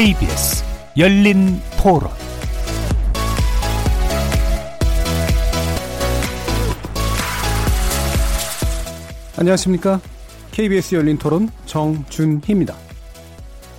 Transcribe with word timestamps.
KBS 0.00 0.64
열린 0.96 1.60
토론 1.76 2.08
안녕하십니까? 9.36 10.00
KBS 10.52 10.94
열린 10.94 11.18
토론 11.18 11.50
정준희입니다. 11.66 12.74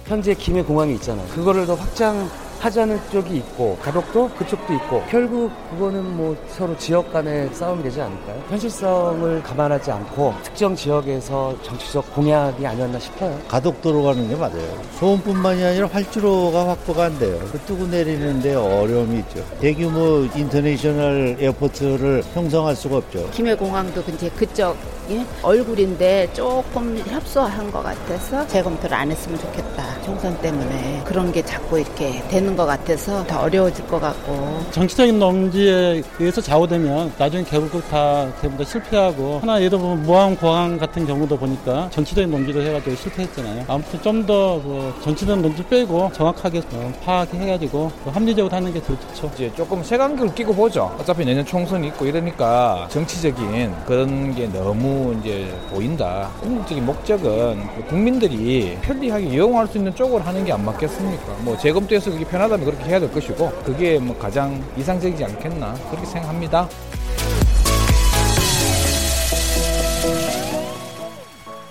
현재 0.06 0.36
김해 0.36 0.62
공항이 0.62 0.94
있잖아요. 0.94 1.28
그거를 1.30 1.66
더 1.66 1.74
확장 1.74 2.30
하자는 2.62 3.00
쪽이 3.12 3.38
있고 3.38 3.76
가덕도 3.82 4.30
그쪽도 4.38 4.74
있고 4.76 5.04
결국 5.10 5.52
그거는 5.72 6.16
뭐 6.16 6.38
서로 6.48 6.78
지역 6.78 7.12
간의 7.12 7.50
싸움이 7.54 7.82
되지 7.82 8.02
않을까요? 8.02 8.44
현실성을 8.50 9.42
감안하지 9.42 9.92
않고 9.92 10.36
특정 10.44 10.76
지역에서 10.76 11.56
정치적 11.64 12.14
공약이 12.14 12.66
아니었나 12.66 13.00
싶어요. 13.00 13.38
가덕도로 13.48 14.04
가는 14.04 14.30
게 14.30 14.36
맞아요. 14.36 14.82
소음뿐만이 15.00 15.64
아니라 15.64 15.88
활주로가 15.88 16.70
확보가 16.70 17.06
안 17.06 17.18
돼요. 17.18 17.40
그 17.52 17.58
뜨고 17.60 17.88
내리는데 17.88 18.54
어려움이 18.54 19.20
있죠. 19.20 19.44
대규모 19.60 20.28
international 20.36 21.38
airport를 21.40 22.24
형성할 22.34 22.76
수가 22.76 22.98
없죠. 22.98 23.28
김해공항도 23.32 24.04
이제 24.14 24.30
그쪽 24.30 24.78
이 25.12 25.26
얼굴인데 25.42 26.30
조금 26.32 26.98
협소한 27.06 27.70
것 27.70 27.84
같아서 27.84 28.48
재검토를 28.48 28.96
안 28.96 29.12
했으면 29.12 29.38
좋겠다. 29.40 30.02
총선 30.06 30.40
때문에 30.42 31.02
그런 31.06 31.32
게 31.34 31.44
자꾸 31.44 31.80
이렇게 31.80 32.24
되는 32.30 32.56
것 32.56 32.66
같아서 32.66 33.26
더 33.28 33.42
어려워질 33.42 33.88
것 33.88 34.00
같고 34.00 34.62
정치적인 34.72 35.20
논지에 35.20 36.02
의해서 36.18 36.40
좌우되면 36.40 37.14
나중에 37.18 37.44
결국 37.44 37.88
다 37.90 38.28
대부분 38.42 38.64
다 38.64 38.72
실패하고 38.72 39.40
하나 39.40 39.58
예를 39.58 39.72
들면 39.72 40.04
무항공항 40.04 40.78
같은 40.78 41.06
경우도 41.06 41.38
보니까 41.38 41.90
정치적인 41.92 42.32
논지로 42.32 42.62
해가지고 42.62 42.96
실패했잖아요. 42.96 43.66
아무튼 43.68 44.02
좀더뭐 44.02 44.94
정치적인 45.04 45.42
논지 45.42 45.64
빼고 45.66 46.12
정확하게 46.14 46.62
어, 46.74 46.94
파악해가지고 47.04 47.92
합리적으로 48.14 48.56
하는 48.56 48.74
게더 48.74 48.88
좋죠. 49.00 49.32
이제 49.36 49.52
조금 49.56 49.84
색안경을 49.84 50.34
끼고 50.36 50.54
보죠. 50.54 50.96
어차피 51.00 51.26
내년 51.26 51.46
총선이 51.46 51.88
있고 51.88 52.06
이러니까 52.06 52.88
정치적인 52.90 53.74
그런 53.86 54.34
게 54.36 54.48
너무 54.48 55.01
이제 55.20 55.52
보인다. 55.70 56.30
궁극적인 56.42 56.86
목적은 56.86 57.68
국민들이 57.88 58.78
편리하게 58.82 59.26
이용할 59.28 59.68
수 59.68 59.78
있는 59.78 59.94
쪽으로 59.96 60.22
하는 60.24 60.46
게 60.46 60.52
안 60.52 60.64
맞겠습니까? 60.66 61.34
뭐 61.44 61.58
재검토해서 61.58 62.12
그게 62.12 62.26
편하다면 62.26 62.66
그렇게 62.66 62.84
해야 62.86 63.00
될 63.00 63.12
것이고 63.12 63.50
그게 63.64 63.98
뭐 64.00 64.18
가장 64.18 64.62
이상적이지 64.78 65.24
않겠나 65.24 65.74
그렇게 65.90 66.06
생각합니다. 66.06 66.68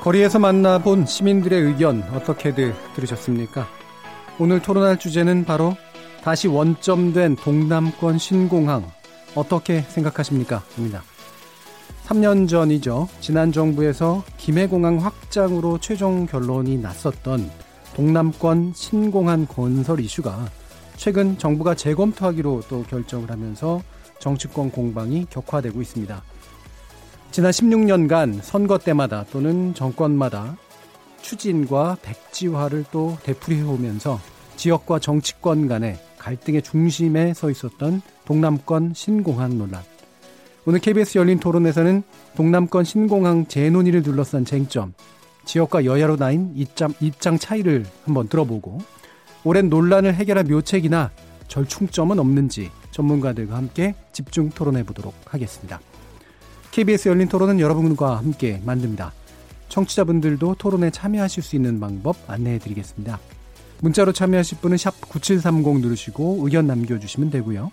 거리에서 0.01 0.39
만나본 0.39 1.05
시민들의 1.07 1.61
의견 1.61 2.03
어떻게들 2.15 2.75
들으셨습니까? 2.97 3.67
오늘 4.39 4.61
토론할 4.63 4.99
주제는 4.99 5.45
바로 5.45 5.77
다시 6.25 6.49
원점된 6.49 7.37
동남권 7.37 8.17
신공항 8.19 8.91
어떻게 9.35 9.83
생각하십니까? 9.83 10.63
입니다. 10.79 11.03
3년 12.11 12.49
전이죠. 12.49 13.09
지난 13.21 13.53
정부에서 13.53 14.25
김해공항 14.37 14.99
확장으로 14.99 15.79
최종 15.79 16.27
결론이 16.27 16.79
났었던 16.79 17.49
동남권 17.95 18.73
신공항 18.75 19.47
건설 19.47 20.01
이슈가 20.01 20.49
최근 20.97 21.39
정부가 21.39 21.77
재검토하기로 21.77 22.63
또 22.69 22.83
결정을 22.83 23.31
하면서 23.31 23.81
정치권 24.19 24.73
공방이 24.73 25.27
격화되고 25.31 25.81
있습니다. 25.81 26.23
지난 27.31 27.51
16년간 27.53 28.43
선거 28.43 28.77
때마다 28.79 29.25
또는 29.31 29.73
정권마다 29.75 30.57
추진과 31.23 31.99
백지화를 32.03 32.87
또 32.91 33.17
되풀이해오면서 33.23 34.19
지역과 34.57 34.99
정치권 34.99 35.69
간의 35.69 35.97
갈등의 36.19 36.63
중심에 36.63 37.35
서 37.35 37.51
있었던 37.51 38.03
동남권 38.25 38.95
신공항 38.95 39.57
논란. 39.57 39.85
오늘 40.67 40.79
KBS 40.79 41.17
열린 41.17 41.41
토론에서는 41.41 42.03
동남권 42.37 42.85
신공항 42.85 43.47
재논의를 43.47 44.03
둘러싼 44.03 44.45
쟁점, 44.45 44.93
지역과 45.47 45.87
여야로 45.87 46.17
나인 46.17 46.53
입장, 46.55 46.93
입장 47.01 47.39
차이를 47.39 47.87
한번 48.05 48.29
들어보고 48.29 48.79
오랜 49.45 49.71
논란을 49.71 50.15
해결할 50.15 50.45
묘책이나 50.45 51.11
절충점은 51.49 52.19
없는지 52.19 52.71
전문가들과 52.91 53.57
함께 53.57 53.95
집중 54.13 54.51
토론해 54.51 54.85
보도록 54.85 55.15
하겠습니다. 55.25 55.81
KBS 56.73 57.09
열린 57.09 57.29
토론은 57.29 57.59
여러분과 57.59 58.19
함께 58.19 58.61
만듭니다. 58.65 59.13
청취자분들도 59.71 60.57
토론에 60.59 60.91
참여하실 60.91 61.43
수 61.43 61.57
있는 61.57 61.81
방법 61.81 62.17
안내해 62.27 62.59
드리겠습니다. 62.59 63.19
문자로 63.81 64.13
참여하실 64.13 64.59
분은 64.61 64.77
9730 65.09 65.81
누르시고 65.81 66.41
의견 66.43 66.67
남겨주시면 66.67 67.31
되고요. 67.31 67.73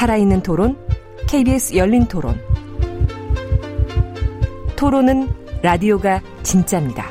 살아있는 0.00 0.42
토론, 0.42 0.78
KBS 1.28 1.76
열린 1.76 2.08
토론. 2.08 2.40
토론은 4.74 5.28
라디오가 5.62 6.22
진짜입니다. 6.42 7.04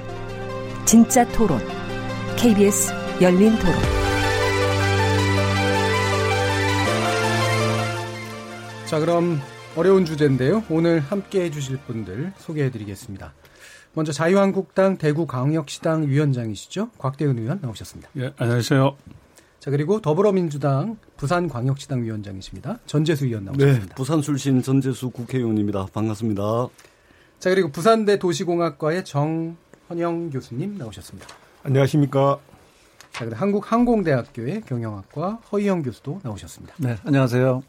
진짜 0.85 1.23
토론, 1.27 1.59
KBS 2.35 2.91
열린 3.21 3.51
토론. 3.59 3.75
자, 8.87 8.99
그럼 8.99 9.39
어려운 9.75 10.03
주제인데요. 10.03 10.63
오늘 10.71 10.99
함께 10.99 11.43
해주실 11.43 11.77
분들 11.85 12.33
소개해 12.39 12.71
드리겠습니다. 12.71 13.35
먼저 13.93 14.11
자유한국당 14.11 14.97
대구광역시당 14.97 16.07
위원장이시죠. 16.07 16.89
곽대은 16.97 17.37
의원 17.37 17.59
나오셨습니다. 17.61 18.09
예, 18.17 18.33
안녕하세요. 18.37 18.97
자, 19.59 19.71
그리고 19.71 19.99
더불어민주당 19.99 20.97
부산광역시당 21.17 22.03
위원장이십니다. 22.03 22.79
전재수 22.85 23.25
의원 23.25 23.45
나오셨습니다. 23.45 23.85
네, 23.87 23.95
부산 23.95 24.21
출신 24.21 24.61
전재수 24.61 25.09
국회의원입니다. 25.09 25.87
반갑습니다. 25.93 26.69
자, 27.39 27.49
그리고 27.49 27.69
부산대 27.69 28.19
도시공학과의 28.19 29.03
정헌영 29.03 30.29
교수님 30.31 30.77
나오셨습니다. 30.77 31.27
안녕하십니까. 31.63 32.39
자, 33.11 33.25
그리고 33.25 33.35
한국항공대학교의 33.35 34.61
경영학과 34.61 35.39
허희영 35.51 35.83
교수도 35.83 36.21
나오셨습니다. 36.23 36.75
네, 36.77 36.95
안녕하세요. 37.03 37.61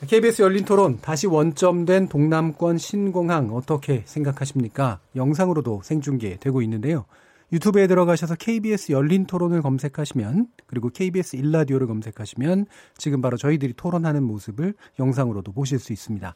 자, 0.00 0.06
KBS 0.06 0.40
열린 0.40 0.64
토론 0.64 0.98
다시 1.02 1.26
원점된 1.26 2.08
동남권 2.08 2.78
신공항 2.78 3.54
어떻게 3.54 4.02
생각하십니까? 4.06 5.00
영상으로도 5.14 5.82
생중계되고 5.84 6.62
있는데요. 6.62 7.04
유튜브에 7.52 7.86
들어가셔서 7.86 8.34
KBS 8.34 8.92
열린 8.92 9.26
토론을 9.26 9.62
검색하시면 9.62 10.48
그리고 10.66 10.90
KBS 10.90 11.36
일라디오를 11.36 11.86
검색하시면 11.86 12.66
지금 12.98 13.20
바로 13.20 13.36
저희들이 13.36 13.74
토론하는 13.74 14.22
모습을 14.24 14.74
영상으로도 14.98 15.52
보실 15.52 15.78
수 15.78 15.92
있습니다. 15.92 16.34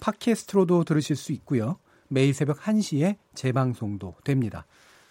팟캐스트로도 0.00 0.84
들으실 0.84 1.16
수 1.16 1.32
있고요. 1.32 1.78
매일 2.08 2.32
새벽 2.32 2.60
1시에 2.60 3.16
재방송도 3.34 4.14
됩니다. 4.24 4.66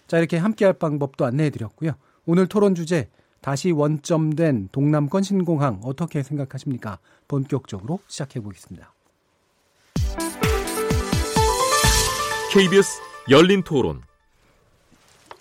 자, 0.06 0.18
이렇게 0.18 0.36
함께할 0.36 0.74
방법도 0.74 1.24
안내해 1.24 1.50
드렸고요. 1.50 1.92
오늘 2.24 2.46
토론 2.46 2.74
주제 2.74 3.08
다시 3.40 3.70
원점된 3.70 4.70
동남권 4.72 5.22
신공항 5.22 5.80
어떻게 5.84 6.22
생각하십니까? 6.22 6.98
본격적으로 7.28 8.00
시작해 8.08 8.40
보겠습니다. 8.40 8.92
KBS 12.52 13.00
열린 13.30 13.62
토론. 13.62 14.05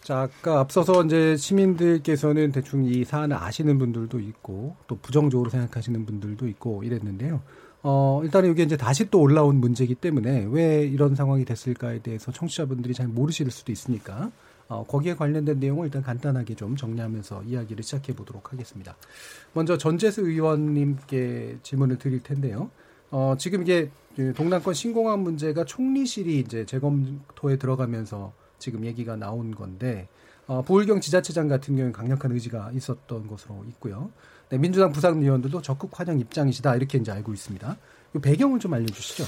자, 0.05 0.21
아까 0.21 0.59
앞서서 0.59 1.03
이제 1.03 1.35
시민들께서는 1.35 2.51
대충 2.51 2.85
이 2.85 3.03
사안을 3.03 3.37
아시는 3.37 3.79
분들도 3.79 4.19
있고 4.19 4.75
또 4.85 4.99
부정적으로 4.99 5.49
생각하시는 5.49 6.05
분들도 6.05 6.47
있고 6.47 6.83
이랬는데요. 6.83 7.41
어, 7.81 8.21
일단은 8.23 8.51
이게 8.51 8.61
이제 8.61 8.77
다시 8.77 9.09
또 9.09 9.19
올라온 9.19 9.55
문제이기 9.55 9.95
때문에 9.95 10.45
왜 10.51 10.85
이런 10.85 11.15
상황이 11.15 11.43
됐을까에 11.43 12.03
대해서 12.03 12.31
청취자분들이 12.31 12.93
잘 12.93 13.07
모르실 13.07 13.49
수도 13.49 13.71
있으니까 13.71 14.29
어, 14.67 14.85
거기에 14.87 15.15
관련된 15.15 15.59
내용을 15.59 15.87
일단 15.87 16.03
간단하게 16.03 16.53
좀 16.53 16.75
정리하면서 16.75 17.41
이야기를 17.47 17.83
시작해 17.83 18.13
보도록 18.13 18.53
하겠습니다. 18.53 18.95
먼저 19.53 19.75
전재수 19.75 20.21
의원님께 20.21 21.57
질문을 21.63 21.97
드릴 21.97 22.21
텐데요. 22.21 22.69
어, 23.09 23.33
지금 23.39 23.63
이게 23.63 23.89
동남권 24.35 24.75
신공항 24.75 25.23
문제가 25.23 25.65
총리실이 25.65 26.41
이제 26.41 26.63
재검토에 26.63 27.57
들어가면서 27.57 28.33
지금 28.65 28.83
얘기가 28.83 29.15
나온 29.15 29.53
건데 29.53 30.07
어, 30.47 30.63
부울경 30.63 30.99
지자체장 30.99 31.47
같은 31.47 31.75
경우는 31.75 31.91
강력한 31.93 32.31
의지가 32.31 32.71
있었던 32.73 33.27
것으로 33.27 33.63
있고요. 33.69 34.09
네, 34.49 34.57
민주당 34.57 34.91
부산 34.91 35.21
의원들도 35.21 35.61
적극 35.61 35.91
환영 35.93 36.19
입장이시다 36.19 36.75
이렇게 36.75 36.97
이제 36.97 37.11
알고 37.11 37.31
있습니다. 37.31 37.77
이 38.15 38.19
배경을 38.19 38.59
좀 38.59 38.73
알려주시죠. 38.73 39.23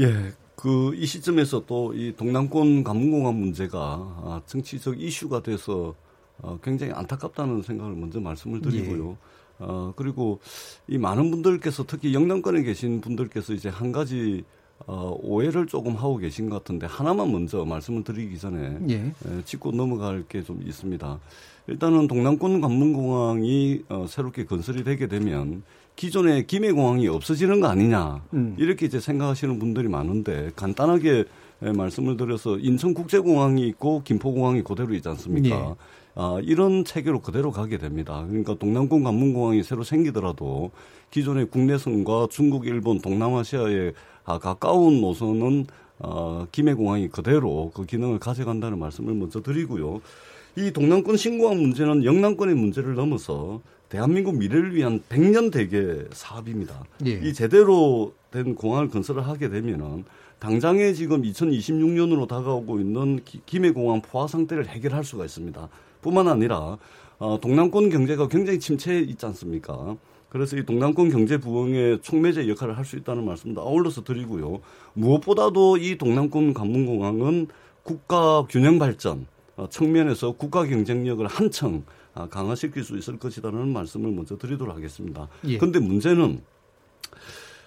예, 0.00 0.32
그 0.56 0.92
이 0.96 1.06
시점에서 1.06 1.64
또 1.66 1.92
이 1.94 2.14
동남권 2.16 2.82
관문공항 2.82 3.38
문제가 3.38 3.78
아, 4.24 4.42
정치적 4.46 5.00
이슈가 5.00 5.40
돼서 5.44 5.94
어, 6.42 6.58
굉장히 6.64 6.92
안타깝다는 6.92 7.62
생각을 7.62 7.94
먼저 7.94 8.18
말씀을 8.18 8.60
드리고요. 8.60 9.10
예. 9.10 9.16
어, 9.60 9.92
그리고 9.94 10.40
이 10.88 10.98
많은 10.98 11.30
분들께서 11.30 11.84
특히 11.86 12.12
영남권에 12.12 12.62
계신 12.64 13.00
분들께서 13.00 13.52
이제 13.52 13.68
한 13.68 13.92
가지 13.92 14.42
어, 14.86 15.16
오해를 15.22 15.66
조금 15.66 15.94
하고 15.94 16.16
계신 16.16 16.48
것 16.48 16.56
같은데 16.58 16.86
하나만 16.86 17.30
먼저 17.30 17.64
말씀을 17.64 18.02
드리기 18.04 18.38
전에 18.38 18.78
예. 18.88 18.94
에, 18.96 19.12
짚고 19.44 19.72
넘어갈 19.72 20.24
게 20.28 20.42
좀 20.42 20.60
있습니다. 20.64 21.18
일단은 21.66 22.08
동남권 22.08 22.60
관문공항이 22.60 23.82
어, 23.88 24.06
새롭게 24.08 24.44
건설이 24.46 24.82
되게 24.84 25.06
되면 25.06 25.62
기존의 25.96 26.46
김해공항이 26.46 27.06
없어지는 27.08 27.60
거 27.60 27.68
아니냐 27.68 28.22
음. 28.32 28.56
이렇게 28.58 28.86
이제 28.86 28.98
생각하시는 29.00 29.58
분들이 29.58 29.86
많은데 29.88 30.50
간단하게 30.56 31.24
말씀을 31.60 32.16
드려서 32.16 32.56
인천국제공항이 32.58 33.66
있고 33.68 34.02
김포공항이 34.02 34.62
그대로 34.62 34.94
있지 34.94 35.08
않습니까? 35.10 35.48
예. 35.56 35.74
아, 36.14 36.38
이런 36.42 36.84
체계로 36.84 37.20
그대로 37.20 37.52
가게 37.52 37.76
됩니다. 37.78 38.24
그러니까 38.28 38.54
동남권 38.54 39.04
관문공항이 39.04 39.62
새로 39.62 39.84
생기더라도 39.84 40.70
기존의 41.10 41.50
국내선과 41.50 42.28
중국, 42.30 42.66
일본, 42.66 43.00
동남아시아에 43.00 43.92
아, 44.19 44.19
가까운 44.38 45.00
노선은 45.00 45.66
어, 45.98 46.46
김해공항이 46.50 47.08
그대로 47.08 47.70
그 47.74 47.84
기능을 47.84 48.18
가져간다는 48.18 48.78
말씀을 48.78 49.14
먼저 49.14 49.42
드리고요. 49.42 50.00
이 50.56 50.72
동남권 50.72 51.16
신공항 51.16 51.60
문제는 51.60 52.04
영남권의 52.04 52.54
문제를 52.54 52.94
넘어서 52.94 53.60
대한민국 53.88 54.36
미래를 54.36 54.74
위한 54.74 55.02
100년 55.08 55.52
대계 55.52 56.06
사업입니다. 56.12 56.84
예. 57.06 57.20
이 57.22 57.34
제대로 57.34 58.12
된 58.30 58.54
공항을 58.54 58.88
건설을 58.88 59.26
하게 59.26 59.48
되면은 59.48 60.04
당장에 60.38 60.92
지금 60.94 61.22
2026년으로 61.22 62.26
다가오고 62.26 62.80
있는 62.80 63.20
김해공항 63.46 64.00
포화 64.00 64.26
상태를 64.26 64.68
해결할 64.68 65.04
수가 65.04 65.24
있습니다. 65.24 65.68
뿐만 66.00 66.28
아니라 66.28 66.78
어, 67.18 67.38
동남권 67.40 67.90
경제가 67.90 68.28
굉장히 68.28 68.58
침체에 68.58 69.00
있지 69.00 69.26
않습니까? 69.26 69.96
그래서 70.30 70.56
이 70.56 70.64
동남권 70.64 71.10
경제 71.10 71.36
부흥의 71.38 72.00
촉매제 72.02 72.48
역할을 72.48 72.78
할 72.78 72.84
수 72.84 72.96
있다는 72.96 73.24
말씀도 73.24 73.60
아울러서 73.60 74.04
드리고요. 74.04 74.60
무엇보다도 74.94 75.76
이 75.76 75.98
동남권 75.98 76.54
관문공항은 76.54 77.48
국가 77.82 78.44
균형 78.48 78.78
발전 78.78 79.26
어, 79.56 79.68
측면에서 79.68 80.32
국가 80.32 80.64
경쟁력을 80.64 81.24
한층 81.26 81.84
아, 82.14 82.26
강화시킬 82.28 82.82
수 82.82 82.96
있을 82.96 83.18
것이라는 83.18 83.72
말씀을 83.72 84.10
먼저 84.10 84.36
드리도록 84.36 84.74
하겠습니다. 84.74 85.28
그런데 85.42 85.78
예. 85.78 85.82
문제는 85.84 86.40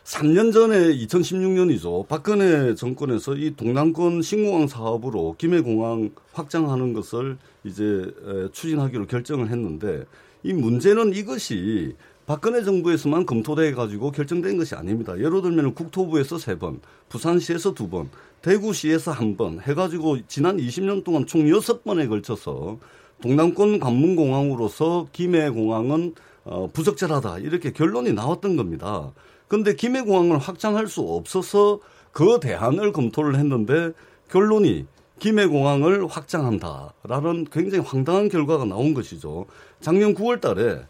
3년 0.04 0.52
전에 0.52 0.94
2016년이죠. 0.98 2.08
박근혜 2.08 2.76
정권에서 2.76 3.36
이 3.36 3.56
동남권 3.56 4.22
신공항 4.22 4.68
사업으로 4.68 5.36
김해공항 5.38 6.12
확장하는 6.34 6.92
것을 6.92 7.38
이제 7.64 8.14
추진하기로 8.52 9.08
결정을 9.08 9.50
했는데 9.50 10.04
이 10.44 10.52
문제는 10.52 11.14
이것이 11.14 11.96
박근혜 12.26 12.64
정부에서만 12.64 13.26
검토돼 13.26 13.74
가지고 13.74 14.12
결정된 14.12 14.58
것이 14.58 14.76
아닙니다. 14.76 15.18
예를 15.18 15.42
들면 15.42 15.74
국토부에서 15.74 16.38
세 16.38 16.58
번, 16.58 16.80
부산시에서 17.10 17.74
두 17.74 17.90
번, 17.90 18.10
대구시에서 18.42 19.12
한 19.12 19.36
번 19.36 19.60
해가지고 19.60 20.26
지난 20.28 20.58
20년 20.58 21.04
동안 21.04 21.26
총 21.26 21.50
여섯 21.50 21.84
번에 21.84 22.08
걸쳐서 22.08 22.78
동남권 23.22 23.80
관문공항으로서 23.80 25.08
김해공항은 25.12 26.16
어, 26.46 26.70
부적절하다 26.74 27.40
이렇게 27.40 27.72
결론이 27.72 28.14
나왔던 28.14 28.56
겁니다. 28.58 29.12
그런데 29.48 29.76
김해공항을 29.76 30.38
확장할 30.38 30.88
수 30.88 31.02
없어서 31.02 31.80
그 32.12 32.40
대안을 32.42 32.92
검토를 32.92 33.36
했는데 33.36 33.92
결론이 34.30 34.86
김해공항을 35.20 36.08
확장한다라는 36.08 37.48
굉장히 37.52 37.84
황당한 37.86 38.30
결과가 38.30 38.66
나온 38.66 38.94
것이죠. 38.94 39.46
작년 39.80 40.14
9월 40.16 40.42
달에 40.42 40.82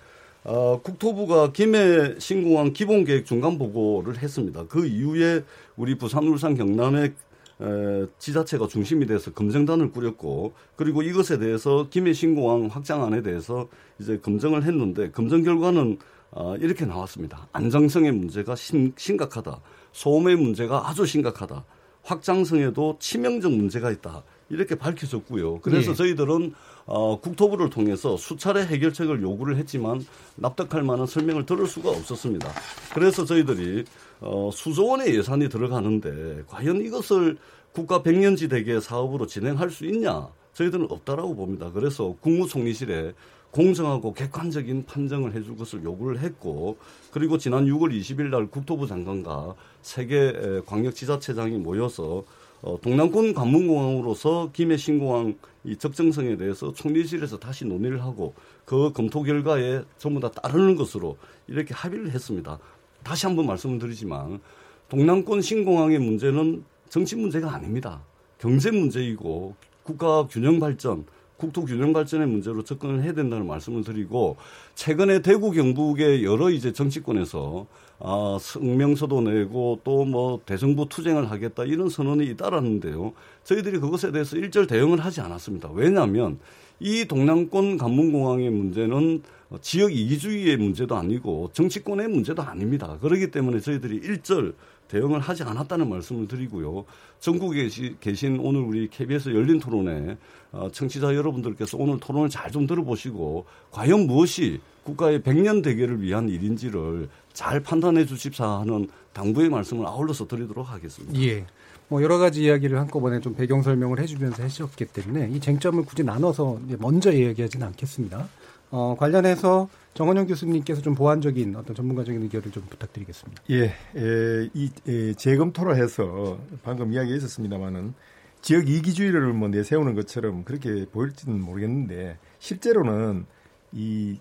어, 0.45 0.81
국토부가 0.81 1.51
김해 1.53 2.15
신공항 2.19 2.73
기본계획 2.73 3.25
중간 3.25 3.57
보고를 3.57 4.17
했습니다. 4.17 4.65
그 4.67 4.85
이후에 4.85 5.43
우리 5.77 5.97
부산, 5.97 6.25
울산, 6.25 6.55
경남의 6.55 7.13
에, 7.61 8.05
지자체가 8.17 8.67
중심이 8.67 9.05
돼서 9.05 9.31
검증단을 9.31 9.91
꾸렸고 9.91 10.53
그리고 10.75 11.01
이것에 11.01 11.37
대해서 11.37 11.87
김해 11.89 12.11
신공항 12.11 12.67
확장안에 12.67 13.21
대해서 13.21 13.69
이제 13.99 14.17
검증을 14.17 14.63
했는데 14.63 15.11
검증 15.11 15.43
결과는 15.43 15.99
어, 16.31 16.55
이렇게 16.57 16.85
나왔습니다. 16.85 17.47
안정성의 17.53 18.11
문제가 18.11 18.55
심, 18.55 18.91
심각하다. 18.97 19.61
소음의 19.93 20.35
문제가 20.35 20.89
아주 20.89 21.05
심각하다. 21.05 21.63
확장성에도 22.01 22.97
치명적 22.99 23.51
문제가 23.53 23.91
있다. 23.91 24.23
이렇게 24.49 24.75
밝혀졌고요. 24.75 25.61
그래서 25.61 25.91
네. 25.91 25.95
저희들은 25.95 26.53
어, 26.85 27.19
국토부를 27.19 27.69
통해서 27.69 28.17
수차례 28.17 28.65
해결책을 28.65 29.21
요구를 29.21 29.57
했지만 29.57 30.05
납득할 30.35 30.83
만한 30.83 31.07
설명을 31.07 31.45
들을 31.45 31.65
수가 31.67 31.89
없었습니다. 31.89 32.49
그래서 32.93 33.23
저희들이 33.25 33.85
어, 34.19 34.49
수조 34.53 34.87
원의 34.87 35.15
예산이 35.15 35.49
들어가는데 35.49 36.43
과연 36.47 36.81
이것을 36.81 37.37
국가 37.71 38.03
백년지 38.03 38.47
대계 38.49 38.79
사업으로 38.79 39.27
진행할 39.27 39.69
수 39.69 39.85
있냐? 39.85 40.27
저희들은 40.53 40.87
없다라고 40.89 41.35
봅니다. 41.35 41.71
그래서 41.71 42.15
국무총리실에 42.21 43.13
공정하고 43.51 44.13
객관적인 44.13 44.85
판정을 44.85 45.33
해줄 45.33 45.55
것을 45.55 45.83
요구를 45.83 46.19
했고 46.19 46.77
그리고 47.11 47.37
지난 47.37 47.65
6월 47.65 47.91
20일 47.99 48.29
날 48.29 48.47
국토부 48.47 48.87
장관과 48.87 49.53
세계 49.83 50.61
광역지자체장이 50.65 51.57
모여서 51.57 52.23
어, 52.63 52.79
동남권 52.81 53.33
관문공항으로서 53.33 54.49
김해 54.53 54.77
신공항 54.77 55.35
이 55.65 55.75
적정성에 55.75 56.37
대해서 56.37 56.71
총리실에서 56.71 57.37
다시 57.37 57.65
논의를 57.65 58.01
하고 58.01 58.33
그 58.63 58.93
검토 58.93 59.21
결과에 59.21 59.83
전부 59.97 60.21
다 60.21 60.31
따르는 60.31 60.75
것으로 60.75 61.17
이렇게 61.47 61.73
합의를 61.73 62.11
했습니다. 62.11 62.57
다시 63.03 63.25
한번 63.25 63.47
말씀을 63.47 63.79
드리지만 63.79 64.39
동남권 64.87 65.41
신공항의 65.41 65.99
문제는 65.99 66.63
정치 66.87 67.17
문제가 67.17 67.53
아닙니다. 67.53 68.01
경제 68.39 68.71
문제이고 68.71 69.55
국가 69.83 70.25
균형 70.27 70.59
발전, 70.59 71.05
국토 71.43 71.65
균형 71.65 71.91
발전의 71.91 72.27
문제로 72.27 72.63
접근을 72.63 73.03
해야 73.03 73.11
된다는 73.11 73.45
말씀을 73.47 73.83
드리고 73.83 74.37
최근에 74.75 75.21
대구 75.21 75.51
경북의 75.51 76.23
여러 76.23 76.49
이제 76.49 76.71
정치권에서 76.71 77.65
아, 77.99 78.37
성명서도 78.39 79.21
내고 79.21 79.79
또 79.83 80.05
뭐 80.05 80.39
대정부 80.45 80.87
투쟁을 80.87 81.31
하겠다 81.31 81.63
이런 81.63 81.89
선언이 81.89 82.25
잇따랐는데요. 82.27 83.13
저희들이 83.43 83.79
그것에 83.79 84.11
대해서 84.11 84.37
일절 84.37 84.67
대응을 84.67 84.99
하지 85.03 85.21
않았습니다. 85.21 85.69
왜냐하면 85.73 86.39
이 86.83 87.05
동남권 87.05 87.77
관문공항의 87.77 88.49
문제는 88.49 89.23
지역 89.61 89.95
이기주의의 89.95 90.57
문제도 90.57 90.93
아니고 90.97 91.49
정치권의 91.53 92.09
문제도 92.09 92.41
아닙니다. 92.41 92.97
그렇기 93.01 93.31
때문에 93.31 93.61
저희들이 93.61 93.95
일절 94.03 94.53
대응을 94.89 95.21
하지 95.21 95.43
않았다는 95.43 95.89
말씀을 95.89 96.27
드리고요. 96.27 96.83
전국에 97.21 97.69
계신 98.01 98.37
오늘 98.39 98.59
우리 98.61 98.89
KBS 98.89 99.29
열린 99.29 99.59
토론에 99.61 100.17
어, 100.51 100.69
청취자 100.71 101.15
여러분들께서 101.15 101.77
오늘 101.77 101.99
토론을 102.01 102.29
잘 102.29 102.51
좀 102.51 102.67
들어보시고 102.67 103.45
과연 103.71 104.05
무엇이 104.05 104.59
국가의 104.83 105.23
백년 105.23 105.61
대계를 105.61 106.01
위한 106.01 106.27
일인지를 106.27 107.07
잘 107.31 107.61
판단해 107.61 108.05
주십사 108.05 108.59
하는 108.59 108.89
당부의 109.13 109.49
말씀을 109.49 109.87
아울러서 109.87 110.27
드리도록 110.27 110.69
하겠습니다. 110.69 111.17
예. 111.21 111.45
뭐 111.87 112.01
여러 112.01 112.17
가지 112.17 112.43
이야기를 112.43 112.79
한꺼번에 112.79 113.19
좀 113.19 113.35
배경 113.35 113.61
설명을 113.61 113.99
해주면서 113.99 114.43
해주셨기 114.43 114.85
때문에 114.85 115.29
이 115.31 115.39
쟁점을 115.39 115.83
굳이 115.85 116.03
나눠서 116.03 116.59
먼저 116.79 117.11
이야기하지는 117.11 117.67
않겠습니다. 117.67 118.27
어, 118.71 118.95
관련해서 118.97 119.69
정원영 119.93 120.25
교수님께서 120.25 120.81
좀 120.81 120.95
보완적인 120.95 121.55
어떤 121.55 121.75
전문가적인 121.75 122.23
의견을 122.23 122.51
좀 122.51 122.63
부탁드리겠습니다. 122.67 123.43
예, 123.51 123.75
예, 123.95 124.49
이 124.55 124.71
예, 124.87 125.13
재검토를 125.13 125.75
해서 125.75 126.39
방금 126.63 126.91
이야기 126.91 127.13
했었습니다만은 127.13 127.93
지역 128.41 128.67
이기주의를 128.67 129.31
뭐 129.33 129.47
내세우는 129.47 129.93
것처럼 129.93 130.43
그렇게 130.43 130.85
보일지는 130.91 131.39
모르겠는데 131.39 132.17
실제로는 132.39 133.25
이 133.71 134.19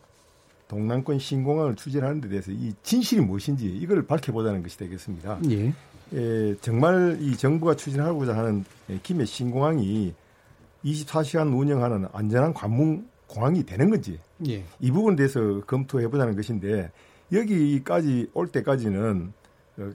동남권 0.68 1.18
신공항을 1.18 1.76
추진하는 1.76 2.20
데 2.20 2.28
대해서 2.28 2.52
이 2.52 2.74
진실이 2.82 3.22
무엇인지 3.22 3.66
이걸 3.66 4.06
밝혀보자는 4.06 4.62
것이 4.62 4.76
되겠습니다. 4.78 5.40
예. 5.50 5.72
예, 6.14 6.54
정말 6.60 7.18
이 7.20 7.36
정부가 7.36 7.74
추진하고자 7.74 8.36
하는 8.36 8.64
김해 9.02 9.24
신공항이 9.24 10.14
24시간 10.84 11.56
운영하는 11.56 12.06
안전한 12.12 12.52
관문 12.52 13.08
공항이 13.26 13.64
되는 13.64 13.88
건지 13.88 14.18
예. 14.46 14.64
이 14.80 14.90
부분에 14.90 15.16
대해서 15.16 15.60
검토해 15.66 16.08
보자는 16.08 16.36
것인데 16.36 16.90
여기까지 17.32 18.30
올 18.34 18.48
때까지는 18.48 19.32
어, 19.78 19.90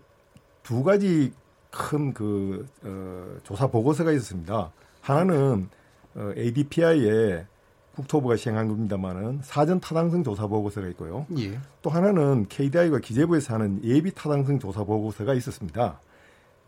두 0.63 0.83
가지 0.83 1.31
큰그 1.69 2.65
어, 2.83 3.37
조사 3.43 3.67
보고서가 3.67 4.11
있었습니다. 4.13 4.71
하나는 5.01 5.69
어, 6.15 6.31
ADPI의 6.35 7.45
국토부가 7.93 8.35
시행한 8.35 8.67
겁니다만은 8.67 9.41
사전 9.43 9.79
타당성 9.79 10.23
조사 10.23 10.47
보고서가 10.47 10.87
있고요. 10.89 11.27
예. 11.37 11.59
또 11.81 11.89
하나는 11.89 12.47
KDI가 12.47 12.99
기재부에서 12.99 13.55
하는 13.55 13.83
예비 13.83 14.11
타당성 14.11 14.59
조사 14.59 14.83
보고서가 14.83 15.33
있었습니다. 15.35 15.99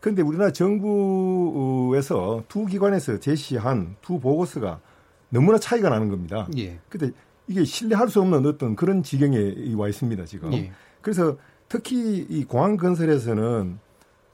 그런데 0.00 0.22
우리나라 0.22 0.50
정부에서 0.50 2.42
두 2.48 2.66
기관에서 2.66 3.20
제시한 3.20 3.96
두 4.00 4.18
보고서가 4.18 4.80
너무나 5.28 5.58
차이가 5.58 5.90
나는 5.90 6.08
겁니다. 6.08 6.48
예. 6.56 6.78
근데 6.88 7.10
이게 7.46 7.64
신뢰할 7.64 8.08
수 8.08 8.20
없는 8.20 8.46
어떤 8.46 8.76
그런 8.76 9.02
지경에 9.02 9.74
와 9.76 9.88
있습니다, 9.88 10.24
지금. 10.24 10.52
예. 10.54 10.72
그래서 11.00 11.36
특히 11.68 12.26
이 12.28 12.44
공항 12.44 12.76
건설에서는 12.76 13.78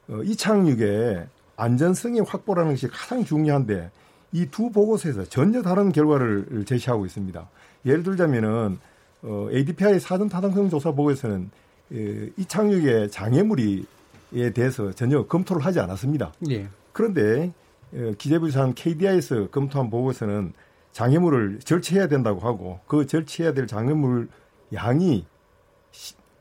어, 0.08 0.22
이착륙의 0.22 1.26
안전성의 1.56 2.22
확보라는 2.22 2.72
것이 2.72 2.88
가장 2.88 3.24
중요한데 3.24 3.90
이 4.32 4.46
두 4.50 4.70
보고서에서 4.70 5.24
전혀 5.24 5.62
다른 5.62 5.90
결과를 5.92 6.64
제시하고 6.66 7.06
있습니다. 7.06 7.48
예를 7.86 8.02
들자면은 8.02 8.78
어, 9.22 9.48
ADPI 9.52 9.98
사전 9.98 10.28
타당성 10.28 10.68
조사 10.68 10.90
보고에서는 10.92 11.50
에, 11.92 12.30
이착륙의 12.36 13.10
장애물이 13.10 13.86
에 14.34 14.50
대해서 14.50 14.92
전혀 14.92 15.24
검토를 15.26 15.64
하지 15.64 15.80
않았습니다. 15.80 16.32
예. 16.50 16.68
그런데 16.92 17.52
어, 17.94 18.12
기재부에서 18.18 18.60
한 18.60 18.74
KDI에서 18.74 19.48
검토한 19.50 19.90
보고서는 19.90 20.52
장애물을 20.92 21.60
절취해야 21.60 22.08
된다고 22.08 22.40
하고 22.40 22.80
그 22.86 23.06
절취해야 23.06 23.52
될 23.52 23.66
장애물 23.66 24.28
양이 24.72 25.24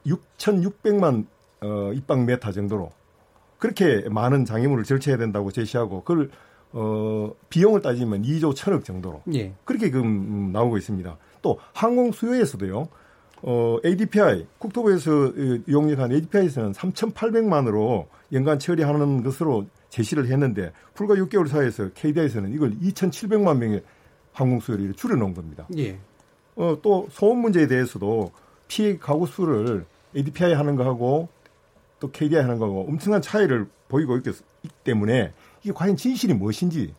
6,600만 0.06 1.26
어, 1.62 1.92
입방메타 1.94 2.52
정도로 2.52 2.92
그렇게 3.60 4.08
많은 4.10 4.46
장애물을 4.46 4.84
절취해야 4.84 5.18
된다고 5.18 5.52
제시하고 5.52 6.04
그걸 6.04 6.30
어, 6.72 7.34
비용을 7.50 7.82
따지면 7.82 8.24
2조 8.24 8.54
1천억 8.54 8.84
정도로 8.84 9.22
예. 9.34 9.54
그렇게 9.64 9.90
그 9.90 10.00
음, 10.00 10.52
나오고 10.52 10.78
있습니다. 10.78 11.18
또 11.42 11.60
항공 11.74 12.12
수요에서도요. 12.12 12.88
어, 13.48 13.78
ADPI 13.86 14.48
국토부에서 14.58 15.12
용역한 15.70 16.12
ADPI에서는 16.12 16.72
3,800만으로 16.72 18.08
연간 18.34 18.58
처리하는 18.58 19.22
것으로 19.22 19.68
제시를 19.90 20.28
했는데 20.28 20.72
불과 20.96 21.14
6개월 21.14 21.48
사이에서 21.48 21.90
KDI에서는 21.94 22.52
이걸 22.54 22.72
2,700만 22.72 23.58
명의 23.58 23.84
항공 24.34 24.60
수요를 24.60 24.96
줄여놓은 24.96 25.36
겁니다. 25.36 25.68
예. 25.78 26.00
어, 26.56 26.76
또 26.82 27.08
소음 27.12 27.40
문제에 27.40 27.68
대해서도 27.68 28.32
피해 28.68 28.98
가구 28.98 29.28
수를 29.28 29.86
ADPI 30.16 30.54
하는 30.54 30.76
거하고 30.76 31.30
또 32.00 32.10
KDI 32.10 32.42
하는 32.42 32.58
거하고 32.58 32.88
엄청난 32.90 33.22
차이를 33.22 33.68
보이고 33.88 34.18
있기 34.18 34.32
때문에 34.84 35.34
이게 35.62 35.72
과연 35.72 35.98
진실이 35.98 36.34
무엇인지 36.34 36.96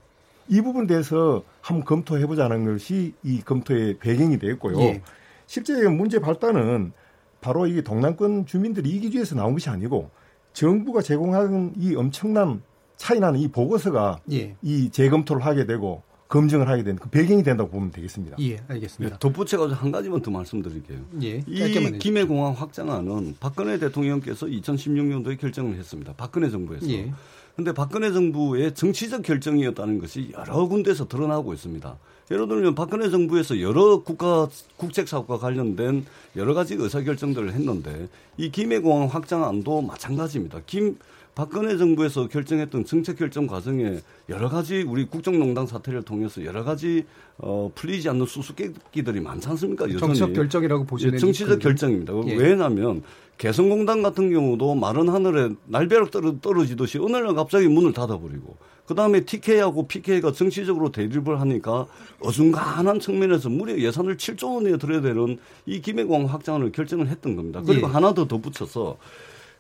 이 0.49 0.61
부분에 0.61 0.87
대해서 0.87 1.43
한번 1.61 1.85
검토해보자는 1.85 2.67
것이 2.67 3.15
이 3.25 3.41
검토의 3.41 3.99
배경이 3.99 4.39
되었고요. 4.39 4.81
예. 4.83 5.03
실제 5.47 5.89
문제 5.89 6.19
발단은 6.19 6.93
바로 7.41 7.67
이 7.67 7.83
동남권 7.83 8.47
주민들이 8.47 8.91
이기주에서 8.91 9.37
나온 9.37 9.53
것이 9.53 9.69
아니고 9.71 10.11
정부가 10.53 11.03
제공한 11.03 11.73
이 11.79 11.95
엄청난 11.95 12.63
차이 12.97 13.21
나는 13.21 13.39
이 13.41 13.49
보고서가 13.49 14.21
예. 14.33 14.57
이 14.63 14.91
재검토를 14.91 15.45
하게 15.45 15.67
되고 15.67 16.03
검증을 16.29 16.69
하게 16.69 16.83
된그 16.83 17.09
배경이 17.11 17.43
된다고 17.43 17.71
보면 17.71 17.93
되겠습니다. 17.93 18.37
예, 18.41 18.59
알겠습니다. 18.67 19.19
덧붙여가지고 19.19 19.79
한 19.79 19.93
가지만 19.93 20.23
더 20.23 20.31
말씀드릴게요. 20.31 20.99
예, 21.23 21.43
이 21.47 21.99
김해공항 21.99 22.55
확장안은 22.55 23.37
박근혜 23.39 23.79
대통령께서 23.79 24.47
2016년도에 24.47 25.39
결정을 25.39 25.77
했습니다. 25.77 26.15
박근혜 26.17 26.51
정부에서. 26.51 26.89
예. 26.91 27.13
근데 27.55 27.73
박근혜 27.73 28.13
정부의 28.13 28.75
정치적 28.75 29.23
결정이었다는 29.23 29.99
것이 29.99 30.33
여러 30.37 30.67
군데서 30.67 31.07
드러나고 31.07 31.55
있습니다. 31.55 31.97
예를 32.31 32.49
들면 32.49 32.75
박근혜 32.75 33.09
정부에서 33.09 33.61
여러 33.61 34.03
국가 34.03 34.49
국책 34.77 35.07
사업과 35.09 35.39
관련된 35.39 36.05
여러 36.35 36.55
가지 36.55 36.75
의사 36.75 37.01
결정들을 37.03 37.53
했는데 37.53 38.09
이 38.37 38.51
김해공항 38.51 39.09
확장안도 39.09 39.83
마찬가지입니다. 39.83 40.61
김 40.67 40.99
박근혜 41.37 41.77
정부에서 41.77 42.29
결정했던 42.29 42.87
정책 42.87 43.19
결정 43.19 43.47
과정에 43.47 44.01
여러 44.31 44.49
가지 44.49 44.83
우리 44.89 45.05
국정농단 45.05 45.67
사태를 45.67 46.03
통해서 46.03 46.43
여러 46.47 46.65
가지 46.65 47.05
어, 47.37 47.71
풀리지 47.75 48.09
않는 48.09 48.25
수수께끼들이 48.25 49.21
많지 49.21 49.47
않습니까? 49.51 49.85
여전히. 49.85 50.01
정치적 50.01 50.33
결정이라고 50.33 50.85
보시는 50.85 51.13
예, 51.13 51.19
정치적 51.19 51.59
결정입니다. 51.59 52.15
예. 52.29 52.37
왜냐하면 52.37 53.03
개성공단 53.37 54.03
같은 54.03 54.31
경우도 54.31 54.77
마른 54.77 55.11
하늘에 55.11 55.51
날벼락 55.67 56.11
떨어, 56.11 56.41
떨어지듯이 56.41 56.97
어느 56.97 57.19
날 57.19 57.35
갑자기 57.35 57.69
문을 57.69 57.93
닫아버리고 57.93 58.57
그 58.87 58.95
다음에 58.95 59.21
TK하고 59.21 59.89
PK가 59.89 60.33
정치적으로 60.33 60.91
대립을 60.91 61.39
하니까 61.43 61.87
어중간한 62.21 62.99
측면에서 62.99 63.51
무려 63.51 63.79
예산을 63.79 64.17
7조 64.17 64.55
원에 64.55 64.79
들여야 64.79 65.03
되는 65.03 65.37
이 65.67 65.83
김해공항 65.83 66.33
확장을 66.33 66.73
결정을 66.73 67.09
했던 67.09 67.37
겁니다. 67.37 67.61
그리고 67.67 67.89
예. 67.89 67.93
하나 67.93 68.15
더 68.15 68.27
덧붙여서 68.27 68.97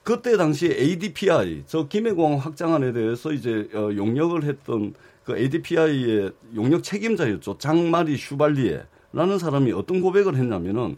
그때 0.06 0.36
당시 0.36 0.66
ADPI 0.66 1.64
저 1.66 1.88
김해공항 1.88 2.38
확장안에 2.38 2.92
대해서 2.92 3.32
이제 3.32 3.68
어, 3.74 3.90
용역을 3.92 4.44
했던 4.44 4.94
그 5.24 5.36
ADPI의 5.36 6.30
용역 6.54 6.84
책임자였죠 6.84 7.58
장마리 7.58 8.16
슈발리에라는 8.16 9.38
사람이 9.40 9.72
어떤 9.72 10.00
고백을 10.00 10.36
했냐면은 10.36 10.96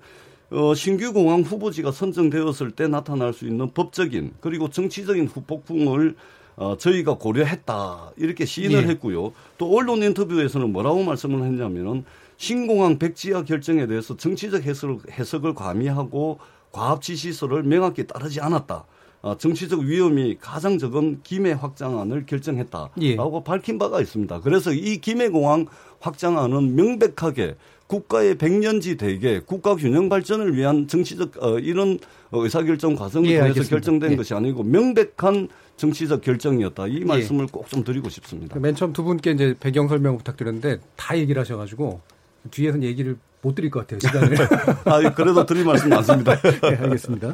어, 0.51 0.75
신규 0.75 1.15
공항 1.15 1.41
후보지가 1.41 1.91
선정되었을 1.91 2.73
때 2.73 2.87
나타날 2.87 3.33
수 3.33 3.47
있는 3.47 3.71
법적인 3.73 4.35
그리고 4.43 4.69
정치적인 4.69 5.29
후폭풍을 5.29 6.15
어, 6.57 6.77
저희가 6.77 7.15
고려했다 7.15 8.13
이렇게 8.19 8.45
시인을 8.45 8.83
예. 8.83 8.89
했고요. 8.89 9.33
또 9.57 9.75
언론 9.75 10.03
인터뷰에서는 10.03 10.71
뭐라고 10.71 11.03
말씀을 11.03 11.47
했냐면은 11.47 12.05
신공항 12.37 12.99
백지화 12.99 13.45
결정에 13.45 13.87
대해서 13.87 14.19
정치적 14.19 14.65
해석을, 14.65 14.99
해석을 15.13 15.55
과미하고 15.55 16.41
과합 16.73 17.01
지시서를 17.01 17.63
명확히 17.63 18.07
따르지 18.07 18.43
않았다. 18.43 18.85
어, 19.21 19.37
정치적 19.37 19.81
위험이 19.81 20.37
가장 20.41 20.79
적은 20.79 21.21
김해 21.25 21.53
확장안을 21.53 22.27
결정했다라고 22.27 22.93
예. 23.03 23.17
밝힌 23.45 23.79
바가 23.79 24.01
있습니다. 24.01 24.41
그래서 24.41 24.73
이 24.73 24.99
김해공항 24.99 25.67
확장안은 26.01 26.77
명백하게 26.77 27.57
국가의 27.89 28.37
백년지 28.37 28.97
대계 28.97 29.41
국가 29.41 29.75
균형 29.75 30.09
발전을 30.09 30.55
위한 30.57 30.87
정치적 30.87 31.43
어, 31.43 31.59
이런 31.59 31.99
어, 32.31 32.43
의사결정 32.43 32.95
과정을 32.95 33.29
예, 33.31 33.39
통해서 33.39 33.49
알겠습니다. 33.49 33.75
결정된 33.75 34.13
예. 34.13 34.17
것이 34.17 34.35
아니고 34.35 34.63
명백한 34.63 35.49
정치적 35.77 36.21
결정이었다. 36.21 36.87
이 36.89 37.01
말씀을 37.01 37.47
꼭 37.47 37.69
좀 37.69 37.85
드리고 37.85 38.09
싶습니다. 38.09 38.59
맨 38.59 38.75
처음 38.75 38.93
두 38.93 39.05
분께 39.05 39.31
이제 39.33 39.55
배경 39.59 39.89
설명 39.89 40.17
부탁드렸는데 40.19 40.79
다 40.97 41.19
얘기를 41.19 41.41
하셔가지고 41.41 42.01
뒤에서는 42.51 42.87
얘기를 42.87 43.17
못 43.43 43.55
드릴 43.55 43.71
것 43.71 43.87
같아요 43.87 44.01
시간을. 44.01 44.37
아, 44.85 45.15
그래도 45.15 45.45
드릴 45.47 45.65
말씀 45.65 45.89
많습니다. 45.91 46.41
네, 46.41 46.51
알겠습니다. 46.81 47.33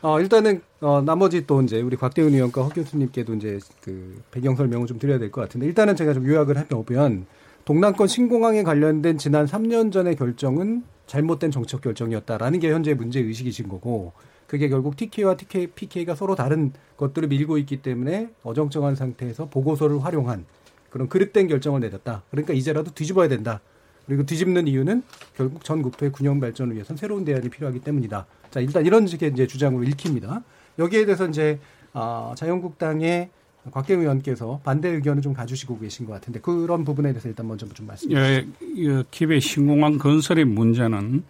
어, 0.00 0.20
일단은 0.20 0.62
어, 0.80 1.02
나머지 1.02 1.46
또 1.46 1.60
이제 1.62 1.80
우리 1.80 1.96
곽대훈 1.96 2.32
의원과 2.32 2.62
허 2.62 2.68
교수님께도 2.68 3.34
이제 3.34 3.58
그 3.82 4.22
배경 4.30 4.54
설명을 4.54 4.86
좀 4.86 4.98
드려야 4.98 5.18
될 5.18 5.30
것 5.32 5.40
같은데 5.40 5.66
일단은 5.66 5.96
제가 5.96 6.14
좀 6.14 6.26
요약을 6.26 6.56
해보면 6.56 7.26
동남권 7.64 8.06
신공항에 8.06 8.62
관련된 8.62 9.18
지난 9.18 9.46
3년 9.46 9.92
전의 9.92 10.16
결정은 10.16 10.84
잘못된 11.06 11.50
정책 11.50 11.80
결정이었다라는 11.80 12.60
게 12.60 12.70
현재 12.72 12.94
문제 12.94 13.20
의식이신 13.20 13.68
거고 13.68 14.12
그게 14.46 14.68
결국 14.68 14.96
TK와 14.96 15.36
TK, 15.36 15.68
PK가 15.68 16.14
서로 16.14 16.34
다른 16.34 16.72
것들을 16.96 17.28
밀고 17.28 17.58
있기 17.58 17.82
때문에 17.82 18.30
어정쩡한 18.44 18.94
상태에서 18.94 19.46
보고서를 19.50 20.04
활용한 20.04 20.46
그런 20.90 21.08
그릇된 21.08 21.48
결정을 21.48 21.80
내렸다. 21.80 22.22
그러니까 22.30 22.54
이제라도 22.54 22.92
뒤집어야 22.94 23.28
된다. 23.28 23.60
그리고 24.06 24.24
뒤집는 24.24 24.68
이유는 24.68 25.02
결국 25.36 25.64
전 25.64 25.82
국토의 25.82 26.12
균형 26.12 26.40
발전을 26.40 26.74
위해서는 26.74 26.96
새로운 26.96 27.26
대안이 27.26 27.50
필요하기 27.50 27.80
때문이다. 27.80 28.26
자, 28.50 28.60
일단 28.60 28.84
이런 28.86 29.06
식의 29.06 29.32
이제 29.32 29.46
주장으로 29.46 29.84
읽힙니다. 29.84 30.42
여기에 30.78 31.06
대해서 31.06 31.26
이제 31.26 31.58
아, 31.92 32.34
자유한국당의 32.36 33.30
곽대우 33.70 34.00
의원께서 34.00 34.60
반대 34.64 34.88
의견을 34.88 35.22
좀 35.22 35.34
가주시고 35.34 35.78
계신 35.80 36.06
것 36.06 36.12
같은데 36.12 36.40
그런 36.40 36.84
부분에 36.84 37.12
대해서 37.12 37.28
일단 37.28 37.46
먼저 37.46 37.66
좀 37.68 37.86
말씀. 37.86 38.10
예, 38.12 38.46
이 38.60 39.02
기베 39.10 39.40
신공항 39.40 39.98
건설의 39.98 40.44
문제는 40.44 41.22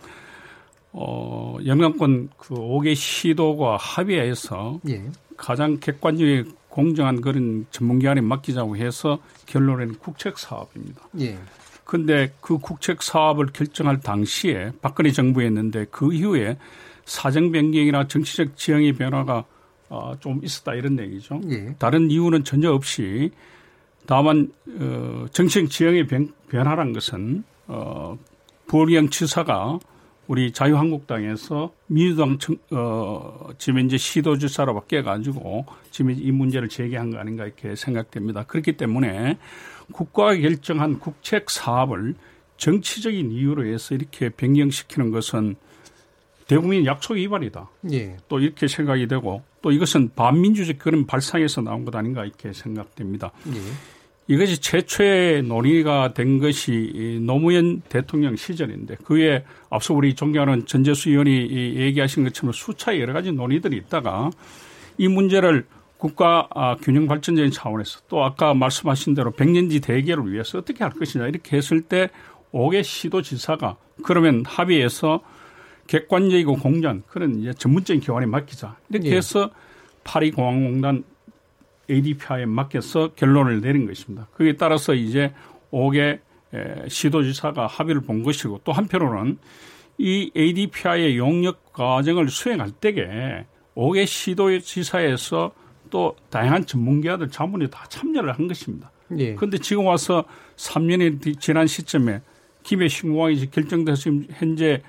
어, 0.92 1.56
영남권 1.66 2.30
그 2.37 2.54
5개 2.54 2.94
시도가 2.94 3.76
합의해서 3.76 4.80
예. 4.88 5.02
가장 5.37 5.78
객관적이고 5.80 6.50
공정한 6.68 7.20
그런 7.20 7.66
전문기관에 7.70 8.20
맡기자고 8.20 8.76
해서 8.76 9.18
결론낸 9.46 9.94
국책 9.98 10.38
사업입니다. 10.38 11.02
예. 11.20 11.38
근데 11.84 12.32
그 12.40 12.58
국책 12.58 13.02
사업을 13.02 13.46
결정할 13.46 14.00
당시에 14.00 14.72
박근혜 14.82 15.10
정부였는데 15.10 15.87
그 15.90 16.12
이후에 16.12 16.58
사정 17.09 17.50
변경이나 17.53 18.07
정치적 18.07 18.57
지형의 18.57 18.93
변화가 18.93 19.45
어, 19.88 20.12
좀 20.21 20.41
있었다 20.45 20.75
이런 20.75 20.99
얘기죠. 20.99 21.41
예. 21.49 21.75
다른 21.79 22.11
이유는 22.11 22.45
전혀 22.45 22.71
없이 22.71 23.31
다만 24.07 24.53
어, 24.79 25.25
정치적 25.33 25.71
지형의 25.71 26.07
변, 26.07 26.33
변화란 26.50 26.93
것은 26.93 27.45
어, 27.67 28.19
부울경 28.67 29.09
지사가 29.09 29.79
우리 30.27 30.53
자유한국당에서 30.53 31.73
민주당 31.87 32.38
청, 32.38 32.57
어, 32.71 33.49
지금 33.57 33.87
이제 33.87 33.97
시도지사로 33.97 34.75
바뀌어가지고 34.75 35.65
지금 35.91 36.11
이 36.11 36.31
문제를 36.31 36.69
제기한 36.69 37.11
거 37.11 37.19
아닌가 37.19 37.47
이렇게 37.47 37.75
생각됩니다. 37.75 38.45
그렇기 38.45 38.77
때문에 38.77 39.38
국가가 39.93 40.37
결정한 40.37 40.99
국책 40.99 41.49
사업을 41.49 42.15
정치적인 42.59 43.31
이유로 43.31 43.65
해서 43.65 43.95
이렇게 43.95 44.29
변경시키는 44.29 45.11
것은 45.11 45.57
대국민 46.49 46.85
약속 46.87 47.12
위반이다. 47.12 47.71
예. 47.93 48.17
또 48.26 48.40
이렇게 48.40 48.67
생각이 48.67 49.07
되고 49.07 49.43
또 49.62 49.71
이것은 49.71 50.11
반민주적 50.17 50.78
그런 50.78 51.07
발상에서 51.07 51.61
나온 51.61 51.85
것 51.85 51.95
아닌가 51.95 52.25
이렇게 52.25 52.52
생각됩니다. 52.52 53.31
예. 53.49 53.61
이것이 54.35 54.59
최초의 54.61 55.43
논의가 55.43 56.14
된 56.14 56.38
것이 56.38 57.21
노무현 57.23 57.83
대통령 57.83 58.35
시절인데 58.35 58.97
그에 59.05 59.45
앞서 59.71 59.95
우리 59.95 60.14
존경하는 60.14 60.67
전재수 60.67 61.11
의원이 61.11 61.76
얘기하신 61.76 62.25
것처럼 62.25 62.52
수차의 62.52 63.00
여러 63.00 63.12
가지 63.12 63.31
논의들이 63.31 63.76
있다가 63.76 64.31
이 64.97 65.07
문제를 65.07 65.67
국가 65.99 66.47
아, 66.55 66.76
균형 66.76 67.07
발전적인 67.07 67.50
차원에서 67.50 68.00
또 68.09 68.25
아까 68.25 68.55
말씀하신 68.55 69.14
대로 69.14 69.33
백년지 69.33 69.81
대계를 69.81 70.33
위해서 70.33 70.59
어떻게 70.59 70.85
할 70.85 70.93
것이냐 70.93 71.26
이렇게 71.26 71.57
했을 71.57 71.83
때 71.83 72.09
옥의 72.52 72.85
시도 72.85 73.21
지사가 73.21 73.76
그러면 74.02 74.45
합의해서 74.47 75.23
객관적이고 75.88 76.57
공정 76.57 77.02
그런 77.09 77.40
이제 77.40 77.52
전문적인 77.52 78.00
기관에 78.00 78.26
맡기자 78.26 78.76
이렇게 78.90 79.11
예. 79.11 79.16
해서 79.16 79.50
파리 80.04 80.30
공항공단 80.30 81.02
ADPI에 81.90 82.47
맡겨서 82.47 83.14
결론을 83.14 83.61
내린 83.61 83.87
것입니다. 83.87 84.28
그에 84.35 84.52
따라서 84.57 84.95
이제 84.95 85.33
5개 85.73 86.21
시도지사가 86.88 87.66
합의를 87.66 88.02
본 88.02 88.23
것이고 88.23 88.61
또 88.64 88.73
한편으로는 88.73 89.38
이 89.97 90.30
ADPI의 90.37 91.16
용역 91.16 91.73
과정을 91.73 92.28
수행할 92.28 92.71
때에 92.71 93.47
5개 93.75 94.07
시도지사에서 94.07 95.52
또 95.90 96.14
다양한 96.30 96.66
전문가들 96.66 97.30
자문이 97.30 97.71
다 97.71 97.87
참여를 97.88 98.33
한 98.33 98.47
것입니다. 98.47 98.90
예. 99.16 99.35
그런데 99.35 99.57
지금 99.57 99.87
와서 99.87 100.25
3년이 100.57 101.40
지난 101.40 101.66
시점에 101.66 102.21
김해 102.62 102.88
신공항이 102.88 103.50
결정돼서 103.50 104.11
현재 104.33 104.66
에, 104.66 104.83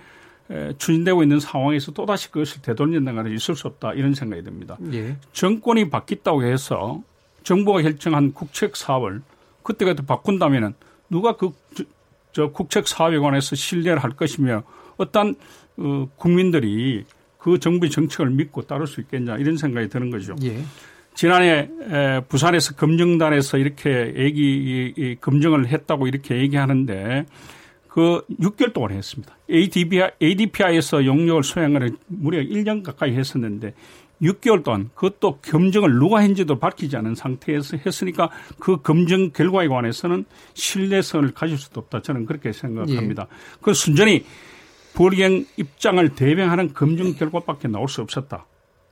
추진되고 0.77 1.23
있는 1.23 1.39
상황에서 1.39 1.91
또다시 1.91 2.31
그것을 2.31 2.61
되돌린다는 2.61 3.23
것은 3.23 3.35
있을 3.35 3.55
수 3.55 3.67
없다 3.67 3.93
이런 3.93 4.13
생각이 4.13 4.43
듭니다. 4.43 4.77
예. 4.93 5.15
정권이 5.31 5.89
바뀌었다고 5.89 6.43
해서 6.43 7.01
정부가 7.43 7.81
결정한 7.81 8.33
국책 8.33 8.75
사업을 8.75 9.21
그때그때 9.63 10.05
바꾼다면은 10.05 10.73
누가 11.09 11.35
그, 11.35 11.51
저, 11.75 11.83
저 12.31 12.49
국책 12.51 12.87
사업에 12.87 13.17
관해서 13.19 13.55
신뢰를 13.55 14.03
할 14.03 14.11
것이며 14.11 14.63
어떤 14.97 15.35
어, 15.77 16.07
국민들이 16.15 17.05
그 17.37 17.59
정부의 17.59 17.91
정책을 17.91 18.31
믿고 18.31 18.63
따를 18.63 18.87
수 18.87 19.01
있겠냐 19.01 19.37
이런 19.37 19.57
생각이 19.57 19.87
드는 19.87 20.09
거죠. 20.09 20.35
예. 20.43 20.63
지난해 21.13 21.69
에, 21.89 22.21
부산에서 22.27 22.75
검증단에서 22.75 23.57
이렇게 23.57 24.13
얘기 24.17 25.17
검증을 25.21 25.67
했다고 25.67 26.07
이렇게 26.07 26.37
얘기하는데 26.37 27.25
그 27.89 28.23
6개월 28.39 28.71
동안 28.71 28.91
했습니다. 28.91 29.35
ADPI, 29.49 30.11
ADPI에서 30.21 31.05
용역을 31.05 31.43
수행을 31.43 31.91
무려 32.07 32.39
1년 32.39 32.83
가까이 32.83 33.15
했었는데 33.15 33.73
6개월 34.21 34.63
동안 34.63 34.89
그것도 34.93 35.39
검증을 35.41 35.93
누가 35.97 36.19
했는지도 36.19 36.59
밝히지 36.59 36.95
않은 36.97 37.15
상태에서 37.15 37.77
했으니까 37.77 38.29
그 38.59 38.81
검증 38.81 39.31
결과에 39.31 39.67
관해서는 39.67 40.25
신뢰성을 40.53 41.33
가질 41.33 41.57
수도 41.57 41.79
없다. 41.81 42.01
저는 42.01 42.25
그렇게 42.25 42.51
생각합니다. 42.51 43.27
예. 43.29 43.35
그 43.61 43.73
순전히 43.73 44.25
불경 44.93 45.45
입장을 45.57 46.07
대변하는 46.15 46.73
검증 46.73 47.13
결과밖에 47.13 47.67
나올 47.69 47.87
수 47.87 48.01
없었다. 48.01 48.45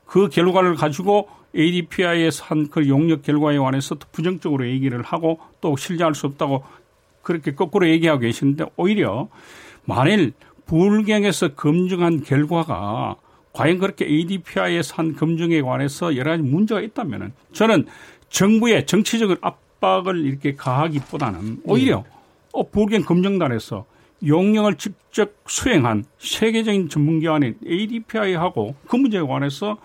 그 0.06 0.30
결과를 0.30 0.75
가지고 0.75 1.27
ADPI에서 1.56 2.45
한 2.45 2.67
그 2.69 2.88
용역 2.88 3.24
결과에 3.24 3.58
관해서 3.58 3.95
부정적으로 4.12 4.67
얘기를 4.67 5.02
하고 5.02 5.39
또 5.60 5.76
신뢰할 5.76 6.15
수 6.15 6.28
없다고 6.28 6.63
그렇게 7.28 7.54
거꾸로 7.54 7.90
얘기하고 7.90 8.22
계시는데 8.22 8.68
오히려 8.78 9.28
만일 9.84 10.32
불경에서 10.66 11.56
검증한 11.56 12.24
결과가 12.24 13.18
과연 13.52 13.80
그렇게 13.80 14.06
ADPI에서 14.06 14.96
한 14.96 15.13
검증에 15.13 15.62
관해서 15.62 16.16
여러 16.16 16.32
가지 16.32 16.44
문제가 16.44 16.80
있다면은 16.80 17.34
저는 17.52 17.86
정부의 18.30 18.86
정치적인 18.86 19.36
압박을 19.42 20.26
이렇게 20.26 20.56
가하기보다는 20.56 21.63
오히려 21.66 22.06
어, 22.54 22.70
불경 22.70 23.02
검증단에서 23.02 23.86
용역을 24.26 24.76
직접 24.76 25.34
수행한 25.48 26.06
세계적인 26.20 26.88
전문기관인 26.88 27.58
ADPI하고 27.68 28.76
그 28.88 28.96
문제에 28.96 29.22
관해서 29.22 29.78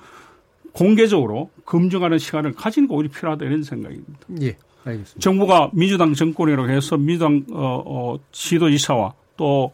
공개적으로 0.70 1.50
검증하는 1.64 2.18
시간을 2.18 2.52
가지는 2.52 2.88
게 2.88 2.94
오히려 2.94 3.10
필요하다 3.10 3.44
이런 3.46 3.64
생각입니다. 3.64 4.20
예. 4.42 4.56
알겠습니다. 4.84 5.20
정부가 5.20 5.70
민주당 5.72 6.14
정권이라고 6.14 6.68
해서 6.70 6.96
민주당 6.96 7.44
어, 7.52 7.82
어, 7.84 8.18
시도지사와 8.32 9.14
또 9.36 9.72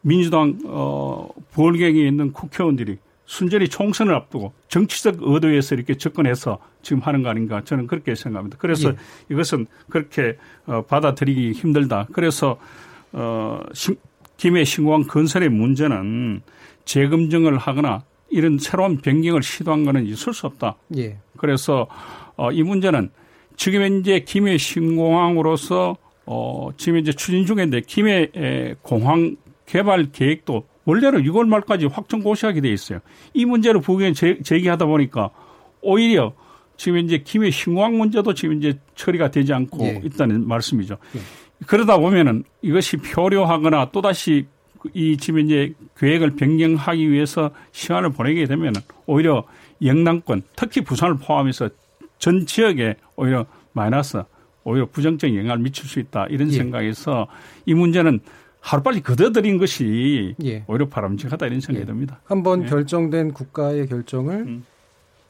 민주당 0.00 0.58
어, 0.66 1.28
부울경에 1.52 2.00
있는 2.00 2.32
국회의원들이 2.32 2.98
순전히 3.26 3.68
총선을 3.68 4.14
앞두고 4.14 4.52
정치적 4.68 5.18
의도에서 5.20 5.74
이렇게 5.74 5.96
접근해서 5.96 6.58
지금 6.80 7.02
하는 7.02 7.22
거 7.22 7.28
아닌가 7.28 7.62
저는 7.62 7.86
그렇게 7.86 8.14
생각합니다. 8.14 8.56
그래서 8.58 8.88
예. 8.88 8.94
이것은 9.30 9.66
그렇게 9.90 10.38
어, 10.66 10.82
받아들이기 10.82 11.52
힘들다. 11.52 12.06
그래서 12.12 12.58
어, 13.12 13.60
신, 13.74 13.96
김해 14.38 14.64
신공항 14.64 15.04
건설의 15.06 15.50
문제는 15.50 16.40
재검증을 16.86 17.58
하거나 17.58 18.02
이런 18.30 18.58
새로운 18.58 18.96
변경을 18.98 19.42
시도한 19.42 19.84
거는 19.84 20.06
있을 20.06 20.32
수 20.32 20.46
없다. 20.46 20.76
예. 20.96 21.18
그래서 21.36 21.86
어, 22.36 22.50
이 22.50 22.62
문제는 22.62 23.10
지금 23.58 23.82
현재 23.82 24.20
김해 24.20 24.56
신공항으로서 24.56 25.96
어, 26.24 26.68
지금 26.76 26.98
이제 26.98 27.12
추진 27.12 27.44
중인데 27.44 27.82
김해 27.82 28.28
에, 28.34 28.74
공항 28.82 29.36
개발 29.66 30.10
계획도 30.12 30.64
원래는 30.84 31.24
6월 31.24 31.46
말까지 31.48 31.86
확정 31.86 32.22
고시하게 32.22 32.62
돼 32.62 32.70
있어요. 32.70 33.00
이 33.34 33.44
문제를 33.44 33.80
부경에 33.80 34.12
제기하다 34.14 34.86
보니까 34.86 35.30
오히려 35.82 36.32
지금 36.76 36.98
이제 36.98 37.18
김해 37.18 37.50
신공항 37.50 37.98
문제도 37.98 38.32
지금 38.32 38.58
이제 38.58 38.78
처리가 38.94 39.32
되지 39.32 39.52
않고 39.52 39.84
예. 39.84 40.00
있다는 40.04 40.46
말씀이죠. 40.46 40.96
예. 41.16 41.20
그러다 41.66 41.98
보면은 41.98 42.44
이것이 42.62 42.96
표류하거나 42.98 43.90
또다시 43.90 44.46
이 44.94 45.16
지금 45.16 45.40
이제 45.40 45.74
계획을 45.98 46.36
변경하기 46.36 47.10
위해서 47.10 47.50
시간을 47.72 48.10
보내게 48.10 48.44
되면은 48.46 48.80
오히려 49.06 49.44
영남권 49.82 50.42
특히 50.54 50.82
부산을 50.82 51.16
포함해서 51.16 51.70
전 52.18 52.46
지역에 52.46 52.96
오히려 53.16 53.46
마이너스 53.72 54.22
오히려 54.64 54.86
부정적인 54.86 55.36
영향을 55.36 55.58
미칠 55.58 55.86
수 55.86 55.98
있다 56.00 56.26
이런 56.26 56.48
예. 56.52 56.56
생각에서 56.56 57.26
이 57.64 57.74
문제는 57.74 58.20
하루빨리 58.60 59.02
거둬들인 59.02 59.58
것이 59.58 60.34
예. 60.44 60.64
오히려 60.66 60.88
바람직하다 60.88 61.46
이런 61.46 61.60
생각이 61.60 61.82
예. 61.82 61.86
듭니다. 61.86 62.20
한번 62.24 62.64
예. 62.64 62.66
결정된 62.66 63.32
국가의 63.32 63.86
결정을 63.86 64.34
음. 64.34 64.64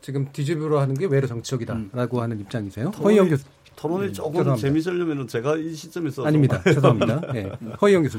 지금 0.00 0.30
뒤집으로 0.32 0.78
하는 0.78 0.94
게 0.94 1.06
외로 1.06 1.26
정치적이다라고 1.26 2.22
하는 2.22 2.40
입장이세요. 2.40 2.88
허이영 2.90 3.28
교수 3.28 3.44
토론이 3.76 4.12
조금 4.12 4.40
음, 4.40 4.44
죄송합니다. 4.44 4.56
재미있으려면 4.56 5.28
제가 5.28 5.56
이 5.56 5.74
시점에서 5.74 6.26
아닙니다. 6.26 6.60
죄송합니다. 6.64 7.22
예. 7.36 7.52
허이영 7.80 8.02
교수. 8.02 8.18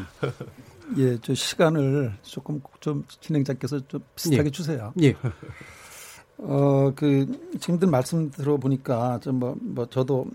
예, 0.98 1.18
저 1.22 1.34
시간을 1.34 2.14
조금 2.22 2.62
좀 2.80 3.04
진행자께서 3.22 3.88
좀 3.88 4.02
비슷하게 4.16 4.48
예. 4.48 4.52
주세요. 4.52 4.94
예. 5.02 5.16
어, 6.42 6.92
그, 6.96 7.28
지금들 7.60 7.88
말씀 7.90 8.32
들어보니까, 8.32 9.20
좀 9.22 9.40
뭐, 9.40 9.56
뭐, 9.60 9.86
저도 9.88 10.26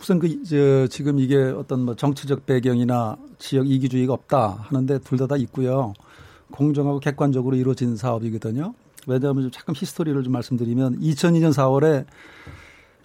우선 0.00 0.18
그, 0.18 0.42
저, 0.44 0.86
지금 0.86 1.18
이게 1.18 1.36
어떤 1.36 1.84
뭐 1.84 1.94
정치적 1.96 2.46
배경이나 2.46 3.16
지역 3.38 3.68
이기주의가 3.68 4.12
없다 4.12 4.66
하는데 4.68 4.98
둘 5.00 5.18
다 5.18 5.26
다 5.26 5.36
있고요. 5.36 5.94
공정하고 6.52 7.00
객관적으로 7.00 7.56
이루어진 7.56 7.96
사업이거든요. 7.96 8.72
왜냐하면 9.06 9.44
좀 9.44 9.50
잠깐 9.50 9.74
히스토리를 9.76 10.22
좀 10.22 10.32
말씀드리면 10.32 11.00
2002년 11.00 11.52
4월에 11.52 12.04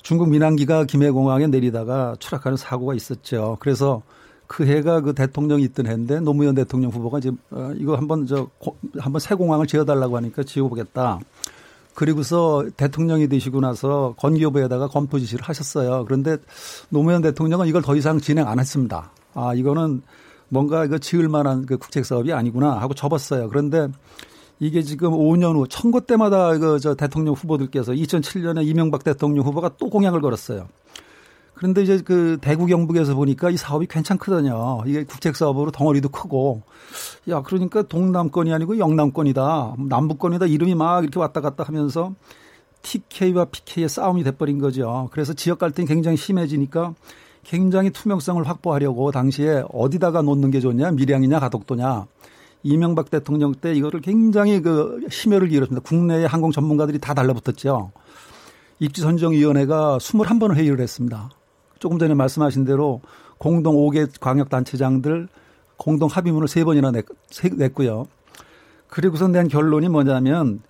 중국 0.01 0.29
민항기가 0.29 0.85
김해공항에 0.85 1.47
내리다가 1.47 2.15
추락하는 2.19 2.57
사고가 2.57 2.93
있었죠. 2.93 3.57
그래서 3.59 4.03
그 4.47 4.65
해가 4.65 5.01
그 5.01 5.13
대통령이 5.13 5.63
있던 5.63 5.87
해인데 5.87 6.19
노무현 6.19 6.53
대통령 6.55 6.91
후보가 6.91 7.17
이제 7.19 7.31
어, 7.51 7.71
이거 7.77 7.95
한번 7.95 8.25
저 8.27 8.47
고- 8.59 8.77
한번 8.99 9.19
새 9.19 9.33
공항을 9.35 9.65
지어달라고 9.67 10.15
하니까 10.17 10.43
지어보겠다. 10.43 11.19
그리고서 11.95 12.65
대통령이 12.75 13.27
되시고 13.29 13.61
나서 13.61 14.13
건기여부에다가 14.17 14.89
검토 14.89 15.17
지시를 15.17 15.43
하셨어요. 15.43 16.05
그런데 16.05 16.37
노무현 16.89 17.21
대통령은 17.21 17.67
이걸 17.67 17.81
더 17.81 17.95
이상 17.95 18.19
진행 18.19 18.47
안 18.47 18.59
했습니다. 18.59 19.11
아 19.33 19.53
이거는 19.53 20.01
뭔가 20.49 20.85
이거 20.85 20.97
지을 20.97 21.29
만한 21.29 21.65
그 21.65 21.77
국책 21.77 22.05
사업이 22.05 22.33
아니구나 22.33 22.73
하고 22.73 22.93
접었어요. 22.93 23.49
그런데 23.49 23.87
이게 24.59 24.83
지금 24.83 25.11
5년 25.11 25.55
후 25.55 25.65
선거 25.69 26.01
때마다 26.01 26.57
그저 26.57 26.95
대통령 26.95 27.33
후보들께서 27.33 27.93
2007년에 27.93 28.65
이명박 28.65 29.03
대통령 29.03 29.45
후보가 29.45 29.71
또 29.77 29.89
공약을 29.89 30.21
걸었어요. 30.21 30.67
그런데 31.55 31.83
이제 31.83 32.01
그 32.03 32.37
대구 32.41 32.65
경북에서 32.65 33.15
보니까 33.15 33.49
이 33.49 33.57
사업이 33.57 33.87
괜찮거든요. 33.87 34.83
이게 34.85 35.03
국책 35.05 35.35
사업으로 35.35 35.71
덩어리도 35.71 36.09
크고 36.09 36.61
야 37.29 37.41
그러니까 37.41 37.81
동남권이 37.81 38.53
아니고 38.53 38.77
영남권이다. 38.77 39.75
남북권이다. 39.89 40.45
이름이 40.47 40.75
막 40.75 41.03
이렇게 41.03 41.19
왔다 41.19 41.41
갔다 41.41 41.63
하면서 41.63 42.13
TK와 42.81 43.45
PK의 43.45 43.89
싸움이 43.89 44.23
돼버린 44.23 44.59
거죠. 44.59 45.09
그래서 45.11 45.33
지역 45.33 45.59
갈등이 45.59 45.87
굉장히 45.87 46.17
심해지니까 46.17 46.93
굉장히 47.43 47.89
투명성을 47.89 48.43
확보하려고 48.47 49.11
당시에 49.11 49.63
어디다가 49.71 50.21
놓는 50.21 50.51
게 50.51 50.59
좋냐, 50.59 50.91
밀양이냐, 50.91 51.39
가덕도냐. 51.39 52.07
이명박 52.63 53.11
대통령 53.11 53.53
때 53.53 53.73
이거를 53.73 54.01
굉장히 54.01 54.61
그 54.61 55.05
심혈을 55.09 55.49
기울였습니다. 55.49 55.87
국내의 55.87 56.27
항공 56.27 56.51
전문가들이 56.51 56.99
다 56.99 57.13
달라붙었죠. 57.13 57.91
입지 58.79 59.01
선정위원회가 59.01 59.99
21번을 59.99 60.55
회의를 60.55 60.79
했습니다. 60.79 61.29
조금 61.79 61.99
전에 61.99 62.13
말씀하신 62.13 62.65
대로 62.65 63.01
공동 63.37 63.75
5개 63.75 64.09
광역단체장들 64.19 65.27
공동 65.77 66.09
합의문을 66.09 66.47
3번이나 66.47 66.91
냈, 66.91 67.05
냈고요. 67.55 68.07
그리고서 68.87 69.27
낸 69.27 69.47
결론이 69.47 69.89
뭐냐면 69.89 70.61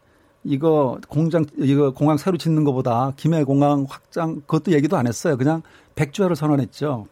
이거 0.44 1.00
공장 1.10 1.46
이거 1.58 1.92
공항 1.92 2.18
새로 2.18 2.38
짓는 2.38 2.64
것보다 2.64 3.14
김해 3.18 3.44
공항 3.44 3.86
확장 3.90 4.42
그것도 4.42 4.72
얘기도 4.72 4.98
안 4.98 5.08
했어요. 5.08 5.38
그냥 5.38 5.62
백주화를 5.96 6.36
선언했죠. 6.36 7.08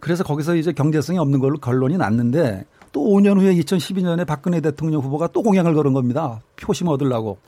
그래서 0.00 0.24
거기서 0.24 0.56
이제 0.56 0.72
경제성이 0.72 1.18
없는 1.18 1.40
걸로 1.40 1.58
결론이 1.58 1.96
났는데 1.96 2.64
또 2.92 3.00
5년 3.00 3.38
후에 3.38 3.54
2012년에 3.54 4.26
박근혜 4.26 4.60
대통령 4.60 5.00
후보가 5.02 5.28
또 5.28 5.42
공약을 5.42 5.74
걸은 5.74 5.92
겁니다. 5.92 6.40
표심 6.56 6.88
얻으려고. 6.88 7.38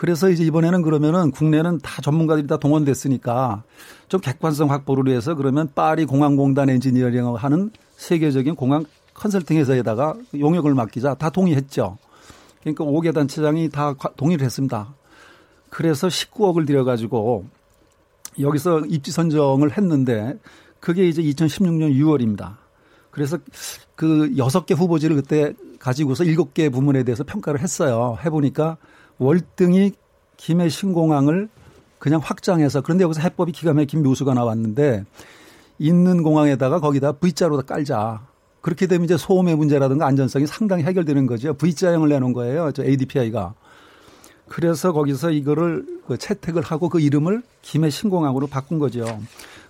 그래서 0.00 0.30
이제 0.30 0.42
이번에는 0.44 0.80
그러면은 0.80 1.30
국내는 1.30 1.78
다 1.80 2.00
전문가들이 2.00 2.46
다 2.46 2.56
동원됐으니까 2.56 3.64
좀 4.08 4.18
객관성 4.22 4.70
확보를 4.70 5.12
위해서 5.12 5.34
그러면 5.34 5.68
파리 5.74 6.06
공항공단 6.06 6.70
엔지니어링을 6.70 7.36
하는 7.36 7.70
세계적인 7.96 8.54
공항 8.54 8.86
컨설팅 9.12 9.58
회사에다가 9.58 10.14
용역을 10.38 10.72
맡기자 10.72 11.16
다 11.16 11.28
동의했죠. 11.28 11.98
그러니까 12.62 12.84
5개 12.84 13.12
단체장이 13.12 13.68
다 13.68 13.94
동의를 14.16 14.42
했습니다. 14.42 14.94
그래서 15.68 16.08
19억을 16.08 16.66
들여가지고 16.66 17.44
여기서 18.40 18.86
입지 18.86 19.12
선정을 19.12 19.76
했는데 19.76 20.38
그게 20.80 21.06
이제 21.08 21.20
2016년 21.20 21.94
6월입니다. 21.94 22.56
그래서 23.10 23.36
그 23.96 24.30
6개 24.34 24.74
후보지를 24.74 25.16
그때 25.16 25.52
가지고서 25.78 26.24
7개 26.24 26.72
부문에 26.72 27.02
대해서 27.02 27.22
평가를 27.22 27.60
했어요. 27.60 28.16
해보니까 28.24 28.78
월등히 29.20 29.92
김해 30.38 30.70
신공항을 30.70 31.48
그냥 31.98 32.20
확장해서 32.24 32.80
그런데 32.80 33.04
여기서 33.04 33.20
해법이 33.20 33.52
기가 33.52 33.74
막힌 33.74 34.02
묘수가 34.02 34.32
나왔는데 34.32 35.04
있는 35.78 36.22
공항에다가 36.22 36.80
거기다 36.80 37.12
V자로 37.12 37.62
깔자. 37.62 38.26
그렇게 38.62 38.86
되면 38.86 39.04
이제 39.04 39.16
소음의 39.16 39.56
문제라든가 39.56 40.06
안전성이 40.06 40.46
상당히 40.46 40.84
해결되는 40.84 41.26
거죠. 41.26 41.54
V자형을 41.54 42.08
내놓은 42.08 42.32
거예요. 42.32 42.72
저 42.72 42.82
ADPI가. 42.82 43.54
그래서 44.48 44.92
거기서 44.92 45.30
이거를 45.30 45.86
그 46.06 46.18
채택을 46.18 46.62
하고 46.62 46.88
그 46.88 47.00
이름을 47.00 47.42
김해 47.62 47.88
신공항으로 47.88 48.46
바꾼 48.48 48.78
거죠. 48.78 49.04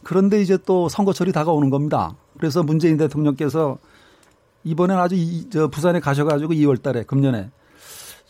그런데 0.03 0.41
이제 0.41 0.59
또 0.65 0.89
선거철이 0.89 1.33
다가오는 1.33 1.71
겁니다. 1.71 2.17
그래서 2.39 2.63
문재인 2.63 2.97
대통령께서 2.97 3.79
이번엔 4.65 4.97
아주 4.97 5.17
이, 5.17 5.49
저 5.51 5.69
부산에 5.69 6.01
가셔가지고 6.01 6.55
2월 6.55 6.83
달에 6.83 7.03
금년에 7.03 7.51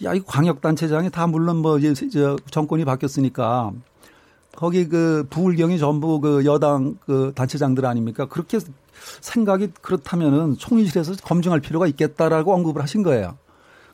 야, 0.04 0.14
이 0.14 0.20
광역단체장이 0.24 1.10
다 1.10 1.26
물론 1.26 1.58
뭐 1.58 1.78
이제 1.78 1.92
저 2.08 2.36
정권이 2.50 2.84
바뀌었으니까 2.84 3.72
거기 4.56 4.88
그 4.88 5.26
부울경이 5.30 5.78
전부 5.78 6.20
그 6.20 6.44
여당 6.44 6.96
그 7.04 7.32
단체장들 7.34 7.84
아닙니까? 7.84 8.26
그렇게 8.26 8.58
생각이 9.20 9.68
그렇다면은 9.80 10.56
총리실에서 10.58 11.16
검증할 11.22 11.60
필요가 11.60 11.86
있겠다라고 11.86 12.54
언급을 12.54 12.82
하신 12.82 13.02
거예요. 13.02 13.36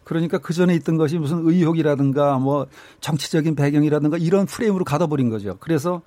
그러니까 0.04 0.38
그 0.38 0.52
전에 0.54 0.72
있던 0.76 0.96
것이 0.96 1.18
무슨 1.18 1.48
의혹이라든가 1.48 2.38
뭐 2.38 2.68
정치적인 3.00 3.56
배경이라든가 3.56 4.16
이런 4.16 4.46
프레임으로 4.46 4.84
가둬버린 4.84 5.30
거죠. 5.30 5.56
그래서 5.58 6.02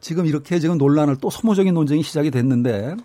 지금 0.00 0.26
이렇게 0.26 0.58
지금 0.58 0.78
논란을 0.78 1.18
또 1.20 1.30
소모적인 1.30 1.72
논쟁이 1.72 2.02
시작이 2.02 2.32
됐는데 2.32 2.96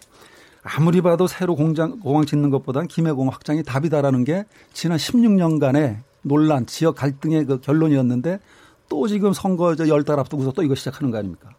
아무리 0.63 1.01
봐도 1.01 1.27
새로 1.27 1.55
공장, 1.55 1.99
공항 1.99 2.25
짓는 2.25 2.49
것보다는 2.49 2.87
김해공항 2.87 3.31
확장이 3.31 3.61
답이다라는 3.63 4.23
게 4.23 4.45
지난 4.73 4.97
16년간의 4.97 5.97
논란, 6.21 6.65
지역 6.65 6.95
갈등의 6.95 7.45
그 7.45 7.61
결론이었는데 7.61 8.39
또 8.89 9.07
지금 9.07 9.33
선거 9.33 9.75
열달 9.87 10.19
앞두고서 10.19 10.51
또 10.51 10.63
이거 10.63 10.75
시작하는 10.75 11.11
거 11.11 11.17
아닙니까? 11.17 11.49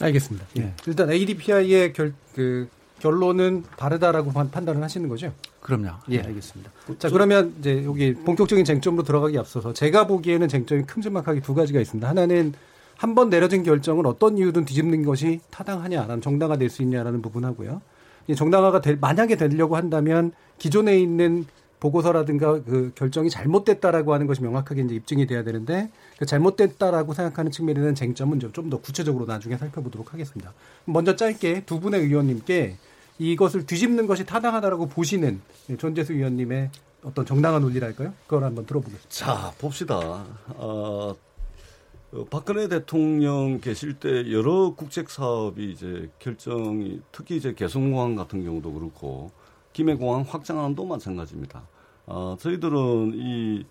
알겠습니다. 0.00 0.46
예. 0.58 0.74
일단 0.86 1.10
ADPI의 1.10 1.92
결, 1.92 2.14
그 2.34 2.68
결론은 3.00 3.64
다르다라고 3.76 4.32
판단을 4.32 4.82
하시는 4.82 5.08
거죠? 5.08 5.32
그럼요. 5.60 5.90
예, 6.10 6.20
알겠습니다. 6.20 6.70
자, 6.98 7.10
그러면 7.10 7.54
이제 7.60 7.84
여기 7.84 8.14
본격적인 8.14 8.64
쟁점으로 8.64 9.02
들어가기 9.04 9.38
앞서서 9.38 9.72
제가 9.72 10.06
보기에는 10.06 10.48
쟁점이 10.48 10.84
큼지막하게 10.84 11.40
두 11.40 11.54
가지가 11.54 11.80
있습니다. 11.80 12.08
하나는 12.08 12.54
한 12.96 13.14
번 13.14 13.30
내려진 13.30 13.62
결정을 13.62 14.06
어떤 14.06 14.36
이유든 14.36 14.66
뒤집는 14.66 15.04
것이 15.04 15.40
타당하냐 15.50 16.02
라는 16.02 16.20
정당화될 16.20 16.68
수 16.68 16.82
있냐라는 16.82 17.22
부분하고요. 17.22 17.80
정당화가 18.36 18.82
될, 18.82 18.98
만약에 19.00 19.36
되려고 19.36 19.76
한다면 19.76 20.32
기존에 20.58 20.98
있는 20.98 21.46
보고서라든가 21.80 22.62
그 22.62 22.92
결정이 22.94 23.30
잘못됐다라고 23.30 24.12
하는 24.14 24.26
것이 24.26 24.42
명확하게 24.42 24.82
이제 24.82 24.94
입증이 24.94 25.26
돼야 25.26 25.42
되는데 25.42 25.90
그 26.18 26.26
잘못됐다라고 26.26 27.14
생각하는 27.14 27.50
측면에 27.50 27.80
대한 27.80 27.94
쟁점은 27.94 28.38
좀 28.38 28.70
더 28.70 28.76
구체적으로 28.78 29.24
나중에 29.24 29.56
살펴보도록 29.56 30.12
하겠습니다. 30.12 30.52
먼저 30.84 31.16
짧게 31.16 31.64
두 31.64 31.80
분의 31.80 32.02
의원님께 32.02 32.76
이것을 33.18 33.66
뒤집는 33.66 34.06
것이 34.06 34.24
타당하다라고 34.26 34.86
보시는 34.88 35.40
존재수 35.78 36.12
의원님의 36.12 36.70
어떤 37.02 37.24
정당한 37.24 37.62
논리랄까요? 37.62 38.12
그걸 38.26 38.44
한번 38.44 38.66
들어보겠습니다. 38.66 39.08
자, 39.08 39.52
봅시다. 39.58 40.26
어, 40.48 41.16
박근혜 42.28 42.68
대통령 42.68 43.60
계실 43.60 43.94
때 43.94 44.30
여러 44.32 44.74
국책 44.74 45.08
사업이 45.10 45.70
이제 45.72 46.10
결정이 46.18 47.00
특히 47.12 47.36
이제 47.36 47.54
개성공항 47.54 48.16
같은 48.16 48.44
경우도 48.44 48.72
그렇고 48.72 49.30
김해공항 49.72 50.24
확장안도 50.28 50.84
마찬가지입니다. 50.84 51.62
어, 52.06 52.36
저희들은 52.40 53.12
이, 53.14 53.64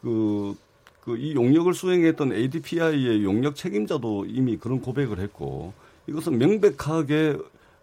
그, 0.00 0.54
그, 1.00 1.16
이 1.16 1.34
용역을 1.34 1.74
수행했던 1.74 2.32
ADPI의 2.32 3.24
용역 3.24 3.56
책임자도 3.56 4.26
이미 4.26 4.56
그런 4.56 4.80
고백을 4.80 5.18
했고 5.18 5.72
이것은 6.06 6.38
명백하게 6.38 7.38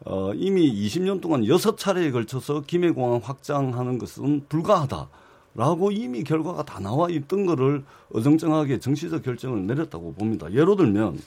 어, 0.06 0.34
이미 0.34 0.72
20년 0.72 1.22
동안 1.22 1.42
6차례에 1.42 2.12
걸쳐서 2.12 2.64
김해공항 2.68 3.22
확장하는 3.24 3.98
것은 3.98 4.46
불가하다. 4.48 5.10
라고 5.56 5.92
이미 5.92 6.24
결과가 6.24 6.64
다 6.66 6.80
나와 6.80 7.10
있던 7.10 7.48
거를 7.48 7.84
어정쩡하게 8.14 8.80
정치적 8.80 9.24
결정을 9.24 9.66
내렸다고 9.66 10.14
봅니다. 10.14 10.52
예로 10.54 10.76
들면 10.76 11.20